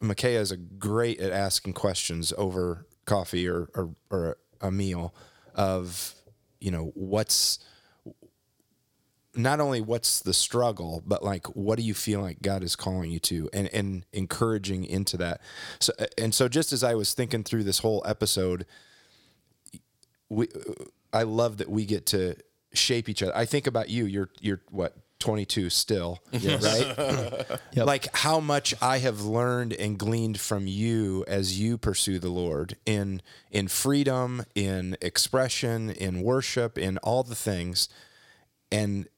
Micaiah 0.00 0.40
is 0.40 0.52
a 0.52 0.56
great 0.56 1.20
at 1.20 1.32
asking 1.32 1.72
questions 1.72 2.32
over 2.38 2.86
coffee 3.04 3.48
or, 3.48 3.68
or, 3.74 3.90
or 4.10 4.36
a 4.60 4.70
meal 4.70 5.14
of 5.54 6.14
you 6.60 6.70
know 6.70 6.92
what's 6.94 7.58
not 9.34 9.60
only 9.60 9.80
what's 9.80 10.20
the 10.20 10.34
struggle, 10.34 11.02
but 11.06 11.22
like 11.22 11.46
what 11.48 11.78
do 11.78 11.84
you 11.84 11.94
feel 11.94 12.20
like 12.20 12.42
God 12.42 12.62
is 12.62 12.74
calling 12.74 13.10
you 13.10 13.20
to, 13.20 13.48
and 13.52 13.68
and 13.72 14.04
encouraging 14.12 14.84
into 14.84 15.16
that. 15.16 15.40
So 15.80 15.92
and 16.16 16.34
so, 16.34 16.48
just 16.48 16.72
as 16.72 16.82
I 16.82 16.94
was 16.94 17.12
thinking 17.12 17.44
through 17.44 17.64
this 17.64 17.78
whole 17.78 18.02
episode, 18.06 18.66
we 20.28 20.48
I 21.12 21.22
love 21.22 21.58
that 21.58 21.68
we 21.68 21.84
get 21.84 22.06
to 22.06 22.36
shape 22.72 23.08
each 23.08 23.22
other. 23.22 23.36
I 23.36 23.44
think 23.44 23.66
about 23.66 23.88
you. 23.88 24.04
You're 24.04 24.30
you're 24.40 24.60
what 24.70 24.96
22 25.20 25.70
still, 25.70 26.20
right? 26.32 27.58
Like 27.74 28.14
how 28.14 28.40
much 28.40 28.74
I 28.80 28.98
have 28.98 29.22
learned 29.22 29.72
and 29.72 29.98
gleaned 29.98 30.38
from 30.38 30.66
you 30.66 31.24
as 31.26 31.58
you 31.58 31.78
pursue 31.78 32.18
the 32.18 32.28
Lord 32.28 32.76
in 32.86 33.22
in 33.50 33.68
freedom, 33.68 34.44
in 34.54 34.96
expression, 35.00 35.90
in 35.90 36.22
worship, 36.22 36.76
in 36.78 36.98
all 36.98 37.22
the 37.22 37.34
things 37.34 37.88
and 38.70 39.08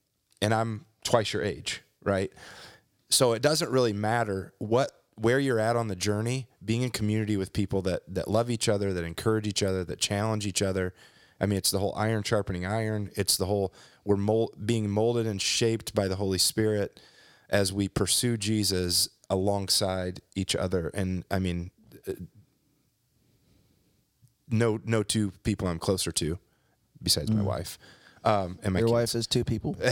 and 0.43 0.55
I'm 0.55 0.87
twice 1.05 1.33
your 1.33 1.43
age, 1.43 1.83
right? 2.03 2.33
So 3.09 3.33
it 3.33 3.43
doesn't 3.43 3.71
really 3.71 3.93
matter 3.93 4.53
what 4.59 4.93
where 5.17 5.39
you're 5.39 5.59
at 5.59 5.77
on 5.77 5.89
the 5.89 5.97
journey, 5.97 6.49
being 6.65 6.83
in 6.83 6.91
community 6.91 7.37
with 7.37 7.53
people 7.53 7.83
that 7.83 8.03
that 8.09 8.29
love 8.29 8.51
each 8.51 8.69
other, 8.69 8.93
that 8.93 9.05
encourage 9.05 9.47
each 9.47 9.63
other, 9.63 9.85
that 9.85 9.99
challenge 9.99 10.47
each 10.47 10.63
other. 10.63 10.95
I 11.41 11.47
mean, 11.47 11.57
it's 11.57 11.71
the 11.71 11.79
whole 11.79 11.95
iron 11.97 12.23
sharpening 12.23 12.67
iron. 12.67 13.11
It's 13.17 13.37
the 13.37 13.47
whole 13.47 13.73
we're 14.05 14.17
mold, 14.17 14.55
being 14.65 14.91
molded 14.91 15.27
and 15.27 15.41
shaped 15.41 15.95
by 15.95 16.09
the 16.09 16.17
Holy 16.17 16.39
Spirit 16.39 17.01
as 17.49 17.73
we 17.73 17.89
pursue 17.89 18.37
Jesus 18.37 19.09
alongside 19.29 20.21
each 20.35 20.55
other. 20.55 20.91
And 20.95 21.25
I 21.31 21.39
mean, 21.39 21.71
uh, 22.07 22.13
no 24.49 24.81
no 24.85 25.03
two 25.03 25.33
people 25.45 25.69
I'm 25.69 25.79
closer 25.79 26.13
to 26.13 26.39
besides 27.03 27.31
my 27.31 27.43
wife. 27.43 27.79
Um, 28.23 28.59
and 28.63 28.75
my 28.75 28.81
Your 28.81 28.89
kids. 28.89 28.93
wife 28.93 29.15
is 29.15 29.27
two 29.27 29.45
people. 29.45 29.77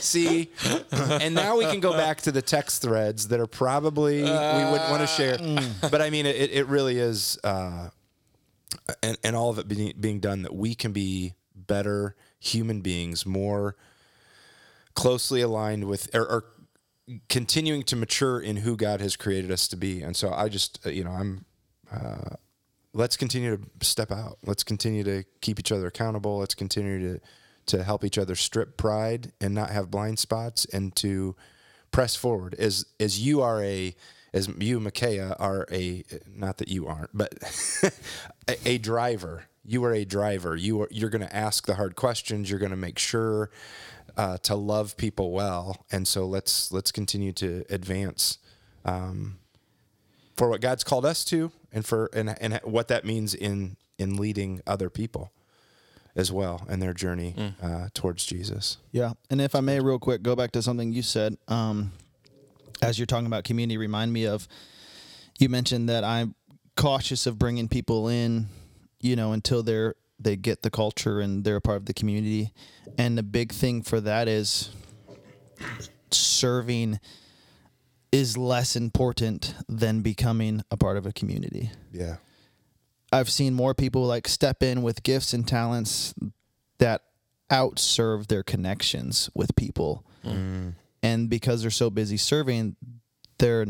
See, 0.00 0.50
and 0.90 1.34
now 1.34 1.56
we 1.56 1.64
can 1.64 1.80
go 1.80 1.92
back 1.92 2.20
to 2.22 2.32
the 2.32 2.42
text 2.42 2.82
threads 2.82 3.28
that 3.28 3.40
are 3.40 3.46
probably 3.46 4.16
we 4.16 4.28
wouldn't 4.28 4.90
want 4.90 5.00
to 5.00 5.06
share. 5.06 5.38
But 5.90 6.02
I 6.02 6.10
mean, 6.10 6.26
it, 6.26 6.50
it 6.50 6.66
really 6.66 6.98
is, 6.98 7.38
uh, 7.44 7.88
and, 9.02 9.18
and 9.22 9.36
all 9.36 9.50
of 9.50 9.58
it 9.58 9.68
being, 9.68 9.92
being 9.98 10.20
done 10.20 10.42
that 10.42 10.54
we 10.54 10.74
can 10.74 10.92
be 10.92 11.34
better 11.54 12.16
human 12.38 12.80
beings, 12.80 13.26
more 13.26 13.76
closely 14.94 15.40
aligned 15.40 15.84
with, 15.84 16.14
or, 16.14 16.26
or 16.26 16.44
continuing 17.28 17.82
to 17.84 17.96
mature 17.96 18.40
in 18.40 18.56
who 18.56 18.76
God 18.76 19.00
has 19.00 19.16
created 19.16 19.50
us 19.50 19.68
to 19.68 19.76
be. 19.76 20.02
And 20.02 20.16
so 20.16 20.32
I 20.32 20.48
just, 20.48 20.84
uh, 20.86 20.90
you 20.90 21.04
know, 21.04 21.10
I'm, 21.10 21.44
uh, 21.90 22.36
let's 22.92 23.16
continue 23.16 23.56
to 23.56 23.86
step 23.86 24.10
out. 24.10 24.38
Let's 24.44 24.64
continue 24.64 25.04
to 25.04 25.24
keep 25.40 25.58
each 25.58 25.72
other 25.72 25.86
accountable. 25.86 26.38
Let's 26.38 26.54
continue 26.54 27.14
to 27.14 27.20
to 27.68 27.84
help 27.84 28.02
each 28.02 28.18
other 28.18 28.34
strip 28.34 28.76
pride 28.76 29.32
and 29.40 29.54
not 29.54 29.70
have 29.70 29.90
blind 29.90 30.18
spots 30.18 30.64
and 30.72 30.94
to 30.96 31.36
press 31.90 32.16
forward 32.16 32.54
as 32.58 32.86
as 32.98 33.20
you 33.20 33.40
are 33.40 33.62
a 33.62 33.94
as 34.32 34.48
you 34.58 34.80
Micaiah 34.80 35.36
are 35.38 35.66
a 35.70 36.04
not 36.26 36.58
that 36.58 36.68
you 36.68 36.86
aren't 36.86 37.16
but 37.16 37.34
a, 38.48 38.68
a 38.68 38.78
driver. 38.78 39.44
You 39.64 39.84
are 39.84 39.92
a 39.92 40.04
driver. 40.04 40.56
You 40.56 40.82
are 40.82 40.88
you're 40.90 41.10
going 41.10 41.26
to 41.26 41.34
ask 41.34 41.66
the 41.66 41.74
hard 41.74 41.96
questions. 41.96 42.50
You're 42.50 42.58
going 42.58 42.70
to 42.70 42.76
make 42.76 42.98
sure 42.98 43.50
uh, 44.16 44.38
to 44.38 44.54
love 44.54 44.96
people 44.96 45.30
well, 45.30 45.84
and 45.92 46.08
so 46.08 46.26
let's 46.26 46.72
let's 46.72 46.90
continue 46.90 47.32
to 47.34 47.64
advance 47.70 48.38
um, 48.84 49.38
for 50.36 50.48
what 50.48 50.60
God's 50.60 50.84
called 50.84 51.04
us 51.04 51.24
to, 51.26 51.52
and 51.72 51.84
for 51.84 52.10
and 52.12 52.34
and 52.40 52.60
what 52.64 52.88
that 52.88 53.04
means 53.04 53.34
in 53.34 53.76
in 53.98 54.16
leading 54.16 54.60
other 54.66 54.90
people 54.90 55.32
as 56.16 56.32
well 56.32 56.66
in 56.68 56.80
their 56.80 56.92
journey 56.92 57.34
uh, 57.62 57.88
towards 57.94 58.24
Jesus. 58.26 58.78
Yeah, 58.90 59.12
and 59.30 59.40
if 59.40 59.54
I 59.54 59.60
may, 59.60 59.78
real 59.80 60.00
quick, 60.00 60.22
go 60.22 60.34
back 60.34 60.50
to 60.52 60.62
something 60.62 60.92
you 60.92 61.02
said. 61.02 61.36
Um, 61.46 61.92
as 62.82 62.98
you're 62.98 63.06
talking 63.06 63.26
about 63.26 63.44
community, 63.44 63.76
remind 63.76 64.12
me 64.12 64.26
of 64.26 64.48
you 65.38 65.48
mentioned 65.48 65.88
that 65.88 66.04
I'm 66.04 66.34
cautious 66.76 67.26
of 67.26 67.38
bringing 67.38 67.68
people 67.68 68.08
in, 68.08 68.46
you 69.00 69.16
know, 69.16 69.32
until 69.32 69.62
they're 69.62 69.94
they 70.20 70.36
get 70.36 70.62
the 70.62 70.70
culture 70.70 71.20
and 71.20 71.44
they're 71.44 71.56
a 71.56 71.60
part 71.60 71.76
of 71.76 71.86
the 71.86 71.94
community. 71.94 72.52
And 72.96 73.16
the 73.16 73.22
big 73.22 73.52
thing 73.52 73.82
for 73.82 74.00
that 74.00 74.26
is 74.26 74.70
serving 76.10 76.98
is 78.10 78.36
less 78.36 78.74
important 78.74 79.54
than 79.68 80.00
becoming 80.00 80.62
a 80.70 80.76
part 80.76 80.96
of 80.96 81.06
a 81.06 81.12
community. 81.12 81.70
Yeah. 81.92 82.16
I've 83.12 83.30
seen 83.30 83.54
more 83.54 83.74
people 83.74 84.04
like 84.04 84.26
step 84.28 84.62
in 84.62 84.82
with 84.82 85.02
gifts 85.02 85.32
and 85.32 85.46
talents 85.46 86.14
that 86.78 87.02
outserve 87.50 88.26
their 88.26 88.42
connections 88.42 89.30
with 89.34 89.54
people. 89.56 90.04
Mm. 90.24 90.74
And 91.08 91.30
because 91.30 91.62
they're 91.62 91.70
so 91.70 91.88
busy 91.88 92.18
serving, 92.18 92.76
they're 93.38 93.66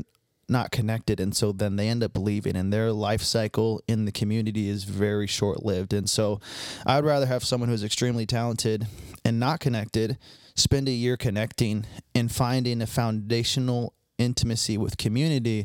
not 0.48 0.72
connected. 0.72 1.20
And 1.20 1.36
so 1.36 1.52
then 1.52 1.76
they 1.76 1.88
end 1.88 2.02
up 2.02 2.18
leaving, 2.18 2.56
and 2.56 2.72
their 2.72 2.90
life 2.90 3.22
cycle 3.22 3.80
in 3.86 4.06
the 4.06 4.12
community 4.12 4.68
is 4.68 4.82
very 4.82 5.28
short 5.28 5.64
lived. 5.64 5.92
And 5.92 6.10
so 6.10 6.40
I'd 6.84 7.04
rather 7.04 7.26
have 7.26 7.44
someone 7.44 7.68
who's 7.68 7.84
extremely 7.84 8.26
talented 8.26 8.88
and 9.24 9.38
not 9.38 9.60
connected 9.60 10.18
spend 10.56 10.88
a 10.88 10.92
year 10.92 11.16
connecting 11.16 11.86
and 12.12 12.32
finding 12.32 12.82
a 12.82 12.86
foundational 12.88 13.94
intimacy 14.18 14.76
with 14.76 14.96
community 14.96 15.64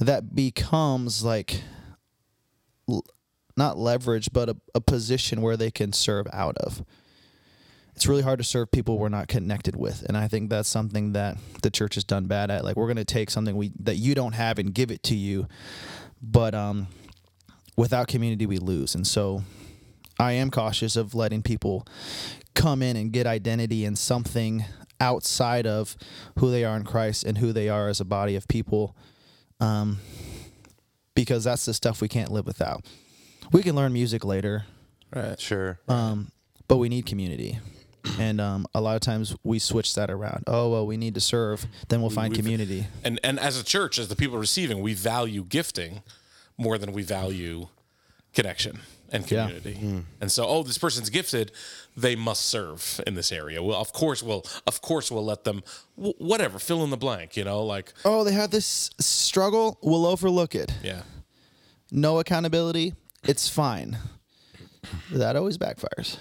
that 0.00 0.34
becomes 0.34 1.24
like 1.24 1.62
not 3.56 3.78
leverage, 3.78 4.28
but 4.30 4.50
a, 4.50 4.56
a 4.74 4.80
position 4.82 5.40
where 5.40 5.56
they 5.56 5.70
can 5.70 5.94
serve 5.94 6.26
out 6.34 6.58
of. 6.58 6.84
It's 7.94 8.06
really 8.06 8.22
hard 8.22 8.38
to 8.38 8.44
serve 8.44 8.70
people 8.70 8.98
we're 8.98 9.08
not 9.08 9.28
connected 9.28 9.76
with, 9.76 10.02
and 10.02 10.16
I 10.16 10.26
think 10.28 10.50
that's 10.50 10.68
something 10.68 11.12
that 11.12 11.36
the 11.62 11.70
church 11.70 11.94
has 11.94 12.04
done 12.04 12.26
bad 12.26 12.50
at. 12.50 12.64
Like 12.64 12.76
we're 12.76 12.86
going 12.86 12.96
to 12.96 13.04
take 13.04 13.30
something 13.30 13.56
we 13.56 13.70
that 13.80 13.96
you 13.96 14.14
don't 14.14 14.32
have 14.32 14.58
and 14.58 14.74
give 14.74 14.90
it 14.90 15.02
to 15.04 15.14
you, 15.14 15.46
but 16.20 16.54
um, 16.54 16.88
without 17.76 18.08
community 18.08 18.46
we 18.46 18.58
lose. 18.58 18.94
And 18.96 19.06
so, 19.06 19.44
I 20.18 20.32
am 20.32 20.50
cautious 20.50 20.96
of 20.96 21.14
letting 21.14 21.42
people 21.42 21.86
come 22.54 22.82
in 22.82 22.96
and 22.96 23.12
get 23.12 23.26
identity 23.26 23.84
in 23.84 23.94
something 23.96 24.64
outside 25.00 25.66
of 25.66 25.96
who 26.38 26.50
they 26.50 26.64
are 26.64 26.76
in 26.76 26.84
Christ 26.84 27.24
and 27.24 27.38
who 27.38 27.52
they 27.52 27.68
are 27.68 27.88
as 27.88 28.00
a 28.00 28.04
body 28.04 28.34
of 28.36 28.48
people, 28.48 28.96
um, 29.60 29.98
because 31.14 31.44
that's 31.44 31.64
the 31.64 31.74
stuff 31.74 32.00
we 32.00 32.08
can't 32.08 32.30
live 32.32 32.46
without. 32.46 32.84
We 33.52 33.62
can 33.62 33.76
learn 33.76 33.92
music 33.92 34.24
later, 34.24 34.64
Right. 35.14 35.38
Sure. 35.40 35.78
um, 35.88 36.32
but 36.66 36.78
we 36.78 36.88
need 36.88 37.06
community. 37.06 37.58
And 38.18 38.40
um, 38.40 38.66
a 38.74 38.80
lot 38.82 38.94
of 38.96 39.00
times 39.00 39.34
we 39.44 39.58
switch 39.58 39.94
that 39.94 40.10
around. 40.10 40.44
Oh 40.46 40.70
well, 40.70 40.86
we 40.86 40.96
need 40.96 41.14
to 41.14 41.20
serve, 41.20 41.66
then 41.88 42.00
we'll 42.02 42.10
find 42.10 42.32
We've- 42.32 42.42
community. 42.42 42.86
And 43.02 43.18
and 43.24 43.38
as 43.40 43.58
a 43.58 43.64
church, 43.64 43.98
as 43.98 44.08
the 44.08 44.16
people 44.16 44.36
receiving, 44.38 44.82
we 44.82 44.92
value 44.94 45.42
gifting 45.44 46.02
more 46.58 46.76
than 46.78 46.92
we 46.92 47.02
value 47.02 47.68
connection 48.34 48.80
and 49.10 49.28
Yeah. 49.30 49.46
community. 49.46 50.04
And 50.20 50.30
so, 50.30 50.46
oh, 50.46 50.62
this 50.62 50.76
person's 50.76 51.08
gifted; 51.08 51.50
they 51.96 52.14
must 52.14 52.44
serve 52.44 53.00
in 53.06 53.14
this 53.14 53.32
area. 53.32 53.62
Well, 53.62 53.80
of 53.80 53.92
course, 53.92 54.22
we'll 54.22 54.44
of 54.66 54.80
course 54.82 55.10
we'll 55.10 55.24
let 55.24 55.44
them 55.44 55.62
wh- 55.96 56.20
whatever 56.20 56.58
fill 56.58 56.84
in 56.84 56.90
the 56.90 56.96
blank. 56.98 57.36
You 57.38 57.44
know, 57.44 57.62
like 57.64 57.94
Oh, 58.04 58.22
they 58.22 58.32
have 58.32 58.50
this 58.50 58.90
struggle. 59.00 59.78
We'll 59.82 60.04
overlook 60.06 60.54
it. 60.54 60.72
yeah, 60.82 61.02
No 61.90 62.18
accountability. 62.18 62.92
It's 63.22 63.48
fine. 63.48 63.96
That 65.10 65.36
always 65.36 65.56
backfires. 65.56 66.18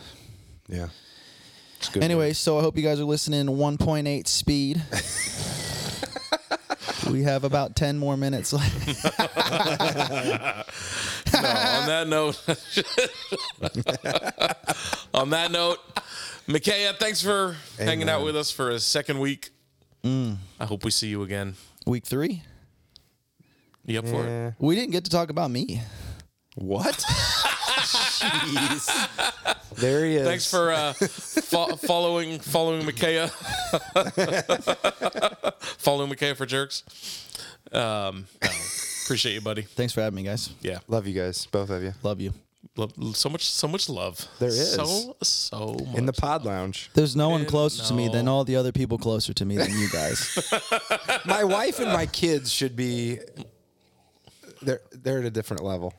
Yeah. 0.69 0.88
It's 1.84 1.89
good. 1.89 2.01
Anyway, 2.01 2.31
so 2.31 2.57
I 2.57 2.61
hope 2.61 2.77
you 2.77 2.84
guys 2.84 3.01
are 3.01 3.03
listening 3.03 3.45
1.8 3.45 4.25
speed. 4.25 4.81
we 7.11 7.23
have 7.23 7.43
about 7.43 7.75
10 7.75 7.97
more 7.97 8.15
minutes 8.15 8.53
left. 8.53 9.09
No, 11.34 11.39
on 11.49 11.88
that 11.88 12.07
note, 12.07 12.39
on 15.15 15.31
that 15.31 15.51
note, 15.51 15.79
Micaiah, 16.45 16.93
thanks 16.93 17.21
for 17.23 17.57
hanging 17.77 18.07
out 18.07 18.23
with 18.23 18.38
us 18.38 18.51
for 18.51 18.69
a 18.69 18.79
second 18.79 19.19
week. 19.19 19.49
Mm. 20.03 20.38
I 20.59 20.65
hope 20.65 20.86
we 20.86 20.91
see 20.91 21.07
you 21.07 21.23
again. 21.23 21.55
Week 21.88 22.05
three. 22.05 22.43
You 23.86 23.99
up 23.99 24.07
for 24.07 24.25
it? 24.25 24.53
We 24.59 24.75
didn't 24.75 24.91
get 24.91 25.05
to 25.05 25.09
talk 25.09 25.31
about 25.31 25.49
me. 25.49 25.81
What? 26.55 26.93
Jeez. 28.23 29.59
There 29.76 30.05
he 30.05 30.15
is. 30.15 30.28
Thanks 30.28 30.49
for 30.49 30.71
uh, 30.71 30.93
fo- 30.93 31.76
following 31.78 32.39
following 32.39 32.86
Micaiah. 32.86 33.28
following 35.78 36.09
Micaiah 36.09 36.36
for 36.36 36.45
jerks. 36.45 36.84
Um, 37.71 38.26
no, 38.43 38.49
appreciate 39.05 39.34
you, 39.34 39.41
buddy. 39.41 39.63
Thanks 39.63 39.93
for 39.93 40.01
having 40.01 40.15
me, 40.15 40.24
guys. 40.24 40.49
Yeah, 40.61 40.80
Love 40.88 41.07
you 41.07 41.13
guys, 41.19 41.45
both 41.47 41.69
of 41.69 41.82
you. 41.84 41.93
Love 42.03 42.21
you. 42.21 42.34
Love, 42.76 42.93
so 43.15 43.30
much, 43.30 43.49
so 43.49 43.67
much 43.67 43.88
love. 43.89 44.28
There 44.39 44.49
is. 44.49 44.74
so 44.74 45.15
so 45.21 45.74
much. 45.86 45.95
In 45.97 46.05
the 46.05 46.13
pod 46.13 46.43
lounge. 46.45 46.89
There's 46.93 47.15
no 47.15 47.30
one 47.30 47.41
And 47.41 47.49
closer 47.49 47.84
to 47.84 47.93
me 47.93 48.07
than 48.07 48.26
no. 48.26 48.34
all 48.36 48.43
the 48.45 48.55
other 48.55 48.71
people 48.71 48.97
closer 48.97 49.34
to 49.34 49.45
me 49.45 49.57
than 49.57 49.69
you 49.71 49.89
guys. 49.89 50.51
My 51.26 51.43
wife 51.43 51.80
and 51.80 51.91
my 51.91 52.05
kids 52.07 52.51
should 52.51 52.76
be 52.76 53.19
they're 54.61 54.82
they're 54.91 55.19
at 55.19 55.26
a 55.26 55.30
different 55.30 55.63
level. 55.63 55.93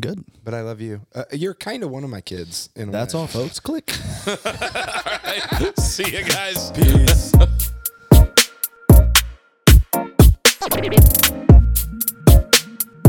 Good. 0.00 0.24
But 0.44 0.54
I 0.54 0.60
love 0.60 0.80
you. 0.80 1.00
Uh, 1.14 1.24
you're 1.32 1.54
kind 1.54 1.82
of 1.82 1.90
one 1.90 2.04
of 2.04 2.10
my 2.10 2.20
kids. 2.20 2.68
In 2.76 2.90
That's 2.90 3.14
all, 3.14 3.26
folks. 3.26 3.58
Click. 3.60 3.92
all 4.26 4.36
right. 4.44 5.72
See 5.78 6.16
you 6.16 6.24
guys. 6.24 6.70
Peace. 6.72 7.32